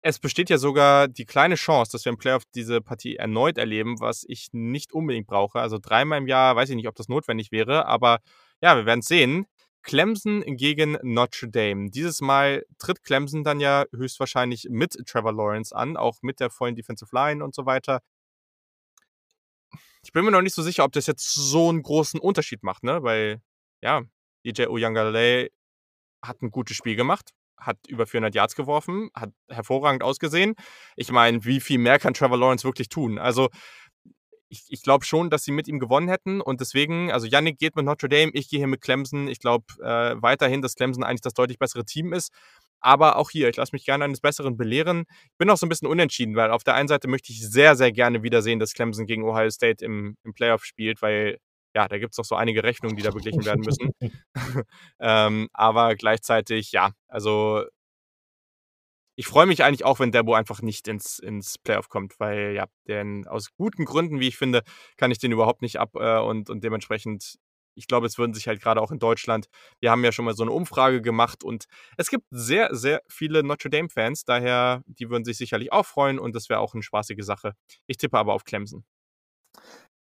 Es 0.00 0.18
besteht 0.18 0.48
ja 0.48 0.56
sogar 0.56 1.08
die 1.08 1.26
kleine 1.26 1.56
Chance, 1.56 1.92
dass 1.92 2.04
wir 2.06 2.10
im 2.10 2.18
Playoff 2.18 2.44
diese 2.54 2.80
Partie 2.80 3.16
erneut 3.16 3.58
erleben, 3.58 4.00
was 4.00 4.24
ich 4.26 4.48
nicht 4.52 4.92
unbedingt 4.92 5.26
brauche. 5.26 5.60
Also 5.60 5.78
dreimal 5.78 6.18
im 6.18 6.28
Jahr 6.28 6.56
weiß 6.56 6.70
ich 6.70 6.76
nicht, 6.76 6.88
ob 6.88 6.94
das 6.94 7.08
notwendig 7.08 7.52
wäre, 7.52 7.86
aber 7.86 8.20
ja, 8.62 8.76
wir 8.76 8.86
werden 8.86 9.00
es 9.00 9.08
sehen. 9.08 9.46
Clemson 9.82 10.42
gegen 10.56 10.98
Notre 11.02 11.48
Dame. 11.48 11.90
Dieses 11.90 12.20
Mal 12.20 12.64
tritt 12.78 13.02
Clemson 13.04 13.44
dann 13.44 13.60
ja 13.60 13.84
höchstwahrscheinlich 13.94 14.66
mit 14.70 14.92
Trevor 15.06 15.32
Lawrence 15.32 15.74
an, 15.74 15.96
auch 15.96 16.18
mit 16.22 16.40
der 16.40 16.50
vollen 16.50 16.74
Defensive 16.74 17.10
Line 17.12 17.44
und 17.44 17.54
so 17.54 17.66
weiter. 17.66 18.00
Ich 20.02 20.12
bin 20.12 20.24
mir 20.24 20.30
noch 20.30 20.42
nicht 20.42 20.54
so 20.54 20.62
sicher, 20.62 20.84
ob 20.84 20.92
das 20.92 21.06
jetzt 21.06 21.34
so 21.34 21.68
einen 21.68 21.82
großen 21.82 22.20
Unterschied 22.20 22.62
macht, 22.62 22.84
ne? 22.84 23.02
Weil, 23.02 23.40
ja, 23.82 24.02
DJ 24.44 24.66
Uyangalele 24.66 25.48
hat 26.22 26.42
ein 26.42 26.50
gutes 26.50 26.76
Spiel 26.76 26.96
gemacht, 26.96 27.30
hat 27.58 27.78
über 27.88 28.06
400 28.06 28.34
Yards 28.34 28.54
geworfen, 28.54 29.10
hat 29.14 29.30
hervorragend 29.48 30.02
ausgesehen. 30.02 30.54
Ich 30.96 31.10
meine, 31.10 31.44
wie 31.44 31.60
viel 31.60 31.78
mehr 31.78 31.98
kann 31.98 32.14
Trevor 32.14 32.38
Lawrence 32.38 32.64
wirklich 32.64 32.88
tun? 32.88 33.18
Also, 33.18 33.48
ich, 34.48 34.64
ich 34.68 34.82
glaube 34.82 35.04
schon, 35.04 35.30
dass 35.30 35.44
sie 35.44 35.52
mit 35.52 35.68
ihm 35.68 35.78
gewonnen 35.78 36.08
hätten. 36.08 36.40
Und 36.40 36.60
deswegen, 36.60 37.10
also 37.10 37.26
Yannick 37.26 37.58
geht 37.58 37.76
mit 37.76 37.84
Notre 37.84 38.08
Dame, 38.08 38.30
ich 38.32 38.48
gehe 38.48 38.58
hier 38.58 38.68
mit 38.68 38.80
Clemson. 38.80 39.28
Ich 39.28 39.40
glaube 39.40 39.64
äh, 39.80 40.14
weiterhin, 40.20 40.62
dass 40.62 40.74
Clemson 40.74 41.04
eigentlich 41.04 41.20
das 41.20 41.34
deutlich 41.34 41.58
bessere 41.58 41.84
Team 41.84 42.12
ist. 42.12 42.32
Aber 42.80 43.16
auch 43.16 43.30
hier, 43.30 43.48
ich 43.48 43.56
lasse 43.56 43.74
mich 43.74 43.84
gerne 43.84 44.04
eines 44.04 44.20
Besseren 44.20 44.56
belehren. 44.56 45.04
Ich 45.32 45.38
bin 45.38 45.50
auch 45.50 45.56
so 45.56 45.66
ein 45.66 45.68
bisschen 45.68 45.88
unentschieden, 45.88 46.36
weil 46.36 46.50
auf 46.50 46.62
der 46.62 46.74
einen 46.74 46.88
Seite 46.88 47.08
möchte 47.08 47.32
ich 47.32 47.40
sehr, 47.48 47.74
sehr 47.74 47.90
gerne 47.90 48.22
wieder 48.22 48.42
sehen, 48.42 48.58
dass 48.58 48.74
Clemson 48.74 49.06
gegen 49.06 49.24
Ohio 49.24 49.50
State 49.50 49.84
im, 49.84 50.16
im 50.22 50.34
Playoff 50.34 50.64
spielt, 50.64 51.02
weil 51.02 51.38
ja, 51.76 51.88
da 51.88 51.98
gibt 51.98 52.12
es 52.12 52.18
noch 52.18 52.24
so 52.24 52.34
einige 52.34 52.64
Rechnungen, 52.64 52.96
die 52.96 53.02
da 53.02 53.10
beglichen 53.10 53.44
werden 53.44 53.60
müssen. 53.60 53.90
ähm, 54.98 55.48
aber 55.52 55.94
gleichzeitig, 55.94 56.72
ja, 56.72 56.92
also 57.06 57.64
ich 59.14 59.26
freue 59.26 59.44
mich 59.44 59.62
eigentlich 59.62 59.84
auch, 59.84 60.00
wenn 60.00 60.10
Debo 60.10 60.32
einfach 60.32 60.62
nicht 60.62 60.88
ins, 60.88 61.18
ins 61.18 61.58
Playoff 61.58 61.90
kommt, 61.90 62.18
weil 62.18 62.54
ja, 62.54 62.64
denn 62.88 63.26
aus 63.28 63.54
guten 63.58 63.84
Gründen, 63.84 64.20
wie 64.20 64.28
ich 64.28 64.38
finde, 64.38 64.62
kann 64.96 65.10
ich 65.10 65.18
den 65.18 65.32
überhaupt 65.32 65.60
nicht 65.60 65.78
ab 65.78 65.90
äh, 65.96 66.18
und, 66.18 66.48
und 66.48 66.64
dementsprechend, 66.64 67.36
ich 67.74 67.88
glaube, 67.88 68.06
es 68.06 68.16
würden 68.16 68.32
sich 68.32 68.48
halt 68.48 68.62
gerade 68.62 68.80
auch 68.80 68.90
in 68.90 68.98
Deutschland, 68.98 69.48
wir 69.80 69.90
haben 69.90 70.02
ja 70.02 70.12
schon 70.12 70.24
mal 70.24 70.34
so 70.34 70.44
eine 70.44 70.52
Umfrage 70.52 71.02
gemacht 71.02 71.44
und 71.44 71.66
es 71.98 72.08
gibt 72.08 72.24
sehr, 72.30 72.74
sehr 72.74 73.02
viele 73.06 73.42
Notre 73.42 73.68
Dame-Fans, 73.68 74.24
daher, 74.24 74.82
die 74.86 75.10
würden 75.10 75.26
sich 75.26 75.36
sicherlich 75.36 75.72
auch 75.72 75.84
freuen 75.84 76.18
und 76.18 76.34
das 76.34 76.48
wäre 76.48 76.60
auch 76.60 76.72
eine 76.72 76.82
spaßige 76.82 77.22
Sache. 77.22 77.52
Ich 77.86 77.98
tippe 77.98 78.16
aber 78.16 78.32
auf 78.32 78.44
Clemson. 78.44 78.82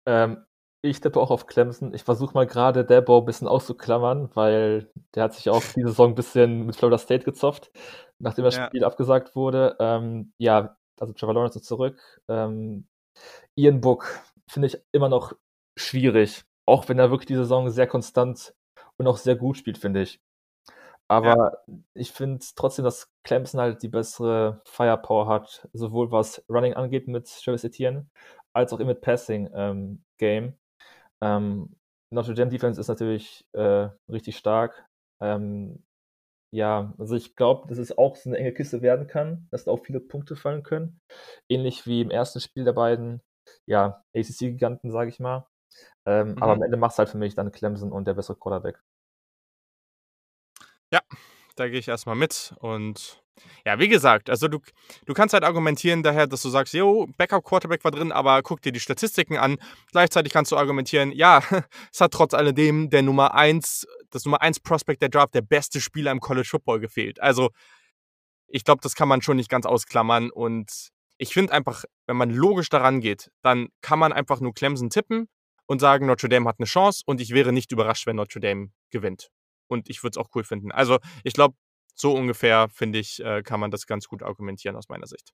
Ähm, 0.08 0.44
ich 0.82 1.00
tippe 1.00 1.20
auch 1.20 1.32
auf 1.32 1.46
Clemson. 1.46 1.94
Ich 1.94 2.04
versuche 2.04 2.34
mal 2.34 2.48
gerade 2.48 2.84
Debo 2.84 3.20
ein 3.20 3.26
bisschen 3.26 3.48
auszuklammern, 3.48 4.30
weil 4.34 4.92
der 5.16 5.24
hat 5.24 5.34
sich 5.34 5.50
auch 5.50 5.64
diese 5.76 5.90
Saison 5.90 6.12
ein 6.12 6.16
bisschen 6.16 6.66
mit 6.66 6.76
Florida 6.76 6.98
State 6.98 7.24
gezopft, 7.24 7.72
nachdem 8.20 8.46
das 8.46 8.58
ja. 8.58 8.68
Spiel 8.68 8.84
abgesagt 8.84 9.36
wurde. 9.36 9.76
Ähm, 9.80 10.34
ja, 10.38 10.76
also 11.00 11.14
Trevor 11.14 11.36
Lawrence 11.36 11.60
ist 11.60 11.66
zurück. 11.66 12.00
Ähm, 12.28 12.88
Ian 13.56 13.82
Book 13.82 14.22
finde 14.48 14.68
ich 14.68 14.78
immer 14.92 15.10
noch 15.10 15.34
schwierig, 15.78 16.44
auch 16.66 16.90
wenn 16.90 17.00
er 17.00 17.12
wirklich 17.12 17.28
die 17.28 17.36
Saison 17.36 17.70
sehr 17.70 17.88
konstant 17.88 18.54
und 18.98 19.08
auch 19.08 19.18
sehr 19.18 19.36
gut 19.36 19.58
spielt, 19.58 19.78
finde 19.78 20.02
ich. 20.02 20.20
Aber 21.08 21.62
ja. 21.68 21.76
ich 21.94 22.12
finde 22.12 22.44
trotzdem, 22.56 22.86
dass 22.86 23.12
Clemson 23.24 23.60
halt 23.60 23.84
die 23.84 23.90
bessere 23.90 24.62
Firepower 24.66 25.28
hat, 25.28 25.68
sowohl 25.74 26.10
was 26.12 26.44
Running 26.50 26.74
angeht 26.74 27.08
mit 27.08 27.28
Travis 27.44 27.66
Etienne, 27.66 28.08
als 28.54 28.72
auch 28.72 28.80
mit 28.80 29.02
Passing 29.02 29.50
ähm, 29.54 30.04
Game. 30.18 30.58
Ähm, 31.22 31.76
Notre 32.14 32.34
Dame 32.34 32.52
Defense 32.52 32.80
ist 32.80 32.88
natürlich 32.88 33.46
äh, 33.54 33.90
richtig 34.10 34.38
stark. 34.38 34.86
Ähm, 35.22 35.84
ja, 36.54 36.94
also 36.98 37.16
ich 37.16 37.36
glaube, 37.36 37.68
dass 37.70 37.78
es 37.78 37.98
auch 37.98 38.18
so 38.18 38.30
eine 38.30 38.38
enge 38.38 38.54
Kiste 38.54 38.82
werden 38.82 39.08
kann, 39.08 39.48
dass 39.52 39.64
da 39.64 39.72
auch 39.72 39.86
viele 39.86 40.02
Punkte 40.02 40.36
fallen 40.36 40.64
können. 40.64 41.00
Ähnlich 41.50 41.88
wie 41.88 42.02
im 42.02 42.12
ersten 42.12 42.42
Spiel 42.42 42.66
der 42.66 42.74
beiden, 42.74 43.22
ja, 43.66 44.04
ACC-Giganten, 44.14 44.92
sage 44.92 45.10
ich 45.10 45.20
mal. 45.20 45.48
Ähm, 46.06 46.32
mhm. 46.32 46.44
Aber 46.44 46.54
am 46.54 46.62
Ende 46.62 46.76
macht 46.76 46.94
es 46.94 47.00
halt 47.00 47.10
für 47.10 47.18
mich 47.18 47.36
dann 47.36 47.54
Clemson 47.54 47.94
und 47.94 48.06
der 48.06 48.16
bessere 48.16 48.36
Quarterback. 48.38 48.82
Ja, 50.92 51.00
da 51.56 51.68
gehe 51.68 51.80
ich 51.80 51.88
erstmal 51.88 52.16
mit. 52.16 52.54
Und 52.60 53.22
ja, 53.66 53.80
wie 53.80 53.88
gesagt, 53.88 54.30
also 54.30 54.48
du, 54.48 54.60
du 55.06 55.14
kannst 55.14 55.34
halt 55.34 55.44
argumentieren 55.44 56.04
daher, 56.04 56.28
dass 56.28 56.42
du 56.42 56.50
sagst, 56.50 56.74
jo, 56.74 57.08
Backup-Quarterback 57.18 57.84
war 57.84 57.92
drin, 57.92 58.12
aber 58.12 58.42
guck 58.44 58.62
dir 58.62 58.72
die 58.72 58.80
Statistiken 58.80 59.38
an. 59.38 59.58
Gleichzeitig 59.92 60.34
kannst 60.34 60.52
du 60.52 60.58
argumentieren, 60.58 61.12
ja, 61.12 61.42
es 61.92 62.02
hat 62.02 62.12
trotz 62.12 62.34
alledem 62.34 62.90
der 62.90 63.02
Nummer 63.02 63.34
1, 63.34 63.88
das 64.10 64.26
Nummer 64.26 64.42
1 64.42 64.60
Prospect 64.62 65.02
der 65.02 65.10
Draft, 65.10 65.34
der 65.34 65.42
beste 65.42 65.82
Spieler 65.82 66.12
im 66.12 66.20
College 66.20 66.48
Football 66.50 66.80
gefehlt. 66.80 67.22
Also, 67.22 67.50
ich 68.48 68.64
glaube, 68.64 68.82
das 68.82 68.96
kann 68.96 69.08
man 69.08 69.22
schon 69.22 69.38
nicht 69.38 69.50
ganz 69.50 69.66
ausklammern. 69.66 70.30
Und 70.30 70.90
ich 71.18 71.34
finde 71.34 71.54
einfach, 71.54 71.86
wenn 72.08 72.18
man 72.18 72.32
logisch 72.32 72.70
daran 72.70 73.00
geht, 73.00 73.32
dann 73.42 73.70
kann 73.82 74.00
man 74.00 74.12
einfach 74.12 74.42
nur 74.42 74.54
Clemson 74.54 74.90
tippen 74.90 75.28
und 75.68 75.80
sagen, 75.80 76.06
Notre 76.06 76.28
Dame 76.28 76.50
hat 76.50 76.58
eine 76.60 76.66
Chance 76.66 77.04
und 77.06 77.22
ich 77.22 77.32
wäre 77.32 77.54
nicht 77.54 77.72
überrascht, 77.72 78.08
wenn 78.08 78.18
Notre 78.18 78.42
Dame 78.42 78.72
gewinnt. 78.90 79.30
Und 79.72 79.90
ich 79.90 80.04
würde 80.04 80.20
es 80.20 80.24
auch 80.26 80.30
cool 80.36 80.44
finden. 80.44 80.72
Also, 80.74 81.00
ich 81.24 81.34
glaube, 81.34 81.56
so 81.96 82.14
ungefähr, 82.14 82.68
finde 82.70 83.00
ich, 83.00 83.24
äh, 83.24 83.42
kann 83.42 83.62
man 83.62 83.72
das 83.72 83.88
ganz 83.88 84.08
gut 84.08 84.22
argumentieren 84.22 84.76
aus 84.76 84.90
meiner 84.90 85.08
Sicht. 85.08 85.32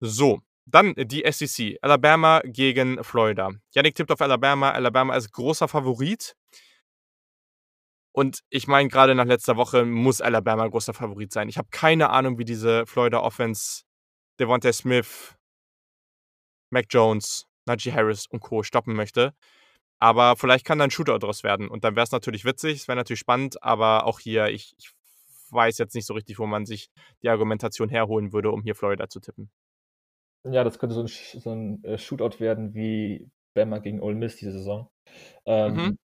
So, 0.00 0.40
dann 0.64 0.94
die 0.96 1.30
SEC. 1.30 1.76
Alabama 1.82 2.40
gegen 2.44 3.04
Florida. 3.04 3.50
Yannick 3.74 3.94
tippt 3.94 4.10
auf 4.10 4.22
Alabama. 4.22 4.70
Alabama 4.70 5.14
ist 5.16 5.30
großer 5.32 5.68
Favorit. 5.68 6.34
Und 8.12 8.40
ich 8.48 8.66
meine, 8.66 8.88
gerade 8.88 9.14
nach 9.14 9.26
letzter 9.26 9.56
Woche 9.58 9.84
muss 9.84 10.22
Alabama 10.22 10.66
großer 10.66 10.94
Favorit 10.94 11.30
sein. 11.30 11.50
Ich 11.50 11.58
habe 11.58 11.68
keine 11.70 12.08
Ahnung, 12.08 12.38
wie 12.38 12.46
diese 12.46 12.86
Florida 12.86 13.20
Offense 13.20 13.82
Devontae 14.40 14.72
Smith, 14.72 15.34
Mac 16.70 16.86
Jones, 16.88 17.46
Najee 17.66 17.92
Harris 17.92 18.26
und 18.26 18.40
Co. 18.40 18.62
stoppen 18.62 18.94
möchte. 18.94 19.34
Aber 19.98 20.36
vielleicht 20.36 20.64
kann 20.64 20.78
da 20.78 20.84
ein 20.84 20.90
Shootout 20.90 21.18
draus 21.18 21.42
werden. 21.42 21.68
Und 21.68 21.84
dann 21.84 21.96
wäre 21.96 22.04
es 22.04 22.12
natürlich 22.12 22.44
witzig, 22.44 22.80
es 22.80 22.88
wäre 22.88 22.96
natürlich 22.96 23.20
spannend, 23.20 23.62
aber 23.62 24.04
auch 24.04 24.20
hier, 24.20 24.48
ich, 24.48 24.74
ich 24.78 24.90
weiß 25.50 25.78
jetzt 25.78 25.94
nicht 25.94 26.06
so 26.06 26.14
richtig, 26.14 26.38
wo 26.38 26.46
man 26.46 26.66
sich 26.66 26.90
die 27.22 27.28
Argumentation 27.28 27.88
herholen 27.88 28.32
würde, 28.32 28.50
um 28.50 28.62
hier 28.62 28.74
Florida 28.74 29.08
zu 29.08 29.20
tippen. 29.20 29.50
Ja, 30.44 30.64
das 30.64 30.78
könnte 30.78 30.94
so 30.94 31.02
ein, 31.02 31.08
so 31.08 31.50
ein 31.50 31.84
äh, 31.84 31.98
Shootout 31.98 32.38
werden 32.40 32.74
wie 32.74 33.28
Bama 33.54 33.78
gegen 33.78 34.00
Ole 34.00 34.14
Miss 34.14 34.36
diese 34.36 34.52
Saison. 34.52 34.88
Ähm, 35.44 35.74
mhm. 35.74 35.98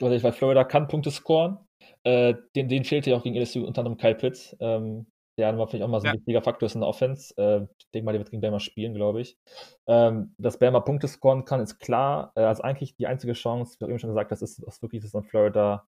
Weil 0.00 0.32
Florida 0.32 0.64
kann 0.64 0.88
Punkte 0.88 1.10
scoren. 1.10 1.58
Äh, 2.02 2.34
den, 2.54 2.68
den 2.68 2.84
fehlte 2.84 3.10
ja 3.10 3.16
auch 3.16 3.22
gegen 3.22 3.36
LSU 3.36 3.64
unter 3.64 3.80
anderem 3.80 3.96
Kyle 3.96 4.14
Pitts. 4.14 4.56
Ähm, 4.60 5.06
der 5.38 5.56
war 5.58 5.66
vielleicht 5.68 5.84
auch 5.84 5.88
mal 5.88 6.00
so 6.00 6.06
ein 6.06 6.14
ja. 6.14 6.18
wichtiger 6.18 6.42
Faktor 6.42 6.66
ist 6.66 6.74
in 6.74 6.80
der 6.80 6.88
Offense. 6.88 7.34
Äh, 7.36 7.66
ich 7.78 7.90
denke 7.92 8.06
mal, 8.06 8.12
der 8.12 8.20
wird 8.20 8.30
gegen 8.30 8.40
Bama 8.40 8.60
spielen, 8.60 8.94
glaube 8.94 9.20
ich. 9.20 9.38
Ähm, 9.86 10.34
dass 10.38 10.58
Bama 10.58 10.80
Punkte 10.80 11.08
scoren 11.08 11.44
kann, 11.44 11.60
ist 11.60 11.78
klar. 11.78 12.32
Äh, 12.34 12.40
also 12.42 12.62
eigentlich 12.62 12.96
die 12.96 13.06
einzige 13.06 13.34
Chance, 13.34 13.76
wie 13.78 13.84
du 13.84 13.90
eben 13.90 13.98
schon 13.98 14.10
gesagt 14.10 14.30
hast, 14.30 14.42
ist, 14.42 14.58
ist 14.58 14.82
wirklich, 14.82 15.02
dass 15.02 15.12
dann 15.12 15.24
Florida 15.24 15.86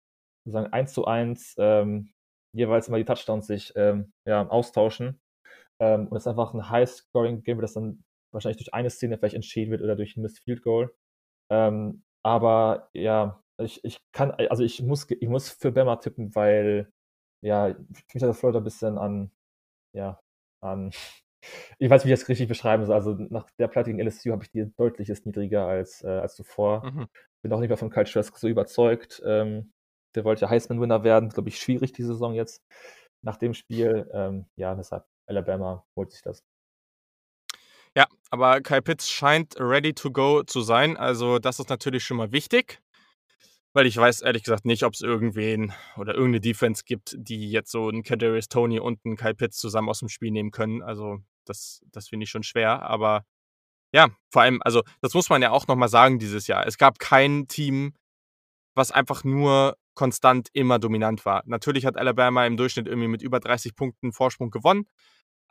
sozusagen 0.46 0.72
1 0.72 0.94
zu 0.94 1.06
1 1.06 1.56
ähm, 1.58 2.14
jeweils 2.56 2.88
immer 2.88 2.98
die 2.98 3.06
Touchdowns 3.06 3.48
sich 3.48 3.74
ähm, 3.76 4.14
ja, 4.26 4.48
austauschen. 4.48 5.20
Ähm, 5.82 6.08
und 6.08 6.18
es 6.18 6.24
ist 6.24 6.28
einfach 6.28 6.54
ein 6.54 6.70
High-Scoring-Game, 6.70 7.60
das 7.60 7.74
dann 7.74 8.04
wahrscheinlich 8.32 8.58
durch 8.58 8.74
eine 8.74 8.90
Szene 8.90 9.18
vielleicht 9.18 9.36
entschieden 9.36 9.72
wird 9.72 9.82
oder 9.82 9.96
durch 9.96 10.16
ein 10.16 10.22
Missed 10.22 10.44
Field 10.44 10.62
Goal. 10.62 10.94
Ähm, 11.52 12.04
aber 12.24 12.90
ja, 12.94 13.44
ich, 13.60 13.84
ich 13.84 13.98
kann, 14.14 14.32
also 14.32 14.64
ich 14.64 14.82
muss, 14.82 15.10
ich 15.10 15.28
muss 15.28 15.50
für 15.50 15.72
Bama 15.72 15.98
tippen, 15.98 16.34
weil 16.36 16.92
ja, 17.44 17.70
ich 17.70 18.14
mich 18.14 18.24
hat 18.24 18.36
Florida 18.36 18.60
ein 18.60 18.64
bisschen 18.64 18.98
an, 18.98 19.32
ja, 19.94 20.20
an, 20.62 20.92
ich 21.78 21.90
weiß 21.90 22.04
nicht, 22.04 22.10
wie 22.10 22.14
ich 22.14 22.20
das 22.20 22.30
richtig 22.30 22.48
beschreiben 22.48 22.86
soll. 22.86 22.96
Also 22.96 23.14
nach 23.14 23.50
der 23.60 23.68
Platte 23.68 23.92
gegen 23.92 24.00
LSU 24.00 24.32
habe 24.32 24.44
ich 24.44 24.52
die 24.52 24.74
deutliches 24.78 25.26
niedriger 25.26 25.68
als, 25.68 26.04
äh, 26.04 26.08
als 26.08 26.36
zuvor. 26.36 26.86
Mhm. 26.86 27.08
Bin 27.42 27.52
auch 27.52 27.60
nicht 27.60 27.70
mehr 27.70 27.78
von 27.78 27.90
Kyle 27.90 28.06
Trask 28.06 28.38
so 28.38 28.48
überzeugt. 28.48 29.22
Ähm, 29.26 29.74
der 30.16 30.24
wollte 30.24 30.44
ja 30.44 30.50
Heisman-Winner 30.50 31.04
werden. 31.04 31.30
Glaube 31.30 31.50
ich, 31.50 31.60
schwierig 31.60 31.92
die 31.92 32.04
Saison 32.04 32.34
jetzt 32.34 32.64
nach 33.22 33.38
dem 33.38 33.54
Spiel. 33.54 34.10
Ähm, 34.14 34.46
ja, 34.56 34.76
deshalb 34.76 35.06
Alabama 35.28 35.86
holt 35.96 36.12
sich 36.12 36.22
das. 36.22 36.44
Ja, 37.96 38.08
aber 38.32 38.62
Kyle 38.62 38.82
Pitts 38.82 39.10
scheint 39.10 39.56
ready 39.60 39.94
to 39.94 40.12
go 40.12 40.44
zu 40.44 40.62
sein. 40.62 40.96
Also 40.98 41.40
das 41.40 41.60
ist 41.60 41.70
natürlich 41.70 42.06
schon 42.06 42.18
mal 42.18 42.32
wichtig. 42.32 42.83
Weil 43.74 43.88
ich 43.88 43.98
weiß 43.98 44.22
ehrlich 44.22 44.44
gesagt 44.44 44.66
nicht, 44.66 44.84
ob 44.84 44.94
es 44.94 45.02
irgendwen 45.02 45.74
oder 45.98 46.14
irgendeine 46.14 46.42
Defense 46.42 46.84
gibt, 46.86 47.16
die 47.18 47.50
jetzt 47.50 47.72
so 47.72 47.88
einen 47.88 48.04
Kadarius 48.04 48.48
Tony 48.48 48.80
und 48.80 49.00
einen 49.04 49.18
Kyle 49.18 49.34
Pitts 49.34 49.58
zusammen 49.58 49.90
aus 49.90 50.00
dem 50.00 50.10
Spiel 50.10 50.32
nehmen 50.32 50.52
können. 50.52 50.84
Also 50.84 51.20
das, 51.46 51.82
das 51.92 52.10
finde 52.10 52.26
ich 52.26 52.30
schon 52.30 52.44
schwer. 52.44 52.84
Aber 52.84 53.26
ja, 53.92 54.10
vor 54.32 54.44
allem, 54.44 54.62
also 54.64 54.84
das 55.02 55.14
muss 55.14 55.30
man 55.30 55.42
ja 55.42 55.52
auch 55.52 55.68
nochmal 55.68 55.90
sagen 55.90 56.20
dieses 56.20 56.48
Jahr. 56.48 56.68
Es 56.68 56.78
gab 56.78 57.00
kein 57.00 57.48
Team, 57.48 57.94
was 58.76 58.92
einfach 58.92 59.24
nur 59.24 59.78
konstant 59.96 60.50
immer 60.54 60.80
dominant 60.80 61.26
war. 61.26 61.44
Natürlich 61.46 61.86
hat 61.86 61.98
Alabama 61.98 62.46
im 62.46 62.58
Durchschnitt 62.58 62.88
irgendwie 62.88 63.08
mit 63.08 63.22
über 63.22 63.40
30 63.40 63.76
Punkten 63.76 64.12
Vorsprung 64.12 64.52
gewonnen 64.52 64.88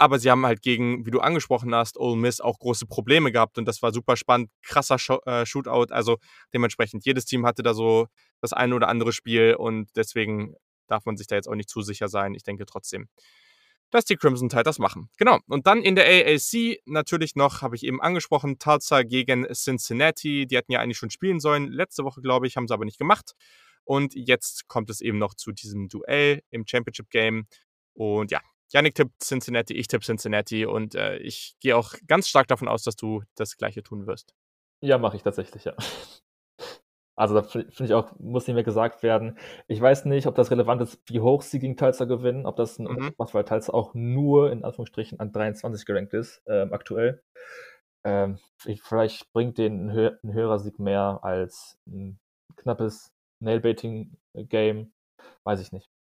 aber 0.03 0.19
sie 0.19 0.31
haben 0.31 0.45
halt 0.45 0.63
gegen, 0.63 1.07
wie 1.07 1.13
du 1.13 1.21
angesprochen 1.21 1.73
hast, 1.75 1.97
Ole 1.97 2.17
Miss 2.17 2.41
auch 2.41 2.59
große 2.59 2.87
Probleme 2.87 3.31
gehabt 3.31 3.57
und 3.57 3.67
das 3.67 3.83
war 3.83 3.93
super 3.93 4.17
spannend, 4.17 4.51
krasser 4.63 4.99
Sh 4.99 5.13
äh, 5.27 5.47
Shootout, 5.47 5.93
also 5.93 6.19
dementsprechend 6.53 7.05
jedes 7.07 7.25
Team 7.25 7.47
hatte 7.47 7.63
da 7.63 7.73
so 7.73 8.09
das 8.41 8.53
eine 8.53 8.75
oder 8.75 8.89
andere 8.89 9.13
Spiel 9.13 9.55
und 9.55 9.91
deswegen 9.95 10.57
darf 10.89 11.05
man 11.07 11.17
sich 11.17 11.29
da 11.29 11.37
jetzt 11.37 11.49
auch 11.49 11.55
nicht 11.55 11.71
zu 11.71 11.83
sicher 11.83 12.09
sein. 12.09 12.35
Ich 12.35 12.43
denke 12.43 12.67
trotzdem, 12.67 13.09
dass 13.91 14.05
die 14.05 14.17
Crimson 14.17 14.49
Tide 14.49 14.65
das 14.65 14.81
machen. 14.81 15.09
Genau. 15.19 15.39
Und 15.47 15.69
dann 15.69 15.83
in 15.83 15.95
der 15.95 16.07
AAC 16.07 16.81
natürlich 16.85 17.37
noch, 17.37 17.63
habe 17.63 17.77
ich 17.77 17.85
eben 17.85 18.01
angesprochen, 18.01 18.59
Tulsa 18.59 19.03
gegen 19.03 19.47
Cincinnati. 19.53 20.47
Die 20.47 20.57
hätten 20.57 20.73
ja 20.73 20.81
eigentlich 20.81 20.99
schon 20.99 21.11
spielen 21.11 21.39
sollen. 21.39 21.71
Letzte 21.71 22.03
Woche, 22.03 22.23
glaube 22.23 22.49
ich, 22.49 22.57
haben 22.57 22.67
sie 22.67 22.75
aber 22.75 22.85
nicht 22.85 22.99
gemacht. 22.99 23.35
Und 23.85 24.15
jetzt 24.15 24.67
kommt 24.67 24.91
es 24.91 25.01
eben 25.01 25.19
noch 25.19 25.35
zu 25.35 25.53
diesem 25.53 25.89
Duell 25.89 26.43
im 26.51 26.67
Championship 26.67 27.11
Game. 27.11 27.47
Und 27.95 28.31
ja, 28.31 28.41
Yannick 28.73 28.95
tippt 28.95 29.23
Cincinnati, 29.23 29.75
ich 29.75 29.89
tippe 29.89 30.05
Cincinnati 30.05 30.67
und 30.67 30.95
äh, 30.95 31.17
ich 31.19 31.55
gehe 31.61 31.77
auch 31.77 31.95
ganz 32.07 32.29
stark 32.29 32.49
davon 32.49 32.69
aus, 32.69 32.83
dass 32.83 32.97
du 32.97 33.23
das 33.37 33.57
Gleiche 33.57 33.83
tun 33.83 34.07
wirst. 34.07 34.35
Ja, 34.83 34.99
mache 34.99 35.17
ich 35.17 35.23
tatsächlich, 35.23 35.65
ja. 35.65 35.75
Also 37.15 37.35
da 37.35 37.43
finde 37.43 37.85
ich 37.85 37.93
auch, 37.93 38.19
muss 38.19 38.47
nicht 38.47 38.55
mehr 38.55 38.65
gesagt 38.65 39.03
werden. 39.03 39.39
Ich 39.69 39.81
weiß 39.81 40.07
nicht, 40.07 40.27
ob 40.27 40.35
das 40.35 40.51
relevant 40.51 40.81
ist, 40.81 40.99
wie 41.09 41.21
hoch 41.21 41.43
sie 41.43 41.59
gegen 41.59 41.77
Tulsa 41.77 42.07
gewinnen, 42.07 42.47
ob 42.47 42.57
das 42.57 42.79
ein 42.79 42.85
mhm. 42.85 43.13
macht, 43.19 43.35
weil 43.35 43.45
Tulsa 43.45 43.73
auch 43.73 43.93
nur 43.95 44.51
in 44.51 44.65
Anführungsstrichen 44.65 45.21
an 45.21 45.31
23 45.31 45.85
gerankt 45.85 46.15
ist, 46.15 46.43
ähm, 46.47 46.73
aktuell. 46.73 47.23
Ähm, 48.05 48.39
vielleicht 48.59 49.31
bringt 49.33 49.59
den 49.59 49.87
ein, 49.87 49.93
hö 49.93 50.11
ein 50.25 50.33
höherer 50.33 50.59
Sieg 50.59 50.79
mehr 50.79 51.21
als 51.23 51.79
ein 51.87 52.19
knappes 52.57 53.13
Nailbaiting-Game. 53.41 54.93
Weiß 55.45 55.61
ich 55.61 55.71
nicht. 55.71 55.91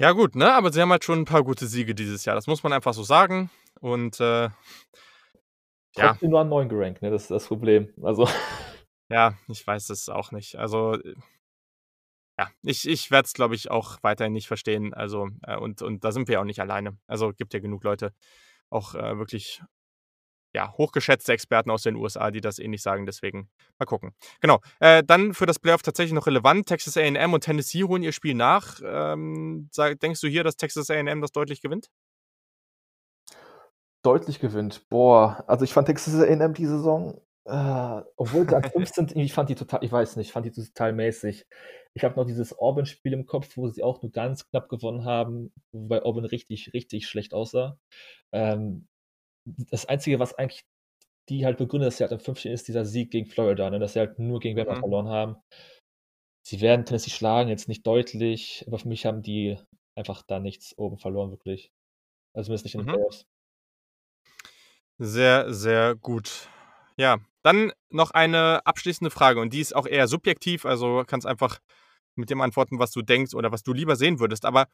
Ja, 0.00 0.12
gut, 0.12 0.34
ne? 0.34 0.50
Aber 0.54 0.72
sie 0.72 0.80
haben 0.80 0.90
halt 0.90 1.04
schon 1.04 1.18
ein 1.18 1.24
paar 1.26 1.44
gute 1.44 1.66
Siege 1.66 1.94
dieses 1.94 2.24
Jahr. 2.24 2.34
Das 2.34 2.46
muss 2.46 2.62
man 2.62 2.72
einfach 2.72 2.94
so 2.94 3.02
sagen. 3.02 3.50
Und 3.80 4.18
äh, 4.18 4.44
ja. 4.44 4.52
Trotzdem 5.94 6.30
nur 6.30 6.40
an 6.40 6.48
9 6.48 6.70
gerankt, 6.70 7.02
ne? 7.02 7.10
Das 7.10 7.24
ist 7.24 7.30
das 7.30 7.46
Problem. 7.46 7.92
Also. 8.02 8.26
Ja, 9.12 9.34
ich 9.48 9.66
weiß 9.66 9.90
es 9.90 10.08
auch 10.08 10.30
nicht. 10.30 10.54
Also, 10.54 10.96
ja, 12.38 12.48
ich, 12.62 12.88
ich 12.88 13.10
werde 13.10 13.26
es, 13.26 13.32
glaube 13.32 13.56
ich, 13.56 13.68
auch 13.68 13.98
weiterhin 14.02 14.32
nicht 14.32 14.46
verstehen. 14.46 14.94
Also, 14.94 15.30
äh, 15.42 15.56
und, 15.56 15.82
und 15.82 16.04
da 16.04 16.12
sind 16.12 16.28
wir 16.28 16.40
auch 16.40 16.44
nicht 16.44 16.60
alleine. 16.60 16.96
Also 17.08 17.32
gibt 17.32 17.52
ja 17.52 17.58
genug 17.58 17.82
Leute, 17.82 18.14
auch 18.68 18.94
äh, 18.94 19.18
wirklich 19.18 19.62
ja, 20.54 20.72
hochgeschätzte 20.76 21.32
Experten 21.32 21.70
aus 21.70 21.82
den 21.82 21.96
USA, 21.96 22.30
die 22.30 22.40
das 22.40 22.58
ähnlich 22.58 22.82
sagen. 22.82 23.06
Deswegen 23.06 23.48
mal 23.78 23.86
gucken. 23.86 24.12
Genau. 24.40 24.60
Äh, 24.80 25.02
dann 25.04 25.34
für 25.34 25.46
das 25.46 25.58
Playoff 25.58 25.82
tatsächlich 25.82 26.14
noch 26.14 26.26
relevant. 26.26 26.66
Texas 26.66 26.96
AM 26.96 27.32
und 27.32 27.42
Tennessee 27.42 27.84
holen 27.84 28.02
ihr 28.02 28.12
Spiel 28.12 28.34
nach. 28.34 28.80
Ähm, 28.84 29.68
sag, 29.70 30.00
denkst 30.00 30.20
du 30.20 30.28
hier, 30.28 30.44
dass 30.44 30.56
Texas 30.56 30.90
AM 30.90 31.20
das 31.20 31.32
deutlich 31.32 31.60
gewinnt? 31.60 31.90
Deutlich 34.02 34.40
gewinnt. 34.40 34.88
Boah, 34.88 35.44
also 35.46 35.64
ich 35.64 35.72
fand 35.72 35.86
Texas 35.86 36.14
AM 36.14 36.54
die 36.54 36.66
Saison, 36.66 37.20
äh, 37.44 38.02
obwohl 38.16 38.48
sie 38.48 38.56
an 38.56 38.64
15, 38.64 39.10
ich 39.14 39.32
fand 39.32 39.50
die 39.50 39.54
total, 39.54 39.84
ich 39.84 39.92
weiß 39.92 40.16
nicht, 40.16 40.32
fand 40.32 40.46
die 40.46 40.52
total 40.52 40.92
mäßig. 40.92 41.46
Ich 41.92 42.04
habe 42.04 42.16
noch 42.16 42.24
dieses 42.24 42.56
Auburn-Spiel 42.58 43.12
im 43.12 43.26
Kopf, 43.26 43.56
wo 43.56 43.68
sie 43.68 43.82
auch 43.82 44.00
nur 44.00 44.12
ganz 44.12 44.48
knapp 44.48 44.68
gewonnen 44.68 45.04
haben, 45.04 45.52
wobei 45.72 46.02
Auburn 46.02 46.24
richtig, 46.24 46.72
richtig 46.72 47.06
schlecht 47.08 47.34
aussah. 47.34 47.78
Ähm, 48.32 48.86
das 49.44 49.86
Einzige, 49.86 50.18
was 50.18 50.34
eigentlich 50.34 50.64
die 51.28 51.44
halt 51.44 51.58
begründet, 51.58 51.88
dass 51.88 51.98
sie 51.98 52.04
halt 52.04 52.12
am 52.12 52.20
15 52.20 52.52
ist, 52.52 52.68
dieser 52.68 52.84
Sieg 52.84 53.10
gegen 53.10 53.26
Florida, 53.26 53.70
ne? 53.70 53.78
dass 53.78 53.92
sie 53.92 54.00
halt 54.00 54.18
nur 54.18 54.40
gegen 54.40 54.56
Bama 54.56 54.74
mhm. 54.74 54.80
verloren 54.80 55.08
haben. 55.08 55.36
Sie 56.46 56.60
werden 56.60 56.84
Tennessee 56.84 57.10
schlagen, 57.10 57.48
jetzt 57.48 57.68
nicht 57.68 57.86
deutlich, 57.86 58.64
aber 58.66 58.78
für 58.78 58.88
mich 58.88 59.06
haben 59.06 59.22
die 59.22 59.58
einfach 59.96 60.22
da 60.26 60.40
nichts 60.40 60.76
oben 60.76 60.98
verloren, 60.98 61.30
wirklich. 61.30 61.70
Also 62.34 62.46
zumindest 62.46 62.64
nicht 62.64 62.74
in 62.74 62.80
den 62.80 62.88
mhm. 62.88 62.92
Playoffs. 62.94 63.26
Sehr, 64.98 65.52
sehr 65.54 65.94
gut. 65.94 66.48
Ja, 66.96 67.18
Dann 67.42 67.72
noch 67.88 68.10
eine 68.10 68.60
abschließende 68.66 69.10
Frage 69.10 69.40
und 69.40 69.52
die 69.52 69.60
ist 69.60 69.74
auch 69.74 69.86
eher 69.86 70.08
subjektiv, 70.08 70.66
also 70.66 71.04
kannst 71.06 71.26
einfach 71.26 71.60
mit 72.16 72.28
dem 72.28 72.40
antworten, 72.40 72.78
was 72.78 72.90
du 72.90 73.02
denkst 73.02 73.34
oder 73.34 73.50
was 73.52 73.62
du 73.62 73.72
lieber 73.72 73.96
sehen 73.96 74.20
würdest. 74.20 74.44
Aber 74.44 74.66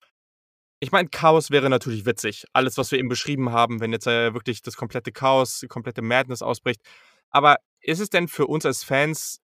ich 0.80 0.92
meine, 0.92 1.08
Chaos 1.08 1.50
wäre 1.50 1.70
natürlich 1.70 2.04
witzig. 2.06 2.44
Alles, 2.52 2.76
was 2.76 2.90
wir 2.92 2.98
eben 2.98 3.08
beschrieben 3.08 3.50
haben, 3.50 3.80
wenn 3.80 3.92
jetzt 3.92 4.06
äh, 4.06 4.34
wirklich 4.34 4.62
das 4.62 4.76
komplette 4.76 5.12
Chaos, 5.12 5.60
die 5.60 5.68
komplette 5.68 6.02
Madness 6.02 6.42
ausbricht. 6.42 6.80
Aber 7.30 7.56
ist 7.80 8.00
es 8.00 8.10
denn 8.10 8.28
für 8.28 8.46
uns 8.46 8.66
als 8.66 8.84
Fans, 8.84 9.40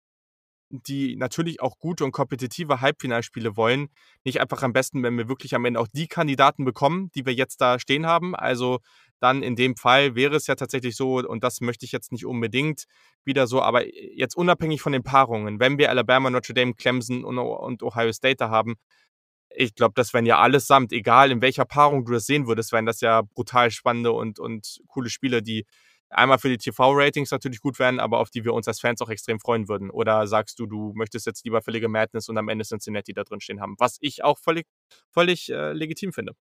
die 0.71 1.17
natürlich 1.17 1.61
auch 1.61 1.79
gute 1.79 2.05
und 2.05 2.13
kompetitive 2.13 2.81
Halbfinalspiele 2.81 3.57
wollen, 3.57 3.89
nicht 4.25 4.41
einfach 4.41 4.63
am 4.63 4.73
besten, 4.73 5.03
wenn 5.03 5.19
wir 5.19 5.29
wirklich 5.29 5.55
am 5.55 5.65
Ende 5.65 5.81
auch 5.81 5.89
die 5.93 6.09
Kandidaten 6.09 6.65
bekommen, 6.65 7.11
die 7.15 7.27
wir 7.27 7.35
jetzt 7.35 7.61
da 7.61 7.79
stehen 7.79 8.07
haben? 8.07 8.35
Also 8.35 8.81
dann 9.21 9.43
in 9.43 9.55
dem 9.55 9.77
Fall 9.77 10.15
wäre 10.15 10.37
es 10.37 10.47
ja 10.47 10.55
tatsächlich 10.55 10.97
so, 10.97 11.19
und 11.19 11.45
das 11.45 11.61
möchte 11.61 11.85
ich 11.85 11.93
jetzt 11.93 12.11
nicht 12.11 12.27
unbedingt 12.27 12.85
wieder 13.25 13.47
so, 13.47 13.63
aber 13.63 13.87
jetzt 13.87 14.37
unabhängig 14.37 14.81
von 14.83 14.93
den 14.93 15.03
Paarungen, 15.03 15.61
wenn 15.61 15.79
wir 15.79 15.91
Alabama, 15.91 16.31
Notre 16.31 16.55
Dame, 16.55 16.75
Clemson 16.75 17.25
und, 17.25 17.39
und 17.39 17.83
Ohio 17.83 18.13
State 18.13 18.37
da 18.37 18.51
haben, 18.51 18.77
ich 19.55 19.75
glaube, 19.75 19.95
das 19.97 20.13
wären 20.13 20.27
ja 20.27 20.39
allesamt, 20.39 20.93
egal 20.93 21.31
in 21.31 21.43
welcher 21.43 21.65
Paarung 21.65 22.05
du 22.05 22.13
das 22.13 22.27
sehen 22.27 22.47
würdest, 22.47 22.73
wären 22.73 22.87
das 22.87 23.01
ja 23.01 23.23
brutal 23.23 23.71
spannende 23.71 24.13
und, 24.13 24.39
und 24.39 24.81
coole 24.89 25.11
Spiele, 25.11 25.43
die 25.43 25.67
einmal 26.13 26.39
für 26.39 26.49
die 26.49 26.59
TV-Ratings 26.59 27.31
natürlich 27.31 27.61
gut 27.61 27.79
wären, 27.79 27.99
aber 27.99 28.19
auf 28.19 28.31
die 28.31 28.45
wir 28.45 28.55
uns 28.55 28.69
als 28.69 28.81
Fans 28.81 29.01
auch 29.01 29.09
extrem 29.09 29.41
freuen 29.41 29.69
würden. 29.69 29.91
Oder 29.91 30.27
sagst 30.27 30.59
du, 30.59 30.67
du 30.67 30.93
möchtest 30.95 31.27
jetzt 31.27 31.45
lieber 31.45 31.63
völlige 31.63 31.89
Madness 31.89 32.29
und 32.29 32.39
am 32.39 32.49
Ende 32.49 32.65
Cincinnati 32.65 33.13
da 33.13 33.25
drin 33.25 33.41
stehen 33.41 33.61
haben, 33.61 33.77
was 33.79 33.99
ich 34.01 34.23
auch 34.23 34.39
völlig, 34.39 34.67
völlig 35.11 35.51
äh, 35.51 35.73
legitim 35.73 36.13
finde. 36.13 36.35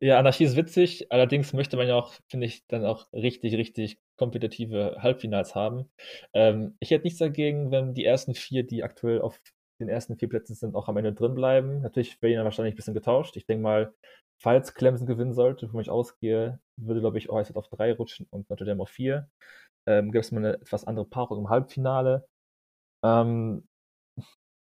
Ja, 0.00 0.18
Anarchie 0.18 0.44
ist 0.44 0.56
witzig, 0.56 1.10
allerdings 1.10 1.52
möchte 1.52 1.76
man 1.76 1.88
ja 1.88 1.96
auch, 1.96 2.14
finde 2.28 2.46
ich, 2.46 2.66
dann 2.68 2.84
auch 2.84 3.12
richtig, 3.12 3.54
richtig 3.54 3.98
kompetitive 4.16 4.98
Halbfinals 5.00 5.54
haben. 5.54 5.90
Ähm, 6.32 6.76
ich 6.78 6.90
hätte 6.90 7.04
nichts 7.04 7.18
dagegen, 7.18 7.70
wenn 7.70 7.94
die 7.94 8.04
ersten 8.04 8.34
vier, 8.34 8.64
die 8.64 8.84
aktuell 8.84 9.20
auf 9.20 9.40
den 9.80 9.88
ersten 9.88 10.16
vier 10.16 10.28
Plätzen 10.28 10.54
sind, 10.54 10.74
auch 10.74 10.88
am 10.88 10.96
Ende 10.96 11.12
drin 11.12 11.34
bleiben. 11.34 11.80
Natürlich 11.82 12.20
wäre 12.22 12.32
ihnen 12.32 12.44
wahrscheinlich 12.44 12.74
ein 12.74 12.76
bisschen 12.76 12.94
getauscht. 12.94 13.36
Ich 13.36 13.46
denke 13.46 13.62
mal, 13.62 13.94
falls 14.38 14.74
Clemson 14.74 15.06
gewinnen 15.06 15.32
sollte, 15.32 15.68
von 15.68 15.80
ich 15.80 15.90
ausgehe, 15.90 16.60
würde, 16.76 17.00
glaube 17.00 17.18
ich, 17.18 17.30
Ohio 17.30 17.44
State 17.44 17.58
auf 17.58 17.68
drei 17.68 17.92
rutschen 17.92 18.26
und 18.30 18.48
Notre 18.50 18.64
Dame 18.66 18.82
auf 18.82 18.90
vier. 18.90 19.28
Ähm, 19.86 20.12
Gibt 20.12 20.24
es 20.24 20.32
mal 20.32 20.38
eine 20.44 20.54
etwas 20.54 20.86
andere 20.86 21.06
Paarung 21.06 21.40
im 21.40 21.50
Halbfinale. 21.50 22.26
Ähm, 23.04 23.68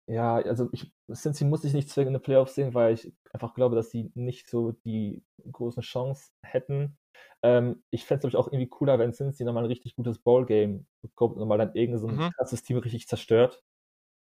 ja, 0.07 0.37
also 0.37 0.69
ich, 0.71 0.91
Cincy 1.13 1.45
muss 1.45 1.63
ich 1.63 1.73
nicht 1.73 1.89
zwingend 1.89 2.09
in 2.09 2.13
den 2.15 2.23
Playoffs 2.23 2.55
sehen, 2.55 2.73
weil 2.73 2.93
ich 2.93 3.13
einfach 3.31 3.53
glaube, 3.53 3.75
dass 3.75 3.91
sie 3.91 4.11
nicht 4.15 4.49
so 4.49 4.71
die 4.71 5.23
großen 5.51 5.83
Chancen 5.83 6.33
hätten. 6.43 6.97
Ähm, 7.43 7.83
ich 7.91 8.05
fände 8.05 8.19
es, 8.19 8.21
glaube 8.21 8.29
ich, 8.31 8.35
auch 8.37 8.51
irgendwie 8.51 8.69
cooler, 8.69 8.99
wenn 8.99 9.13
Cincy 9.13 9.43
nochmal 9.43 9.63
ein 9.63 9.67
richtig 9.69 9.95
gutes 9.95 10.19
Bowl-Game 10.19 10.87
bekommt 11.01 11.35
und 11.35 11.39
nochmal 11.39 11.57
dann 11.57 11.75
irgendein 11.75 11.99
so 11.99 12.07
mhm. 12.07 12.31
krasses 12.31 12.63
Team 12.63 12.77
richtig 12.77 13.07
zerstört 13.07 13.63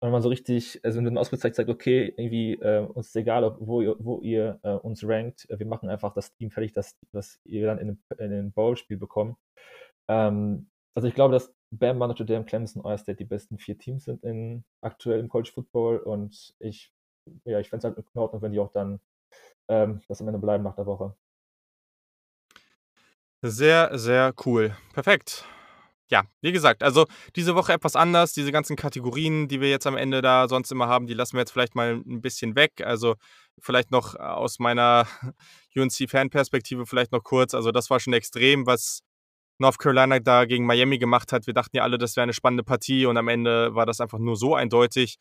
wenn 0.05 0.11
man 0.11 0.21
so 0.21 0.29
richtig, 0.29 0.79
also 0.83 0.99
in 0.99 1.05
dem 1.05 1.17
Ausrufezeichen 1.17 1.55
sagt, 1.55 1.69
okay, 1.69 2.13
irgendwie, 2.17 2.53
äh, 2.53 2.85
uns 2.85 3.07
ist 3.07 3.15
egal, 3.15 3.55
wo 3.59 3.81
ihr, 3.81 3.95
wo 3.99 4.21
ihr 4.21 4.59
äh, 4.63 4.73
uns 4.73 5.03
rankt, 5.07 5.47
wir 5.49 5.65
machen 5.65 5.89
einfach 5.89 6.13
das 6.13 6.33
Team 6.33 6.51
fertig, 6.51 6.73
das, 6.73 6.97
das 7.11 7.39
ihr 7.43 7.65
dann 7.65 7.79
in, 7.79 7.99
in 8.17 8.31
ein 8.31 8.51
Bowl-Spiel 8.51 8.97
bekommt. 8.97 9.37
Ähm, 10.07 10.69
also 10.95 11.07
ich 11.07 11.15
glaube, 11.15 11.33
dass 11.33 11.53
Bama, 11.71 12.07
Notre 12.07 12.25
Dame, 12.25 12.45
Clemson, 12.45 12.85
Ohio 12.85 12.97
State 12.97 13.17
die 13.17 13.25
besten 13.25 13.57
vier 13.57 13.77
Teams 13.77 14.05
sind 14.05 14.23
in 14.23 14.63
aktuell 14.81 15.19
im 15.19 15.29
College 15.29 15.51
Football 15.53 15.97
und 15.97 16.53
ich, 16.59 16.93
ja, 17.43 17.59
ich 17.59 17.69
fände 17.69 17.87
es 17.87 17.95
halt 17.95 18.07
in 18.13 18.21
Ordnung, 18.21 18.41
wenn 18.41 18.51
die 18.51 18.59
auch 18.59 18.71
dann 18.71 18.99
ähm, 19.67 20.01
das 20.07 20.21
am 20.21 20.27
Ende 20.27 20.39
bleiben 20.39 20.63
nach 20.63 20.75
der 20.75 20.85
Woche. 20.85 21.15
Sehr, 23.41 23.97
sehr 23.97 24.33
cool. 24.45 24.75
Perfekt 24.93 25.45
ja, 26.11 26.23
wie 26.41 26.51
gesagt, 26.51 26.83
also 26.83 27.05
diese 27.35 27.55
Woche 27.55 27.73
etwas 27.73 27.95
anders. 27.95 28.33
Diese 28.33 28.51
ganzen 28.51 28.75
Kategorien, 28.75 29.47
die 29.47 29.59
wir 29.59 29.69
jetzt 29.69 29.87
am 29.87 29.97
Ende 29.97 30.21
da 30.21 30.47
sonst 30.47 30.71
immer 30.71 30.87
haben, 30.87 31.07
die 31.07 31.15
lassen 31.15 31.33
wir 31.33 31.39
jetzt 31.39 31.51
vielleicht 31.51 31.75
mal 31.75 31.95
ein 31.95 32.21
bisschen 32.21 32.55
weg. 32.55 32.81
Also 32.83 33.15
vielleicht 33.59 33.91
noch 33.91 34.15
äh, 34.15 34.19
aus 34.19 34.59
meiner 34.59 35.07
UNC-Fanperspektive 35.75 36.85
vielleicht 36.85 37.11
noch 37.11 37.23
kurz. 37.23 37.53
Also 37.55 37.71
das 37.71 37.89
war 37.89 37.99
schon 37.99 38.13
extrem, 38.13 38.67
was 38.67 39.01
North 39.57 39.79
Carolina 39.79 40.19
da 40.19 40.45
gegen 40.45 40.65
Miami 40.65 40.99
gemacht 40.99 41.31
hat. 41.31 41.47
Wir 41.47 41.53
dachten 41.53 41.77
ja 41.77 41.83
alle, 41.83 41.97
das 41.97 42.15
wäre 42.15 42.23
eine 42.23 42.33
spannende 42.33 42.63
Partie 42.63 43.05
und 43.05 43.17
am 43.17 43.27
Ende 43.27 43.73
war 43.73 43.85
das 43.85 43.99
einfach 43.99 44.19
nur 44.19 44.35
so 44.35 44.53
eindeutig. 44.53 45.17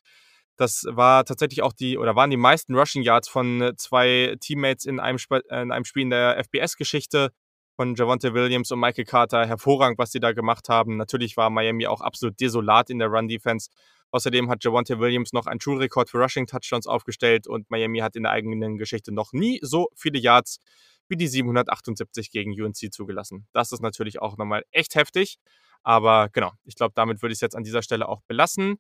Das 0.57 0.85
war 0.89 1.25
tatsächlich 1.25 1.63
auch 1.63 1.73
die, 1.73 1.99
oder 1.99 2.15
waren 2.15 2.31
die 2.31 2.37
meisten 2.37 2.75
Rushing 2.75 3.03
Yards 3.03 3.29
von 3.29 3.73
zwei 3.77 4.37
Teammates 4.41 4.85
in 4.85 5.01
einem, 5.01 5.17
Sp 5.19 5.41
in 5.49 5.73
einem 5.73 5.85
Spiel 5.85 6.03
in 6.03 6.11
der 6.11 6.39
FBS-Geschichte 6.45 7.31
von 7.77 7.95
Javonte 7.95 8.35
Williams 8.35 8.71
und 8.71 8.81
Michael 8.81 9.05
Carter 9.05 9.47
hervorragend, 9.47 9.99
was 9.99 10.13
sie 10.13 10.21
da 10.21 10.33
gemacht 10.33 10.69
haben. 10.69 10.97
Natürlich 10.97 11.37
war 11.37 11.51
Miami 11.51 11.87
auch 11.87 12.01
absolut 12.01 12.41
desolat 12.41 12.91
in 12.91 12.99
der 12.99 13.09
Run-Defense. 13.09 13.71
Außerdem 14.11 14.49
hat 14.49 14.63
Javonte 14.63 15.01
Williams 15.01 15.33
noch 15.33 15.47
einen 15.47 15.61
Schulrekord 15.61 16.09
für 16.09 16.19
Rushing-Touchdowns 16.19 16.87
aufgestellt 16.87 17.49
und 17.49 17.69
Miami 17.71 17.99
hat 17.99 18.15
in 18.15 18.23
der 18.23 18.33
eigenen 18.33 18.79
Geschichte 18.79 19.13
noch 19.13 19.33
nie 19.33 19.59
so 19.63 19.89
viele 19.97 20.19
Yards 20.19 20.61
wie 21.09 21.17
die 21.17 21.27
778 21.27 22.31
gegen 22.31 22.53
UNC 22.53 22.93
zugelassen. 22.93 23.47
Das 23.53 23.73
ist 23.73 23.83
natürlich 23.83 24.23
auch 24.23 24.37
nochmal 24.37 24.65
echt 24.71 24.95
heftig. 24.95 25.39
Aber 25.83 26.29
genau, 26.31 26.53
ich 26.65 26.77
glaube, 26.77 26.93
damit 26.95 27.23
würde 27.23 27.33
ich 27.33 27.39
es 27.39 27.41
jetzt 27.41 27.57
an 27.57 27.65
dieser 27.65 27.83
Stelle 27.83 28.09
auch 28.09 28.23
belassen. 28.27 28.77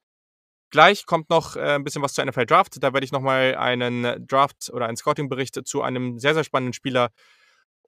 Gleich 0.70 1.04
kommt 1.04 1.30
noch 1.30 1.56
äh, 1.56 1.74
ein 1.74 1.84
bisschen 1.84 2.02
was 2.02 2.14
zur 2.14 2.24
NFL 2.24 2.46
Draft. 2.46 2.82
Da 2.82 2.92
werde 2.92 3.04
ich 3.04 3.12
nochmal 3.12 3.54
einen 3.56 4.26
Draft 4.26 4.70
oder 4.72 4.86
einen 4.86 4.96
Scouting-Bericht 4.96 5.66
zu 5.66 5.82
einem 5.82 6.18
sehr, 6.18 6.34
sehr 6.34 6.44
spannenden 6.44 6.72
Spieler 6.72 7.10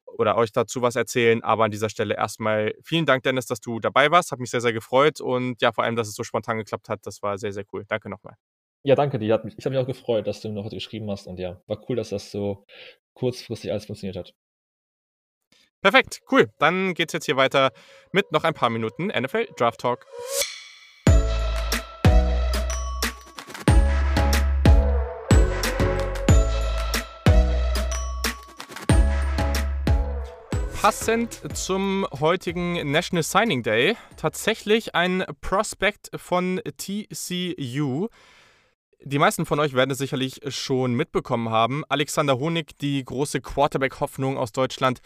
oder 0.07 0.37
euch 0.37 0.53
dazu 0.53 0.83
was 0.83 0.97
erzählen. 0.97 1.43
Aber 1.43 1.65
an 1.65 1.71
dieser 1.71 1.89
Stelle 1.89 2.17
erstmal 2.17 2.75
vielen 2.83 3.07
Dank, 3.07 3.23
Dennis, 3.23 3.47
dass 3.47 3.61
du 3.61 3.81
dabei 3.81 4.11
warst. 4.11 4.33
Hat 4.33 4.39
mich 4.39 4.51
sehr, 4.51 4.61
sehr 4.61 4.73
gefreut. 4.73 5.21
Und 5.21 5.61
ja, 5.61 5.73
vor 5.73 5.85
allem, 5.85 5.97
dass 5.97 6.09
es 6.09 6.15
so 6.15 6.25
spontan 6.25 6.59
geklappt 6.59 6.89
hat. 6.89 7.01
Das 7.05 7.23
war 7.23 7.39
sehr, 7.39 7.53
sehr 7.53 7.65
cool. 7.73 7.85
Danke 7.89 8.09
nochmal. 8.09 8.35
Ja, 8.83 8.95
danke 8.95 9.19
dir. 9.19 9.27
Ich 9.27 9.65
habe 9.65 9.71
mich 9.71 9.83
auch 9.83 9.87
gefreut, 9.87 10.27
dass 10.27 10.41
du 10.41 10.49
noch 10.49 10.65
heute 10.65 10.77
geschrieben 10.77 11.11
hast. 11.11 11.27
Und 11.27 11.39
ja, 11.39 11.61
war 11.67 11.83
cool, 11.89 11.97
dass 11.97 12.11
das 12.11 12.31
so 12.31 12.65
kurzfristig 13.15 13.71
alles 13.71 13.87
funktioniert 13.87 14.17
hat. 14.17 14.35
Perfekt, 15.83 16.23
cool. 16.31 16.49
Dann 16.59 16.95
geht 16.95 17.09
es 17.09 17.13
jetzt 17.13 17.27
hier 17.27 17.37
weiter 17.37 17.71
mit 18.13 18.33
noch 18.33 18.45
ein 18.45 18.55
paar 18.55 18.71
Minuten 18.71 19.09
NFL 19.09 19.49
Draft 19.57 19.81
Talk. 19.81 20.07
Passend 30.87 31.41
zum 31.53 32.07
heutigen 32.21 32.93
National 32.93 33.25
Signing 33.25 33.65
Day 33.65 33.97
tatsächlich 34.17 34.95
ein 34.95 35.25
Prospect 35.41 36.11
von 36.15 36.61
TCU. 36.77 38.07
Die 39.03 39.19
meisten 39.19 39.47
von 39.47 39.59
euch 39.59 39.75
werden 39.75 39.91
es 39.91 39.99
sicherlich 39.99 40.39
schon 40.47 40.95
mitbekommen 40.95 41.51
haben. 41.51 41.83
Alexander 41.89 42.39
Honig, 42.39 42.79
die 42.79 43.05
große 43.05 43.41
Quarterback-Hoffnung 43.41 44.39
aus 44.39 44.53
Deutschland. 44.53 45.01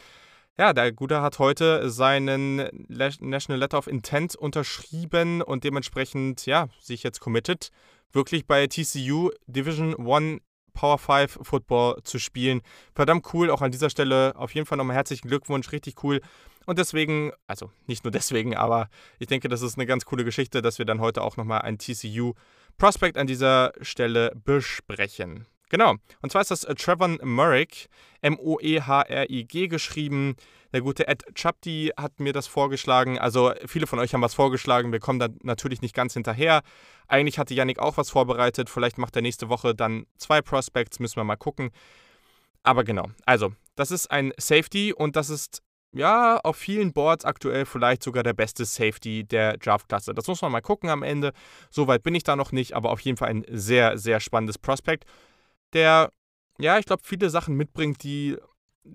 Ja, 0.58 0.74
der 0.74 0.92
Gute 0.92 1.22
hat 1.22 1.38
heute 1.38 1.88
seinen 1.88 2.56
National 2.88 3.58
Letter 3.58 3.78
of 3.78 3.86
Intent 3.86 4.36
unterschrieben 4.36 5.40
und 5.40 5.64
dementsprechend, 5.64 6.44
ja, 6.44 6.68
sich 6.78 7.02
jetzt 7.02 7.20
committed, 7.20 7.70
wirklich 8.12 8.46
bei 8.46 8.66
TCU 8.66 9.30
Division 9.46 9.94
One 9.94 10.40
Power 10.80 10.96
5 10.96 11.40
Football 11.42 12.02
zu 12.04 12.18
spielen. 12.18 12.62
Verdammt 12.94 13.34
cool, 13.34 13.50
auch 13.50 13.60
an 13.60 13.70
dieser 13.70 13.90
Stelle 13.90 14.32
auf 14.34 14.54
jeden 14.54 14.66
Fall 14.66 14.78
nochmal 14.78 14.96
herzlichen 14.96 15.28
Glückwunsch, 15.28 15.72
richtig 15.72 16.02
cool. 16.02 16.22
Und 16.64 16.78
deswegen, 16.78 17.32
also 17.46 17.70
nicht 17.86 18.02
nur 18.04 18.10
deswegen, 18.18 18.56
aber 18.56 18.88
ich 19.18 19.26
denke, 19.26 19.48
das 19.50 19.60
ist 19.60 19.76
eine 19.76 19.84
ganz 19.84 20.06
coole 20.06 20.24
Geschichte, 20.24 20.62
dass 20.62 20.78
wir 20.78 20.86
dann 20.86 21.02
heute 21.02 21.20
auch 21.20 21.36
nochmal 21.36 21.60
ein 21.62 21.76
TCU 21.76 22.32
Prospect 22.78 23.18
an 23.18 23.26
dieser 23.26 23.72
Stelle 23.82 24.32
besprechen. 24.42 25.44
Genau. 25.70 25.94
Und 26.20 26.30
zwar 26.30 26.42
ist 26.42 26.50
das 26.50 26.64
äh, 26.64 26.74
Trevor 26.74 27.08
Murrick, 27.22 27.88
M-O-E-H-R-I-G 28.20 29.68
geschrieben. 29.68 30.36
Der 30.72 30.82
gute 30.82 31.08
Ed 31.08 31.24
Chapti 31.34 31.92
hat 31.96 32.20
mir 32.20 32.32
das 32.32 32.46
vorgeschlagen. 32.46 33.18
Also 33.18 33.52
viele 33.66 33.86
von 33.86 33.98
euch 33.98 34.12
haben 34.12 34.20
was 34.20 34.34
vorgeschlagen. 34.34 34.92
Wir 34.92 35.00
kommen 35.00 35.18
da 35.18 35.28
natürlich 35.42 35.80
nicht 35.80 35.94
ganz 35.94 36.12
hinterher. 36.12 36.62
Eigentlich 37.08 37.38
hatte 37.38 37.54
Yannick 37.54 37.78
auch 37.78 37.96
was 37.96 38.10
vorbereitet. 38.10 38.68
Vielleicht 38.68 38.98
macht 38.98 39.16
er 39.16 39.22
nächste 39.22 39.48
Woche 39.48 39.74
dann 39.74 40.06
zwei 40.18 40.42
Prospects. 40.42 40.98
Müssen 40.98 41.16
wir 41.16 41.24
mal 41.24 41.36
gucken. 41.36 41.70
Aber 42.62 42.84
genau. 42.84 43.06
Also, 43.24 43.52
das 43.76 43.90
ist 43.90 44.10
ein 44.10 44.32
Safety 44.38 44.92
und 44.92 45.16
das 45.16 45.30
ist 45.30 45.62
ja, 45.92 46.38
auf 46.44 46.56
vielen 46.56 46.92
Boards 46.92 47.24
aktuell 47.24 47.66
vielleicht 47.66 48.04
sogar 48.04 48.22
der 48.22 48.32
beste 48.32 48.64
Safety 48.64 49.24
der 49.24 49.56
Draft-Klasse. 49.56 50.14
Das 50.14 50.28
muss 50.28 50.40
man 50.40 50.52
mal 50.52 50.60
gucken 50.60 50.88
am 50.88 51.02
Ende. 51.02 51.32
Soweit 51.68 52.04
bin 52.04 52.14
ich 52.14 52.22
da 52.22 52.36
noch 52.36 52.52
nicht, 52.52 52.74
aber 52.74 52.90
auf 52.90 53.00
jeden 53.00 53.16
Fall 53.16 53.28
ein 53.28 53.44
sehr, 53.48 53.98
sehr 53.98 54.20
spannendes 54.20 54.56
Prospect 54.56 55.04
der, 55.72 56.12
ja, 56.58 56.78
ich 56.78 56.86
glaube, 56.86 57.02
viele 57.04 57.30
Sachen 57.30 57.56
mitbringt, 57.56 58.02
die 58.02 58.36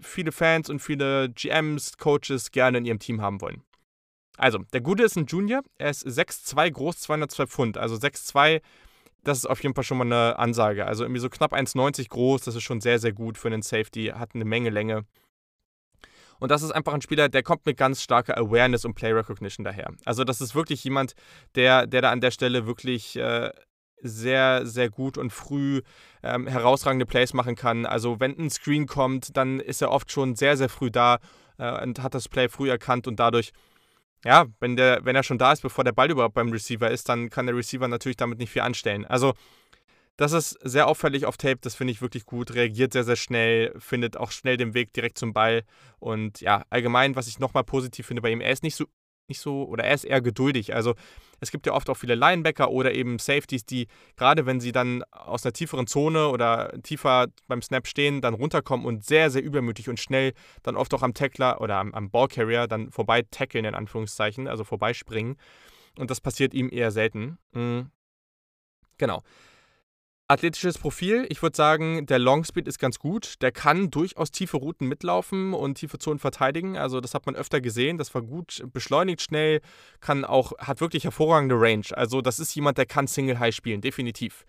viele 0.01 0.31
Fans 0.31 0.69
und 0.69 0.79
viele 0.79 1.29
GMs, 1.29 1.97
Coaches 1.97 2.51
gerne 2.51 2.79
in 2.79 2.85
ihrem 2.85 2.99
Team 2.99 3.21
haben 3.21 3.41
wollen. 3.41 3.63
Also, 4.37 4.59
der 4.73 4.81
Gute 4.81 5.03
ist 5.03 5.15
ein 5.15 5.27
Junior. 5.27 5.61
Er 5.77 5.89
ist 5.89 6.05
6'2 6.05 6.69
groß, 6.71 6.99
202 6.99 7.47
Pfund. 7.47 7.77
Also 7.77 7.95
6'2, 7.95 8.61
das 9.23 9.39
ist 9.39 9.45
auf 9.45 9.63
jeden 9.63 9.75
Fall 9.75 9.83
schon 9.83 9.97
mal 9.97 10.05
eine 10.05 10.37
Ansage. 10.37 10.85
Also 10.85 11.03
irgendwie 11.03 11.21
so 11.21 11.29
knapp 11.29 11.53
1,90 11.53 12.09
groß, 12.09 12.41
das 12.43 12.55
ist 12.55 12.63
schon 12.63 12.81
sehr, 12.81 12.99
sehr 12.99 13.13
gut 13.13 13.37
für 13.37 13.47
einen 13.47 13.61
Safety. 13.61 14.07
Hat 14.07 14.35
eine 14.35 14.45
Menge 14.45 14.69
Länge. 14.69 15.05
Und 16.39 16.51
das 16.51 16.63
ist 16.63 16.71
einfach 16.71 16.93
ein 16.93 17.01
Spieler, 17.01 17.29
der 17.29 17.43
kommt 17.43 17.65
mit 17.65 17.77
ganz 17.77 18.01
starker 18.01 18.37
Awareness 18.37 18.83
und 18.83 18.93
Play 18.93 19.13
Recognition 19.13 19.63
daher. 19.63 19.93
Also 20.03 20.25
das 20.25 20.41
ist 20.41 20.53
wirklich 20.53 20.83
jemand, 20.83 21.15
der, 21.55 21.87
der 21.87 22.01
da 22.01 22.11
an 22.11 22.19
der 22.19 22.31
Stelle 22.31 22.67
wirklich 22.67 23.15
äh, 23.15 23.51
sehr, 24.01 24.65
sehr 24.65 24.89
gut 24.89 25.17
und 25.17 25.31
früh 25.31 25.81
ähm, 26.23 26.47
herausragende 26.47 27.05
Plays 27.05 27.33
machen 27.33 27.55
kann. 27.55 27.85
Also 27.85 28.19
wenn 28.19 28.37
ein 28.37 28.49
Screen 28.49 28.87
kommt, 28.87 29.35
dann 29.37 29.59
ist 29.59 29.81
er 29.81 29.91
oft 29.91 30.11
schon 30.11 30.35
sehr, 30.35 30.57
sehr 30.57 30.69
früh 30.69 30.91
da 30.91 31.19
äh, 31.57 31.83
und 31.83 32.01
hat 32.01 32.13
das 32.13 32.29
Play 32.29 32.49
früh 32.49 32.69
erkannt 32.69 33.07
und 33.07 33.19
dadurch, 33.19 33.51
ja, 34.23 34.45
wenn, 34.59 34.75
der, 34.75 35.05
wenn 35.05 35.15
er 35.15 35.23
schon 35.23 35.37
da 35.37 35.51
ist, 35.51 35.61
bevor 35.61 35.83
der 35.83 35.91
Ball 35.91 36.11
überhaupt 36.11 36.35
beim 36.35 36.51
Receiver 36.51 36.89
ist, 36.89 37.09
dann 37.09 37.29
kann 37.29 37.45
der 37.45 37.55
Receiver 37.55 37.87
natürlich 37.87 38.17
damit 38.17 38.39
nicht 38.39 38.51
viel 38.51 38.63
anstellen. 38.63 39.05
Also 39.05 39.33
das 40.17 40.31
ist 40.31 40.57
sehr 40.63 40.87
auffällig 40.87 41.25
auf 41.25 41.37
Tape, 41.37 41.59
das 41.61 41.75
finde 41.75 41.91
ich 41.91 42.01
wirklich 42.01 42.25
gut, 42.25 42.53
reagiert 42.53 42.93
sehr, 42.93 43.03
sehr 43.03 43.17
schnell, 43.17 43.73
findet 43.77 44.15
auch 44.15 44.31
schnell 44.31 44.55
den 44.55 44.73
Weg 44.73 44.93
direkt 44.93 45.17
zum 45.17 45.33
Ball. 45.33 45.63
Und 45.99 46.39
ja, 46.41 46.63
allgemein, 46.69 47.15
was 47.15 47.27
ich 47.27 47.39
nochmal 47.39 47.65
positiv 47.65 48.07
finde 48.07 48.21
bei 48.21 48.31
ihm, 48.31 48.39
er 48.39 48.51
ist 48.51 48.63
nicht 48.63 48.75
so, 48.75 48.85
nicht 49.27 49.39
so, 49.39 49.63
oder 49.65 49.83
er 49.83 49.93
ist 49.93 50.03
eher 50.03 50.21
geduldig. 50.21 50.73
Also 50.73 50.95
es 51.39 51.51
gibt 51.51 51.65
ja 51.65 51.73
oft 51.73 51.89
auch 51.89 51.95
viele 51.95 52.15
Linebacker 52.15 52.69
oder 52.69 52.93
eben 52.93 53.19
Safeties, 53.19 53.65
die 53.65 53.87
gerade 54.15 54.45
wenn 54.45 54.59
sie 54.59 54.71
dann 54.71 55.03
aus 55.11 55.45
einer 55.45 55.53
tieferen 55.53 55.87
Zone 55.87 56.29
oder 56.29 56.73
tiefer 56.83 57.27
beim 57.47 57.61
Snap 57.61 57.87
stehen, 57.87 58.21
dann 58.21 58.33
runterkommen 58.33 58.85
und 58.85 59.03
sehr, 59.03 59.29
sehr 59.29 59.43
übermütig 59.43 59.89
und 59.89 59.99
schnell 59.99 60.33
dann 60.63 60.75
oft 60.75 60.93
auch 60.93 61.03
am 61.03 61.13
Tackler 61.13 61.61
oder 61.61 61.77
am, 61.77 61.93
am 61.93 62.09
Ballcarrier 62.09 62.67
dann 62.67 62.91
vorbei 62.91 63.23
tackeln, 63.29 63.65
in 63.65 63.75
Anführungszeichen, 63.75 64.47
also 64.47 64.63
vorbeispringen. 64.63 65.37
Und 65.97 66.11
das 66.11 66.21
passiert 66.21 66.53
ihm 66.53 66.69
eher 66.71 66.91
selten. 66.91 67.37
Mhm. 67.53 67.89
Genau. 68.97 69.23
Athletisches 70.27 70.79
Profil, 70.79 71.27
ich 71.29 71.43
würde 71.43 71.55
sagen, 71.55 72.07
der 72.07 72.17
Longspeed 72.17 72.67
ist 72.67 72.79
ganz 72.79 72.97
gut. 72.97 73.35
Der 73.43 73.51
kann 73.51 73.91
durchaus 73.91 74.31
tiefe 74.31 74.57
Routen 74.57 74.87
mitlaufen 74.87 75.53
und 75.53 75.75
tiefe 75.75 75.99
Zonen 75.99 76.17
verteidigen. 76.17 76.77
Also 76.77 76.99
das 76.99 77.13
hat 77.13 77.27
man 77.27 77.35
öfter 77.35 77.61
gesehen. 77.61 77.99
Das 77.99 78.11
war 78.15 78.23
gut, 78.23 78.63
beschleunigt 78.73 79.21
schnell, 79.21 79.61
kann 79.99 80.25
auch, 80.25 80.57
hat 80.57 80.81
wirklich 80.81 81.03
hervorragende 81.03 81.53
Range. 81.53 81.85
Also 81.91 82.21
das 82.21 82.39
ist 82.39 82.55
jemand, 82.55 82.79
der 82.79 82.87
kann 82.87 83.05
Single 83.05 83.37
High 83.37 83.53
spielen, 83.53 83.81
definitiv. 83.81 84.45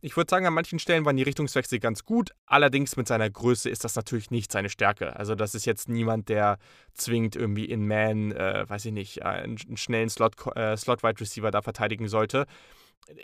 Ich 0.00 0.16
würde 0.16 0.30
sagen, 0.30 0.46
an 0.46 0.54
manchen 0.54 0.78
Stellen 0.78 1.04
waren 1.04 1.18
die 1.18 1.22
Richtungswechsel 1.22 1.80
ganz 1.80 2.06
gut. 2.06 2.30
Allerdings 2.46 2.96
mit 2.96 3.06
seiner 3.06 3.28
Größe 3.28 3.68
ist 3.68 3.84
das 3.84 3.96
natürlich 3.96 4.30
nicht 4.30 4.52
seine 4.52 4.70
Stärke. 4.70 5.16
Also 5.16 5.34
das 5.34 5.54
ist 5.54 5.66
jetzt 5.66 5.90
niemand, 5.90 6.30
der 6.30 6.58
zwingend 6.94 7.36
irgendwie 7.36 7.66
in 7.66 7.86
Man, 7.86 8.32
äh, 8.32 8.64
weiß 8.66 8.86
ich 8.86 8.92
nicht, 8.92 9.22
einen, 9.22 9.58
einen 9.66 9.76
schnellen 9.76 10.08
Slot, 10.08 10.34
äh, 10.56 10.78
Slot 10.78 11.02
Wide 11.02 11.20
Receiver 11.20 11.50
da 11.50 11.60
verteidigen 11.60 12.08
sollte. 12.08 12.46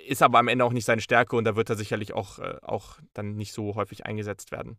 Ist 0.06 0.22
aber 0.22 0.38
am 0.38 0.48
Ende 0.48 0.64
auch 0.64 0.72
nicht 0.72 0.84
seine 0.84 1.00
Stärke 1.00 1.36
und 1.36 1.44
da 1.44 1.56
wird 1.56 1.70
er 1.70 1.76
sicherlich 1.76 2.12
auch, 2.12 2.38
äh, 2.38 2.56
auch 2.62 2.98
dann 3.14 3.36
nicht 3.36 3.52
so 3.52 3.74
häufig 3.74 4.06
eingesetzt 4.06 4.52
werden. 4.52 4.78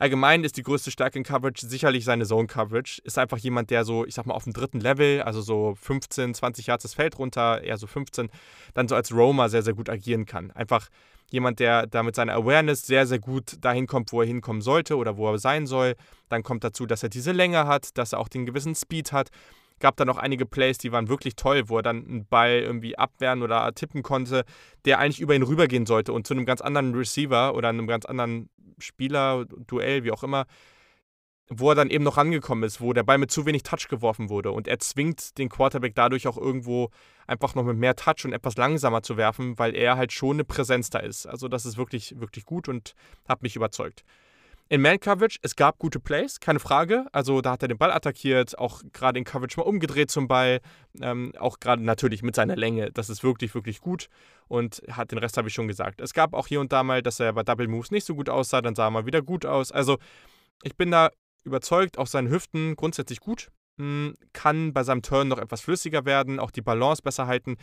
Allgemein 0.00 0.44
ist 0.44 0.56
die 0.56 0.62
größte 0.62 0.92
Stärke 0.92 1.18
in 1.18 1.24
Coverage 1.24 1.66
sicherlich 1.66 2.04
seine 2.04 2.24
Zone 2.24 2.46
Coverage. 2.46 3.00
Ist 3.02 3.18
einfach 3.18 3.38
jemand, 3.38 3.70
der 3.70 3.84
so, 3.84 4.06
ich 4.06 4.14
sag 4.14 4.26
mal, 4.26 4.34
auf 4.34 4.44
dem 4.44 4.52
dritten 4.52 4.80
Level, 4.80 5.22
also 5.22 5.40
so 5.40 5.74
15, 5.74 6.34
20 6.34 6.66
Yards 6.68 6.82
das 6.84 6.94
Feld 6.94 7.18
runter, 7.18 7.62
eher 7.62 7.78
so 7.78 7.88
15, 7.88 8.30
dann 8.74 8.86
so 8.86 8.94
als 8.94 9.12
Roamer 9.12 9.48
sehr, 9.48 9.62
sehr 9.62 9.74
gut 9.74 9.88
agieren 9.88 10.24
kann. 10.24 10.52
Einfach 10.52 10.88
jemand, 11.30 11.58
der 11.58 11.88
da 11.88 12.04
mit 12.04 12.14
seiner 12.14 12.34
Awareness 12.34 12.86
sehr, 12.86 13.06
sehr 13.08 13.18
gut 13.18 13.56
dahin 13.60 13.88
kommt, 13.88 14.12
wo 14.12 14.20
er 14.20 14.26
hinkommen 14.26 14.62
sollte 14.62 14.96
oder 14.96 15.16
wo 15.16 15.30
er 15.32 15.38
sein 15.38 15.66
soll. 15.66 15.96
Dann 16.28 16.44
kommt 16.44 16.62
dazu, 16.62 16.86
dass 16.86 17.02
er 17.02 17.08
diese 17.08 17.32
Länge 17.32 17.66
hat, 17.66 17.98
dass 17.98 18.12
er 18.12 18.20
auch 18.20 18.28
den 18.28 18.46
gewissen 18.46 18.76
Speed 18.76 19.10
hat 19.12 19.30
gab 19.80 19.96
da 19.96 20.04
noch 20.04 20.16
einige 20.16 20.46
Plays, 20.46 20.78
die 20.78 20.92
waren 20.92 21.08
wirklich 21.08 21.36
toll, 21.36 21.68
wo 21.68 21.78
er 21.78 21.82
dann 21.82 22.06
einen 22.06 22.26
Ball 22.26 22.60
irgendwie 22.60 22.98
abwehren 22.98 23.42
oder 23.42 23.72
tippen 23.74 24.02
konnte, 24.02 24.44
der 24.84 24.98
eigentlich 24.98 25.20
über 25.20 25.34
ihn 25.34 25.42
rübergehen 25.42 25.86
sollte 25.86 26.12
und 26.12 26.26
zu 26.26 26.34
einem 26.34 26.46
ganz 26.46 26.60
anderen 26.60 26.94
Receiver 26.94 27.54
oder 27.54 27.68
einem 27.68 27.86
ganz 27.86 28.04
anderen 28.04 28.50
Spieler, 28.78 29.44
Duell, 29.66 30.04
wie 30.04 30.12
auch 30.12 30.22
immer, 30.22 30.46
wo 31.50 31.70
er 31.70 31.74
dann 31.74 31.90
eben 31.90 32.04
noch 32.04 32.16
rangekommen 32.16 32.64
ist, 32.64 32.80
wo 32.80 32.92
der 32.92 33.02
Ball 33.02 33.18
mit 33.18 33.30
zu 33.30 33.46
wenig 33.46 33.62
Touch 33.62 33.88
geworfen 33.88 34.28
wurde. 34.28 34.52
Und 34.52 34.68
er 34.68 34.78
zwingt 34.78 35.38
den 35.38 35.48
Quarterback 35.48 35.94
dadurch 35.94 36.26
auch 36.28 36.36
irgendwo 36.36 36.90
einfach 37.26 37.54
noch 37.54 37.64
mit 37.64 37.76
mehr 37.76 37.96
Touch 37.96 38.24
und 38.24 38.32
etwas 38.32 38.56
langsamer 38.56 39.02
zu 39.02 39.16
werfen, 39.16 39.58
weil 39.58 39.74
er 39.74 39.96
halt 39.96 40.12
schon 40.12 40.36
eine 40.36 40.44
Präsenz 40.44 40.90
da 40.90 40.98
ist. 40.98 41.26
Also 41.26 41.48
das 41.48 41.64
ist 41.64 41.76
wirklich, 41.76 42.20
wirklich 42.20 42.44
gut 42.44 42.68
und 42.68 42.94
hat 43.26 43.42
mich 43.42 43.56
überzeugt. 43.56 44.04
In 44.70 44.82
Man-Coverage, 44.82 45.38
es 45.40 45.56
gab 45.56 45.78
gute 45.78 45.98
Plays, 45.98 46.40
keine 46.40 46.60
Frage. 46.60 47.06
Also 47.12 47.40
da 47.40 47.52
hat 47.52 47.62
er 47.62 47.68
den 47.68 47.78
Ball 47.78 47.90
attackiert, 47.90 48.58
auch 48.58 48.82
gerade 48.92 49.18
in 49.18 49.24
Coverage 49.24 49.58
mal 49.58 49.62
umgedreht 49.62 50.10
zum 50.10 50.28
Ball. 50.28 50.60
Ähm, 51.00 51.32
auch 51.38 51.58
gerade 51.58 51.82
natürlich 51.82 52.22
mit 52.22 52.36
seiner 52.36 52.54
Länge. 52.54 52.92
Das 52.92 53.08
ist 53.08 53.22
wirklich, 53.22 53.54
wirklich 53.54 53.80
gut. 53.80 54.08
Und 54.46 54.82
hat 54.90 55.10
den 55.10 55.18
Rest 55.18 55.38
habe 55.38 55.48
ich 55.48 55.54
schon 55.54 55.68
gesagt. 55.68 56.02
Es 56.02 56.12
gab 56.12 56.34
auch 56.34 56.46
hier 56.46 56.60
und 56.60 56.70
da 56.70 56.82
mal, 56.82 57.02
dass 57.02 57.18
er 57.18 57.32
bei 57.32 57.44
Double 57.44 57.66
Moves 57.66 57.90
nicht 57.90 58.04
so 58.04 58.14
gut 58.14 58.28
aussah, 58.28 58.60
dann 58.60 58.74
sah 58.74 58.88
er 58.88 58.90
mal 58.90 59.06
wieder 59.06 59.22
gut 59.22 59.46
aus. 59.46 59.72
Also 59.72 59.96
ich 60.62 60.76
bin 60.76 60.90
da 60.90 61.10
überzeugt, 61.44 61.96
auch 61.96 62.06
seine 62.06 62.28
Hüften 62.28 62.76
grundsätzlich 62.76 63.20
gut. 63.20 63.48
Hm, 63.78 64.16
kann 64.34 64.74
bei 64.74 64.82
seinem 64.82 65.00
Turn 65.00 65.28
noch 65.28 65.38
etwas 65.38 65.62
flüssiger 65.62 66.04
werden, 66.04 66.38
auch 66.38 66.50
die 66.50 66.62
Balance 66.62 67.00
besser 67.00 67.26
halten. 67.26 67.56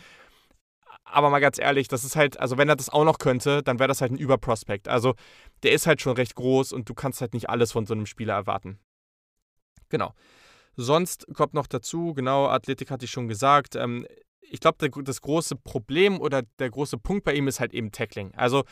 Aber 1.04 1.30
mal 1.30 1.40
ganz 1.40 1.58
ehrlich, 1.58 1.88
das 1.88 2.04
ist 2.04 2.16
halt, 2.16 2.38
also 2.38 2.58
wenn 2.58 2.68
er 2.68 2.76
das 2.76 2.88
auch 2.88 3.04
noch 3.04 3.18
könnte, 3.18 3.62
dann 3.62 3.78
wäre 3.78 3.88
das 3.88 4.00
halt 4.00 4.12
ein 4.12 4.18
Überprospekt. 4.18 4.88
Also 4.88 5.14
der 5.62 5.72
ist 5.72 5.86
halt 5.86 6.00
schon 6.00 6.16
recht 6.16 6.34
groß 6.34 6.72
und 6.72 6.88
du 6.88 6.94
kannst 6.94 7.20
halt 7.20 7.34
nicht 7.34 7.48
alles 7.48 7.72
von 7.72 7.86
so 7.86 7.94
einem 7.94 8.06
Spieler 8.06 8.34
erwarten. 8.34 8.78
Genau. 9.88 10.12
Sonst 10.76 11.26
kommt 11.34 11.54
noch 11.54 11.66
dazu, 11.66 12.12
genau, 12.12 12.48
Athletik 12.48 12.90
hatte 12.90 13.06
ich 13.06 13.10
schon 13.10 13.28
gesagt. 13.28 13.76
Ähm, 13.76 14.06
ich 14.40 14.60
glaube, 14.60 14.90
das 15.02 15.20
große 15.22 15.56
Problem 15.56 16.20
oder 16.20 16.42
der 16.58 16.70
große 16.70 16.98
Punkt 16.98 17.24
bei 17.24 17.34
ihm 17.34 17.48
ist 17.48 17.60
halt 17.60 17.72
eben 17.72 17.92
Tackling. 17.92 18.34
Also 18.34 18.64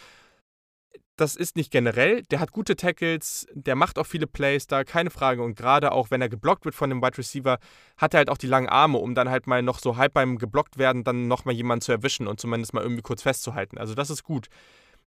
das 1.16 1.36
ist 1.36 1.56
nicht 1.56 1.70
generell. 1.70 2.22
Der 2.24 2.40
hat 2.40 2.50
gute 2.50 2.76
Tackles, 2.76 3.46
der 3.52 3.76
macht 3.76 3.98
auch 3.98 4.06
viele 4.06 4.26
Plays 4.26 4.66
da, 4.66 4.82
keine 4.84 5.10
Frage. 5.10 5.42
Und 5.42 5.56
gerade 5.56 5.92
auch, 5.92 6.10
wenn 6.10 6.20
er 6.20 6.28
geblockt 6.28 6.64
wird 6.64 6.74
von 6.74 6.90
dem 6.90 7.02
Wide 7.02 7.18
Receiver, 7.18 7.58
hat 7.96 8.14
er 8.14 8.18
halt 8.18 8.30
auch 8.30 8.38
die 8.38 8.48
langen 8.48 8.68
Arme, 8.68 8.98
um 8.98 9.14
dann 9.14 9.28
halt 9.28 9.46
mal 9.46 9.62
noch 9.62 9.78
so 9.78 9.96
halb 9.96 10.14
beim 10.14 10.38
geblockt 10.38 10.78
werden, 10.78 11.04
dann 11.04 11.28
nochmal 11.28 11.54
jemanden 11.54 11.82
zu 11.82 11.92
erwischen 11.92 12.26
und 12.26 12.40
zumindest 12.40 12.74
mal 12.74 12.82
irgendwie 12.82 13.02
kurz 13.02 13.22
festzuhalten. 13.22 13.78
Also 13.78 13.94
das 13.94 14.10
ist 14.10 14.24
gut. 14.24 14.48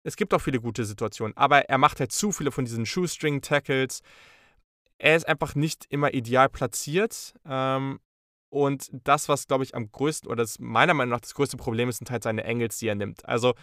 Es 0.03 0.15
gibt 0.15 0.33
auch 0.33 0.41
viele 0.41 0.61
gute 0.61 0.85
Situationen, 0.85 1.35
aber 1.35 1.69
er 1.69 1.77
macht 1.77 1.99
halt 1.99 2.13
zu 2.13 2.31
viele 2.31 2.51
von 2.51 2.63
diesen 2.63 2.85
Shoestring-Tackles. 2.85 4.01
Er 4.99 5.15
ist 5.15 5.27
einfach 5.27 5.55
nicht 5.55 5.85
immer 5.89 6.13
ideal 6.13 6.47
platziert. 6.47 7.33
Ähm, 7.45 7.99
und 8.49 8.87
das, 8.91 9.27
was, 9.27 9.47
glaube 9.47 9.65
ich, 9.65 9.75
am 9.75 9.91
größten, 9.91 10.29
oder 10.29 10.43
das 10.43 10.59
meiner 10.59 10.93
Meinung 10.93 11.11
nach 11.11 11.19
das 11.19 11.33
größte 11.33 11.57
Problem 11.57 11.89
ist, 11.89 11.97
sind 11.97 12.09
halt 12.09 12.23
seine 12.23 12.45
Angles, 12.45 12.77
die 12.77 12.87
er 12.87 12.95
nimmt. 12.95 13.25
Also 13.25 13.53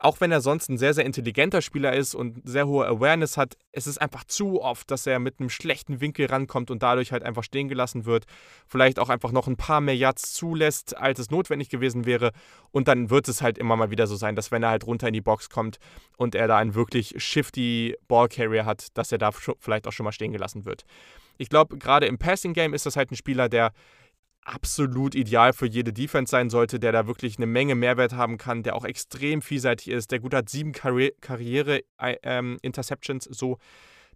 auch 0.00 0.20
wenn 0.20 0.32
er 0.32 0.40
sonst 0.40 0.70
ein 0.70 0.78
sehr, 0.78 0.94
sehr 0.94 1.04
intelligenter 1.04 1.60
Spieler 1.60 1.92
ist 1.92 2.14
und 2.14 2.40
sehr 2.48 2.66
hohe 2.66 2.86
Awareness 2.86 3.36
hat, 3.36 3.56
es 3.70 3.86
ist 3.86 4.00
einfach 4.00 4.24
zu 4.24 4.62
oft, 4.62 4.90
dass 4.90 5.06
er 5.06 5.18
mit 5.18 5.38
einem 5.38 5.50
schlechten 5.50 6.00
Winkel 6.00 6.26
rankommt 6.26 6.70
und 6.70 6.82
dadurch 6.82 7.12
halt 7.12 7.22
einfach 7.22 7.44
stehen 7.44 7.68
gelassen 7.68 8.06
wird. 8.06 8.24
Vielleicht 8.66 8.98
auch 8.98 9.10
einfach 9.10 9.30
noch 9.30 9.46
ein 9.46 9.58
paar 9.58 9.82
mehr 9.82 9.94
Yards 9.94 10.32
zulässt, 10.32 10.96
als 10.96 11.18
es 11.18 11.30
notwendig 11.30 11.68
gewesen 11.68 12.06
wäre. 12.06 12.32
Und 12.70 12.88
dann 12.88 13.10
wird 13.10 13.28
es 13.28 13.42
halt 13.42 13.58
immer 13.58 13.76
mal 13.76 13.90
wieder 13.90 14.06
so 14.06 14.16
sein, 14.16 14.36
dass 14.36 14.50
wenn 14.50 14.62
er 14.62 14.70
halt 14.70 14.86
runter 14.86 15.06
in 15.06 15.12
die 15.12 15.20
Box 15.20 15.50
kommt 15.50 15.76
und 16.16 16.34
er 16.34 16.48
da 16.48 16.56
einen 16.56 16.74
wirklich 16.74 17.14
shifty 17.18 17.94
Ballcarrier 18.08 18.64
hat, 18.64 18.88
dass 18.94 19.12
er 19.12 19.18
da 19.18 19.32
vielleicht 19.32 19.86
auch 19.86 19.92
schon 19.92 20.04
mal 20.04 20.12
stehen 20.12 20.32
gelassen 20.32 20.64
wird. 20.64 20.84
Ich 21.36 21.50
glaube, 21.50 21.76
gerade 21.76 22.06
im 22.06 22.16
Passing 22.16 22.54
Game 22.54 22.72
ist 22.72 22.86
das 22.86 22.96
halt 22.96 23.10
ein 23.10 23.16
Spieler, 23.16 23.50
der 23.50 23.72
absolut 24.44 25.14
ideal 25.14 25.52
für 25.52 25.66
jede 25.66 25.92
Defense 25.92 26.30
sein 26.30 26.50
sollte, 26.50 26.80
der 26.80 26.92
da 26.92 27.06
wirklich 27.06 27.36
eine 27.36 27.46
Menge 27.46 27.74
Mehrwert 27.74 28.14
haben 28.14 28.38
kann, 28.38 28.62
der 28.62 28.76
auch 28.76 28.84
extrem 28.84 29.42
vielseitig 29.42 29.88
ist. 29.88 30.10
Der 30.10 30.20
gut 30.20 30.34
hat 30.34 30.48
sieben 30.48 30.72
Karri 30.72 31.12
Karriere-Interceptions, 31.20 33.26
ähm, 33.26 33.32
so 33.32 33.58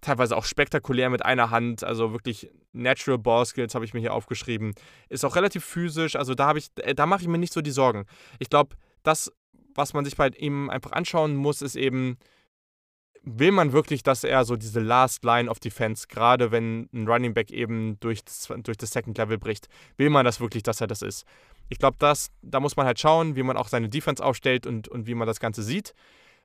teilweise 0.00 0.36
auch 0.36 0.44
spektakulär 0.44 1.10
mit 1.10 1.24
einer 1.24 1.50
Hand, 1.50 1.84
also 1.84 2.12
wirklich 2.12 2.50
Natural 2.72 3.18
Ball 3.18 3.46
Skills 3.46 3.74
habe 3.74 3.84
ich 3.84 3.94
mir 3.94 4.00
hier 4.00 4.12
aufgeschrieben. 4.12 4.74
Ist 5.08 5.24
auch 5.24 5.36
relativ 5.36 5.64
physisch, 5.64 6.16
also 6.16 6.34
da 6.34 6.54
ich, 6.54 6.68
äh, 6.76 6.94
da 6.94 7.06
mache 7.06 7.22
ich 7.22 7.28
mir 7.28 7.38
nicht 7.38 7.52
so 7.52 7.60
die 7.60 7.70
Sorgen. 7.70 8.06
Ich 8.38 8.50
glaube, 8.50 8.76
das, 9.02 9.32
was 9.74 9.94
man 9.94 10.04
sich 10.04 10.16
bei 10.16 10.28
ihm 10.28 10.70
einfach 10.70 10.92
anschauen 10.92 11.36
muss, 11.36 11.62
ist 11.62 11.76
eben, 11.76 12.18
will 13.24 13.52
man 13.52 13.72
wirklich, 13.72 14.02
dass 14.02 14.24
er 14.24 14.44
so 14.44 14.56
diese 14.56 14.80
Last 14.80 15.24
Line 15.24 15.50
of 15.50 15.58
Defense, 15.58 16.06
gerade 16.08 16.50
wenn 16.50 16.88
ein 16.92 17.08
Running 17.08 17.34
Back 17.34 17.50
eben 17.50 17.98
durch 18.00 18.24
das, 18.24 18.52
durch 18.62 18.76
das 18.76 18.90
Second 18.90 19.16
Level 19.18 19.38
bricht, 19.38 19.68
will 19.96 20.10
man 20.10 20.24
das 20.24 20.40
wirklich, 20.40 20.62
dass 20.62 20.80
er 20.80 20.86
das 20.86 21.02
ist? 21.02 21.24
Ich 21.68 21.78
glaube, 21.78 21.96
da 21.98 22.60
muss 22.60 22.76
man 22.76 22.86
halt 22.86 23.00
schauen, 23.00 23.36
wie 23.36 23.42
man 23.42 23.56
auch 23.56 23.68
seine 23.68 23.88
Defense 23.88 24.22
aufstellt 24.22 24.66
und, 24.66 24.88
und 24.88 25.06
wie 25.06 25.14
man 25.14 25.26
das 25.26 25.40
Ganze 25.40 25.62
sieht. 25.62 25.94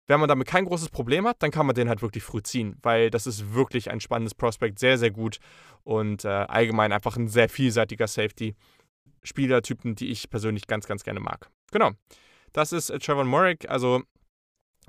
Wenn 0.08 0.20
man 0.20 0.30
damit 0.30 0.48
kein 0.48 0.66
großes 0.66 0.90
Problem 0.90 1.28
hat, 1.28 1.44
dann 1.44 1.52
kann 1.52 1.66
man 1.66 1.76
den 1.76 1.90
halt 1.90 2.02
wirklich 2.02 2.24
früh 2.24 2.42
ziehen, 2.42 2.78
weil 2.82 3.12
das 3.12 3.28
ist 3.28 3.54
wirklich 3.54 3.92
ein 3.92 4.00
spannendes 4.00 4.34
Prospect, 4.34 4.80
sehr, 4.80 4.98
sehr 4.98 5.12
gut 5.12 5.40
und 5.84 6.26
äh, 6.26 6.30
allgemein 6.30 6.92
einfach 6.92 7.16
ein 7.16 7.28
sehr 7.28 7.50
vielseitiger 7.50 8.08
Safety. 8.08 8.56
Spielertypen, 9.22 9.96
die 9.96 10.10
ich 10.10 10.30
persönlich 10.30 10.66
ganz, 10.66 10.88
ganz 10.88 11.04
gerne 11.04 11.20
mag. 11.20 11.50
Genau. 11.72 11.92
Das 12.54 12.72
ist 12.72 12.88
Trevor 12.88 13.26
Morrick. 13.26 13.70
Also 13.70 14.02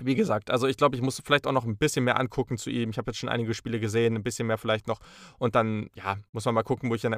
wie 0.03 0.15
gesagt, 0.15 0.49
also 0.49 0.67
ich 0.67 0.77
glaube, 0.77 0.95
ich 0.95 1.01
muss 1.01 1.21
vielleicht 1.23 1.47
auch 1.47 1.51
noch 1.51 1.65
ein 1.65 1.77
bisschen 1.77 2.03
mehr 2.03 2.19
angucken 2.19 2.57
zu 2.57 2.69
ihm. 2.69 2.89
Ich 2.89 2.97
habe 2.97 3.11
jetzt 3.11 3.19
schon 3.19 3.29
einige 3.29 3.53
Spiele 3.53 3.79
gesehen, 3.79 4.15
ein 4.15 4.23
bisschen 4.23 4.47
mehr 4.47 4.57
vielleicht 4.57 4.87
noch. 4.87 4.99
Und 5.37 5.55
dann, 5.55 5.89
ja, 5.95 6.17
muss 6.31 6.45
man 6.45 6.55
mal 6.55 6.63
gucken, 6.63 6.89
wo 6.89 6.95
ich, 6.95 7.01
dann, 7.01 7.15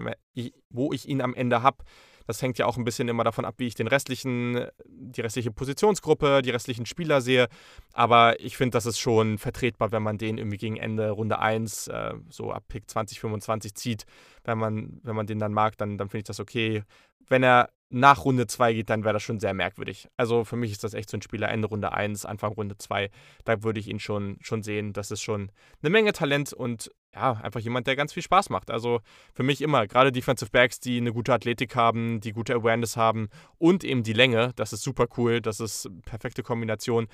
wo 0.69 0.93
ich 0.93 1.07
ihn 1.07 1.21
am 1.21 1.33
Ende 1.33 1.61
habe. 1.61 1.83
Das 2.25 2.41
hängt 2.41 2.57
ja 2.57 2.65
auch 2.65 2.77
ein 2.77 2.85
bisschen 2.85 3.09
immer 3.09 3.25
davon 3.25 3.43
ab, 3.43 3.55
wie 3.57 3.67
ich 3.67 3.75
den 3.75 3.87
restlichen, 3.87 4.67
die 4.85 5.21
restliche 5.21 5.51
Positionsgruppe, 5.51 6.41
die 6.41 6.51
restlichen 6.51 6.85
Spieler 6.85 7.19
sehe. 7.19 7.47
Aber 7.91 8.39
ich 8.39 8.55
finde, 8.55 8.77
das 8.77 8.85
ist 8.85 8.99
schon 8.99 9.37
vertretbar, 9.37 9.91
wenn 9.91 10.03
man 10.03 10.17
den 10.17 10.37
irgendwie 10.37 10.57
gegen 10.57 10.77
Ende 10.77 11.11
Runde 11.11 11.39
1, 11.39 11.87
äh, 11.87 12.13
so 12.29 12.51
ab 12.51 12.63
Pick 12.69 12.89
2025 12.89 13.75
zieht. 13.75 14.05
Wenn 14.45 14.57
man, 14.57 14.99
wenn 15.03 15.15
man 15.15 15.27
den 15.27 15.39
dann 15.39 15.53
mag, 15.53 15.77
dann, 15.77 15.97
dann 15.97 16.07
finde 16.07 16.19
ich 16.19 16.25
das 16.25 16.39
okay. 16.39 16.83
Wenn 17.27 17.43
er 17.43 17.69
nach 17.93 18.25
Runde 18.25 18.47
2 18.47 18.73
geht, 18.73 18.89
dann 18.89 19.03
wäre 19.03 19.13
das 19.13 19.23
schon 19.23 19.39
sehr 19.39 19.53
merkwürdig. 19.53 20.07
Also 20.17 20.43
für 20.43 20.55
mich 20.55 20.71
ist 20.71 20.83
das 20.83 20.93
echt 20.93 21.09
so 21.09 21.17
ein 21.17 21.21
Spieler 21.21 21.49
Ende 21.49 21.67
Runde 21.67 21.93
1, 21.93 22.25
Anfang 22.25 22.53
Runde 22.53 22.77
2. 22.77 23.09
Da 23.45 23.63
würde 23.63 23.79
ich 23.79 23.87
ihn 23.87 23.99
schon, 23.99 24.37
schon 24.41 24.63
sehen. 24.63 24.93
Das 24.93 25.11
ist 25.11 25.21
schon 25.21 25.51
eine 25.81 25.89
Menge 25.91 26.11
Talent 26.11 26.53
und 26.53 26.91
ja, 27.13 27.33
einfach 27.33 27.59
jemand, 27.59 27.85
der 27.85 27.95
ganz 27.95 28.11
viel 28.11 28.23
Spaß 28.23 28.49
macht. 28.49 28.71
Also 28.71 29.01
für 29.33 29.43
mich 29.43 29.61
immer, 29.61 29.85
gerade 29.85 30.11
Defensive 30.11 30.49
Backs, 30.49 30.79
die 30.79 30.97
eine 30.97 31.13
gute 31.13 31.33
Athletik 31.33 31.75
haben, 31.75 32.19
die 32.19 32.31
gute 32.31 32.55
Awareness 32.55 32.97
haben 32.97 33.29
und 33.59 33.83
eben 33.83 34.01
die 34.01 34.13
Länge, 34.13 34.51
das 34.55 34.73
ist 34.73 34.81
super 34.81 35.05
cool, 35.17 35.39
das 35.39 35.59
ist 35.59 35.87
perfekte 36.05 36.41
Kombination. 36.41 37.07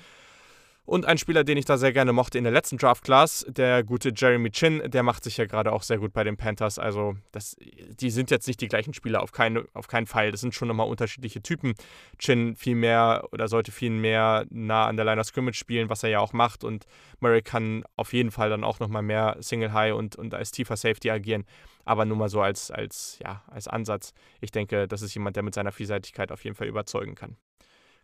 Und 0.84 1.06
ein 1.06 1.18
Spieler, 1.18 1.44
den 1.44 1.56
ich 1.56 1.64
da 1.64 1.76
sehr 1.78 1.92
gerne 1.92 2.12
mochte 2.12 2.38
in 2.38 2.44
der 2.44 2.52
letzten 2.52 2.76
Draft 2.76 3.04
Class, 3.04 3.46
der 3.48 3.84
gute 3.84 4.12
Jeremy 4.14 4.50
Chin, 4.50 4.82
der 4.90 5.02
macht 5.02 5.22
sich 5.22 5.36
ja 5.36 5.46
gerade 5.46 5.72
auch 5.72 5.82
sehr 5.82 5.98
gut 5.98 6.12
bei 6.12 6.24
den 6.24 6.36
Panthers. 6.36 6.78
Also, 6.78 7.16
das, 7.32 7.56
die 7.60 8.10
sind 8.10 8.30
jetzt 8.30 8.48
nicht 8.48 8.60
die 8.60 8.66
gleichen 8.66 8.92
Spieler, 8.92 9.22
auf, 9.22 9.30
keine, 9.30 9.66
auf 9.72 9.86
keinen 9.86 10.06
Fall. 10.06 10.32
Das 10.32 10.40
sind 10.40 10.54
schon 10.54 10.68
nochmal 10.68 10.88
unterschiedliche 10.88 11.42
Typen. 11.42 11.74
Chin 12.18 12.56
viel 12.56 12.74
mehr 12.74 13.28
oder 13.30 13.46
sollte 13.46 13.72
viel 13.72 13.90
mehr 13.90 14.46
nah 14.50 14.86
an 14.86 14.96
der 14.96 15.04
Line 15.04 15.20
of 15.20 15.26
Scrimmage 15.26 15.56
spielen, 15.56 15.90
was 15.90 16.02
er 16.02 16.10
ja 16.10 16.18
auch 16.18 16.32
macht. 16.32 16.64
Und 16.64 16.86
Murray 17.20 17.42
kann 17.42 17.84
auf 17.96 18.12
jeden 18.12 18.30
Fall 18.30 18.50
dann 18.50 18.64
auch 18.64 18.80
nochmal 18.80 19.02
mehr 19.02 19.36
Single 19.40 19.72
High 19.72 19.94
und, 19.94 20.16
und 20.16 20.34
als 20.34 20.50
tiefer 20.50 20.76
Safety 20.76 21.10
agieren. 21.10 21.44
Aber 21.84 22.04
nur 22.04 22.16
mal 22.16 22.28
so 22.28 22.40
als, 22.40 22.70
als, 22.70 23.18
ja, 23.22 23.42
als 23.46 23.68
Ansatz. 23.68 24.12
Ich 24.40 24.50
denke, 24.50 24.88
das 24.88 25.02
ist 25.02 25.14
jemand, 25.14 25.36
der 25.36 25.42
mit 25.42 25.54
seiner 25.54 25.72
Vielseitigkeit 25.72 26.32
auf 26.32 26.42
jeden 26.44 26.56
Fall 26.56 26.66
überzeugen 26.66 27.14
kann. 27.14 27.36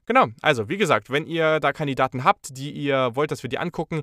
Genau, 0.07 0.28
also 0.40 0.68
wie 0.68 0.76
gesagt, 0.76 1.11
wenn 1.11 1.26
ihr 1.26 1.61
da 1.61 1.72
Kandidaten 1.72 2.24
habt, 2.24 2.57
die 2.57 2.70
ihr 2.70 3.11
wollt, 3.14 3.30
dass 3.30 3.42
wir 3.42 3.50
die 3.50 3.59
angucken, 3.59 4.02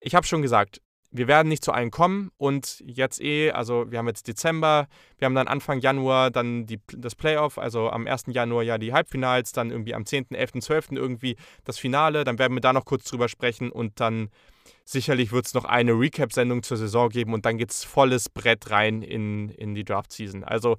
ich 0.00 0.14
habe 0.14 0.26
schon 0.26 0.42
gesagt, 0.42 0.80
wir 1.12 1.28
werden 1.28 1.48
nicht 1.48 1.62
zu 1.62 1.72
allen 1.72 1.90
kommen 1.90 2.30
und 2.38 2.82
jetzt 2.86 3.20
eh, 3.20 3.50
also 3.50 3.90
wir 3.90 3.98
haben 3.98 4.08
jetzt 4.08 4.26
Dezember, 4.26 4.88
wir 5.18 5.26
haben 5.26 5.34
dann 5.34 5.46
Anfang 5.46 5.78
Januar 5.78 6.30
dann 6.30 6.64
die, 6.64 6.80
das 6.96 7.14
Playoff, 7.14 7.58
also 7.58 7.90
am 7.90 8.06
1. 8.06 8.24
Januar 8.28 8.62
ja 8.62 8.78
die 8.78 8.94
Halbfinals, 8.94 9.52
dann 9.52 9.70
irgendwie 9.70 9.94
am 9.94 10.06
10., 10.06 10.30
11., 10.30 10.52
12. 10.60 10.92
irgendwie 10.92 11.36
das 11.64 11.78
Finale, 11.78 12.24
dann 12.24 12.38
werden 12.38 12.54
wir 12.54 12.62
da 12.62 12.72
noch 12.72 12.86
kurz 12.86 13.04
drüber 13.04 13.28
sprechen 13.28 13.70
und 13.70 14.00
dann 14.00 14.30
sicherlich 14.86 15.32
wird 15.32 15.44
es 15.44 15.54
noch 15.54 15.66
eine 15.66 15.92
Recap-Sendung 15.92 16.62
zur 16.62 16.78
Saison 16.78 17.10
geben 17.10 17.34
und 17.34 17.44
dann 17.44 17.58
geht 17.58 17.70
es 17.70 17.84
volles 17.84 18.30
Brett 18.30 18.70
rein 18.70 19.02
in, 19.02 19.50
in 19.50 19.74
die 19.74 19.84
Draft-Season. 19.84 20.44
Also 20.44 20.78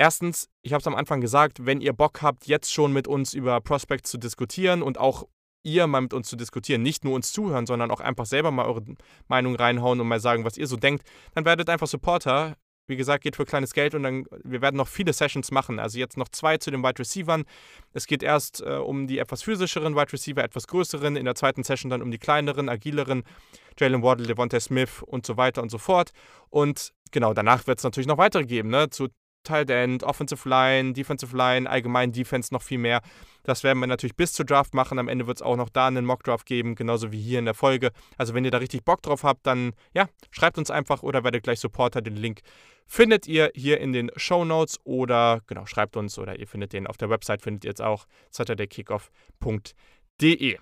Erstens, 0.00 0.48
ich 0.62 0.72
habe 0.72 0.80
es 0.80 0.86
am 0.86 0.94
Anfang 0.94 1.20
gesagt, 1.20 1.66
wenn 1.66 1.80
ihr 1.80 1.92
Bock 1.92 2.22
habt, 2.22 2.46
jetzt 2.46 2.72
schon 2.72 2.92
mit 2.92 3.08
uns 3.08 3.34
über 3.34 3.60
Prospects 3.60 4.12
zu 4.12 4.16
diskutieren 4.16 4.80
und 4.80 4.96
auch 4.96 5.24
ihr 5.64 5.88
mal 5.88 6.00
mit 6.00 6.14
uns 6.14 6.28
zu 6.28 6.36
diskutieren, 6.36 6.82
nicht 6.82 7.02
nur 7.02 7.14
uns 7.14 7.32
zuhören, 7.32 7.66
sondern 7.66 7.90
auch 7.90 7.98
einfach 7.98 8.24
selber 8.24 8.52
mal 8.52 8.66
eure 8.66 8.84
Meinung 9.26 9.56
reinhauen 9.56 10.00
und 10.00 10.06
mal 10.06 10.20
sagen, 10.20 10.44
was 10.44 10.56
ihr 10.56 10.68
so 10.68 10.76
denkt, 10.76 11.04
dann 11.34 11.44
werdet 11.44 11.68
einfach 11.68 11.88
Supporter. 11.88 12.56
Wie 12.86 12.96
gesagt, 12.96 13.24
geht 13.24 13.34
für 13.34 13.44
kleines 13.44 13.74
Geld 13.74 13.96
und 13.96 14.04
dann 14.04 14.24
wir 14.44 14.62
werden 14.62 14.76
noch 14.76 14.86
viele 14.86 15.12
Sessions 15.12 15.50
machen. 15.50 15.80
Also 15.80 15.98
jetzt 15.98 16.16
noch 16.16 16.28
zwei 16.28 16.58
zu 16.58 16.70
den 16.70 16.84
Wide 16.84 17.00
Receivern. 17.00 17.42
Es 17.92 18.06
geht 18.06 18.22
erst 18.22 18.60
äh, 18.60 18.76
um 18.76 19.08
die 19.08 19.18
etwas 19.18 19.42
physischeren 19.42 19.96
Wide 19.96 20.12
Receiver, 20.12 20.44
etwas 20.44 20.68
größeren. 20.68 21.16
In 21.16 21.24
der 21.24 21.34
zweiten 21.34 21.64
Session 21.64 21.90
dann 21.90 22.02
um 22.02 22.12
die 22.12 22.18
kleineren, 22.18 22.68
agileren. 22.68 23.24
Jalen 23.76 24.04
Waddle, 24.04 24.28
Devontae 24.28 24.60
Smith 24.60 25.02
und 25.04 25.26
so 25.26 25.36
weiter 25.36 25.60
und 25.60 25.70
so 25.70 25.78
fort. 25.78 26.12
Und 26.50 26.94
genau, 27.10 27.34
danach 27.34 27.66
wird 27.66 27.78
es 27.78 27.84
natürlich 27.84 28.06
noch 28.06 28.16
weitere 28.16 28.44
geben, 28.44 28.70
ne? 28.70 28.88
Zu 28.90 29.08
Tight 29.48 29.70
End, 29.70 30.04
Offensive 30.04 30.48
Line, 30.48 30.92
Defensive 30.92 31.36
Line, 31.36 31.68
allgemein 31.68 32.12
Defense 32.12 32.52
noch 32.52 32.62
viel 32.62 32.78
mehr. 32.78 33.00
Das 33.42 33.64
werden 33.64 33.80
wir 33.80 33.86
natürlich 33.86 34.14
bis 34.14 34.34
zur 34.34 34.44
Draft 34.44 34.74
machen. 34.74 34.98
Am 34.98 35.08
Ende 35.08 35.26
wird 35.26 35.38
es 35.38 35.42
auch 35.42 35.56
noch 35.56 35.70
da 35.70 35.86
einen 35.86 36.04
Mock-Draft 36.04 36.44
geben, 36.44 36.74
genauso 36.74 37.12
wie 37.12 37.20
hier 37.20 37.38
in 37.38 37.46
der 37.46 37.54
Folge. 37.54 37.92
Also 38.18 38.34
wenn 38.34 38.44
ihr 38.44 38.50
da 38.50 38.58
richtig 38.58 38.84
Bock 38.84 39.00
drauf 39.00 39.24
habt, 39.24 39.46
dann 39.46 39.72
ja, 39.94 40.06
schreibt 40.30 40.58
uns 40.58 40.70
einfach 40.70 41.02
oder 41.02 41.24
werdet 41.24 41.44
gleich 41.44 41.60
Supporter. 41.60 42.02
Den 42.02 42.16
Link 42.16 42.42
findet 42.86 43.26
ihr 43.26 43.50
hier 43.54 43.80
in 43.80 43.94
den 43.94 44.10
Show 44.16 44.44
Notes 44.44 44.78
oder 44.84 45.40
genau, 45.46 45.64
schreibt 45.64 45.96
uns 45.96 46.18
oder 46.18 46.38
ihr 46.38 46.46
findet 46.46 46.74
den 46.74 46.86
auf 46.86 46.98
der 46.98 47.08
Website, 47.08 47.40
findet 47.40 47.64
ihr 47.64 47.70
jetzt 47.70 47.82
auch 47.82 48.04
saturdaykickoff.de. 48.30 50.58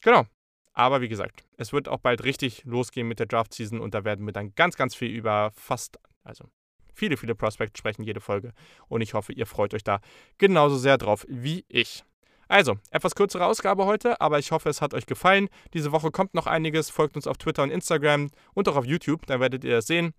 Genau. 0.00 0.24
Aber 0.72 1.00
wie 1.00 1.08
gesagt, 1.08 1.44
es 1.56 1.72
wird 1.72 1.88
auch 1.88 2.00
bald 2.00 2.24
richtig 2.24 2.64
losgehen 2.64 3.08
mit 3.08 3.18
der 3.18 3.26
Draft-Season 3.26 3.80
und 3.80 3.94
da 3.94 4.04
werden 4.04 4.26
wir 4.26 4.32
dann 4.32 4.54
ganz, 4.54 4.76
ganz 4.76 4.94
viel 4.94 5.10
über 5.10 5.50
fast, 5.54 5.98
also 6.22 6.50
viele, 6.96 7.16
viele 7.16 7.34
Prospects 7.34 7.78
sprechen 7.78 8.02
jede 8.02 8.20
Folge. 8.20 8.52
Und 8.88 9.02
ich 9.02 9.14
hoffe, 9.14 9.32
ihr 9.32 9.46
freut 9.46 9.74
euch 9.74 9.84
da 9.84 10.00
genauso 10.38 10.76
sehr 10.76 10.98
drauf 10.98 11.24
wie 11.28 11.64
ich. 11.68 12.02
Also, 12.48 12.76
etwas 12.90 13.14
kürzere 13.14 13.44
Ausgabe 13.44 13.86
heute, 13.86 14.20
aber 14.20 14.38
ich 14.38 14.52
hoffe, 14.52 14.68
es 14.68 14.80
hat 14.80 14.94
euch 14.94 15.06
gefallen. 15.06 15.48
Diese 15.74 15.92
Woche 15.92 16.10
kommt 16.10 16.34
noch 16.34 16.46
einiges. 16.46 16.90
Folgt 16.90 17.16
uns 17.16 17.26
auf 17.26 17.38
Twitter 17.38 17.62
und 17.62 17.70
Instagram 17.70 18.30
und 18.54 18.68
auch 18.68 18.76
auf 18.76 18.84
YouTube, 18.84 19.26
dann 19.26 19.40
werdet 19.40 19.64
ihr 19.64 19.72
das 19.72 19.86
sehen. 19.86 20.14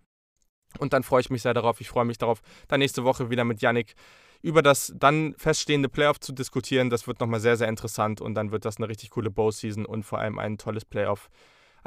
Und 0.79 0.91
dann 0.93 1.03
freue 1.03 1.21
ich 1.21 1.29
mich 1.29 1.41
sehr 1.41 1.53
darauf. 1.53 1.79
Ich 1.79 1.87
freue 1.87 2.05
mich 2.05 2.17
darauf, 2.17 2.41
dann 2.67 2.79
nächste 2.79 3.05
Woche 3.05 3.29
wieder 3.29 3.45
mit 3.45 3.61
Yannick 3.61 3.95
über 4.41 4.61
das 4.61 4.93
dann 4.95 5.33
feststehende 5.37 5.89
Playoff 5.89 6.19
zu 6.19 6.33
diskutieren. 6.33 6.89
Das 6.89 7.07
wird 7.07 7.19
nochmal 7.19 7.39
sehr, 7.39 7.57
sehr 7.57 7.69
interessant 7.69 8.21
und 8.21 8.35
dann 8.35 8.51
wird 8.51 8.65
das 8.65 8.77
eine 8.77 8.89
richtig 8.89 9.09
coole 9.09 9.31
Bow-Season 9.31 9.85
und 9.85 10.03
vor 10.03 10.19
allem 10.19 10.37
ein 10.37 10.57
tolles 10.57 10.85
Playoff 10.85 11.29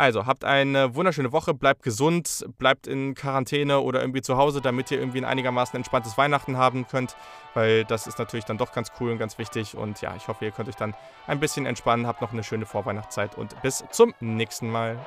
also, 0.00 0.24
habt 0.24 0.46
eine 0.46 0.94
wunderschöne 0.94 1.30
Woche, 1.30 1.52
bleibt 1.52 1.82
gesund, 1.82 2.46
bleibt 2.56 2.86
in 2.86 3.14
Quarantäne 3.14 3.80
oder 3.80 4.00
irgendwie 4.00 4.22
zu 4.22 4.38
Hause, 4.38 4.62
damit 4.62 4.90
ihr 4.90 4.98
irgendwie 4.98 5.18
ein 5.18 5.26
einigermaßen 5.26 5.76
entspanntes 5.76 6.16
Weihnachten 6.16 6.56
haben 6.56 6.88
könnt, 6.88 7.16
weil 7.52 7.84
das 7.84 8.06
ist 8.06 8.18
natürlich 8.18 8.46
dann 8.46 8.56
doch 8.56 8.72
ganz 8.72 8.92
cool 8.98 9.10
und 9.12 9.18
ganz 9.18 9.36
wichtig. 9.36 9.76
Und 9.76 10.00
ja, 10.00 10.16
ich 10.16 10.26
hoffe, 10.26 10.46
ihr 10.46 10.52
könnt 10.52 10.70
euch 10.70 10.76
dann 10.76 10.94
ein 11.26 11.38
bisschen 11.38 11.66
entspannen, 11.66 12.06
habt 12.06 12.22
noch 12.22 12.32
eine 12.32 12.42
schöne 12.42 12.64
Vorweihnachtszeit 12.64 13.36
und 13.36 13.60
bis 13.60 13.84
zum 13.90 14.14
nächsten 14.20 14.70
Mal. 14.70 14.98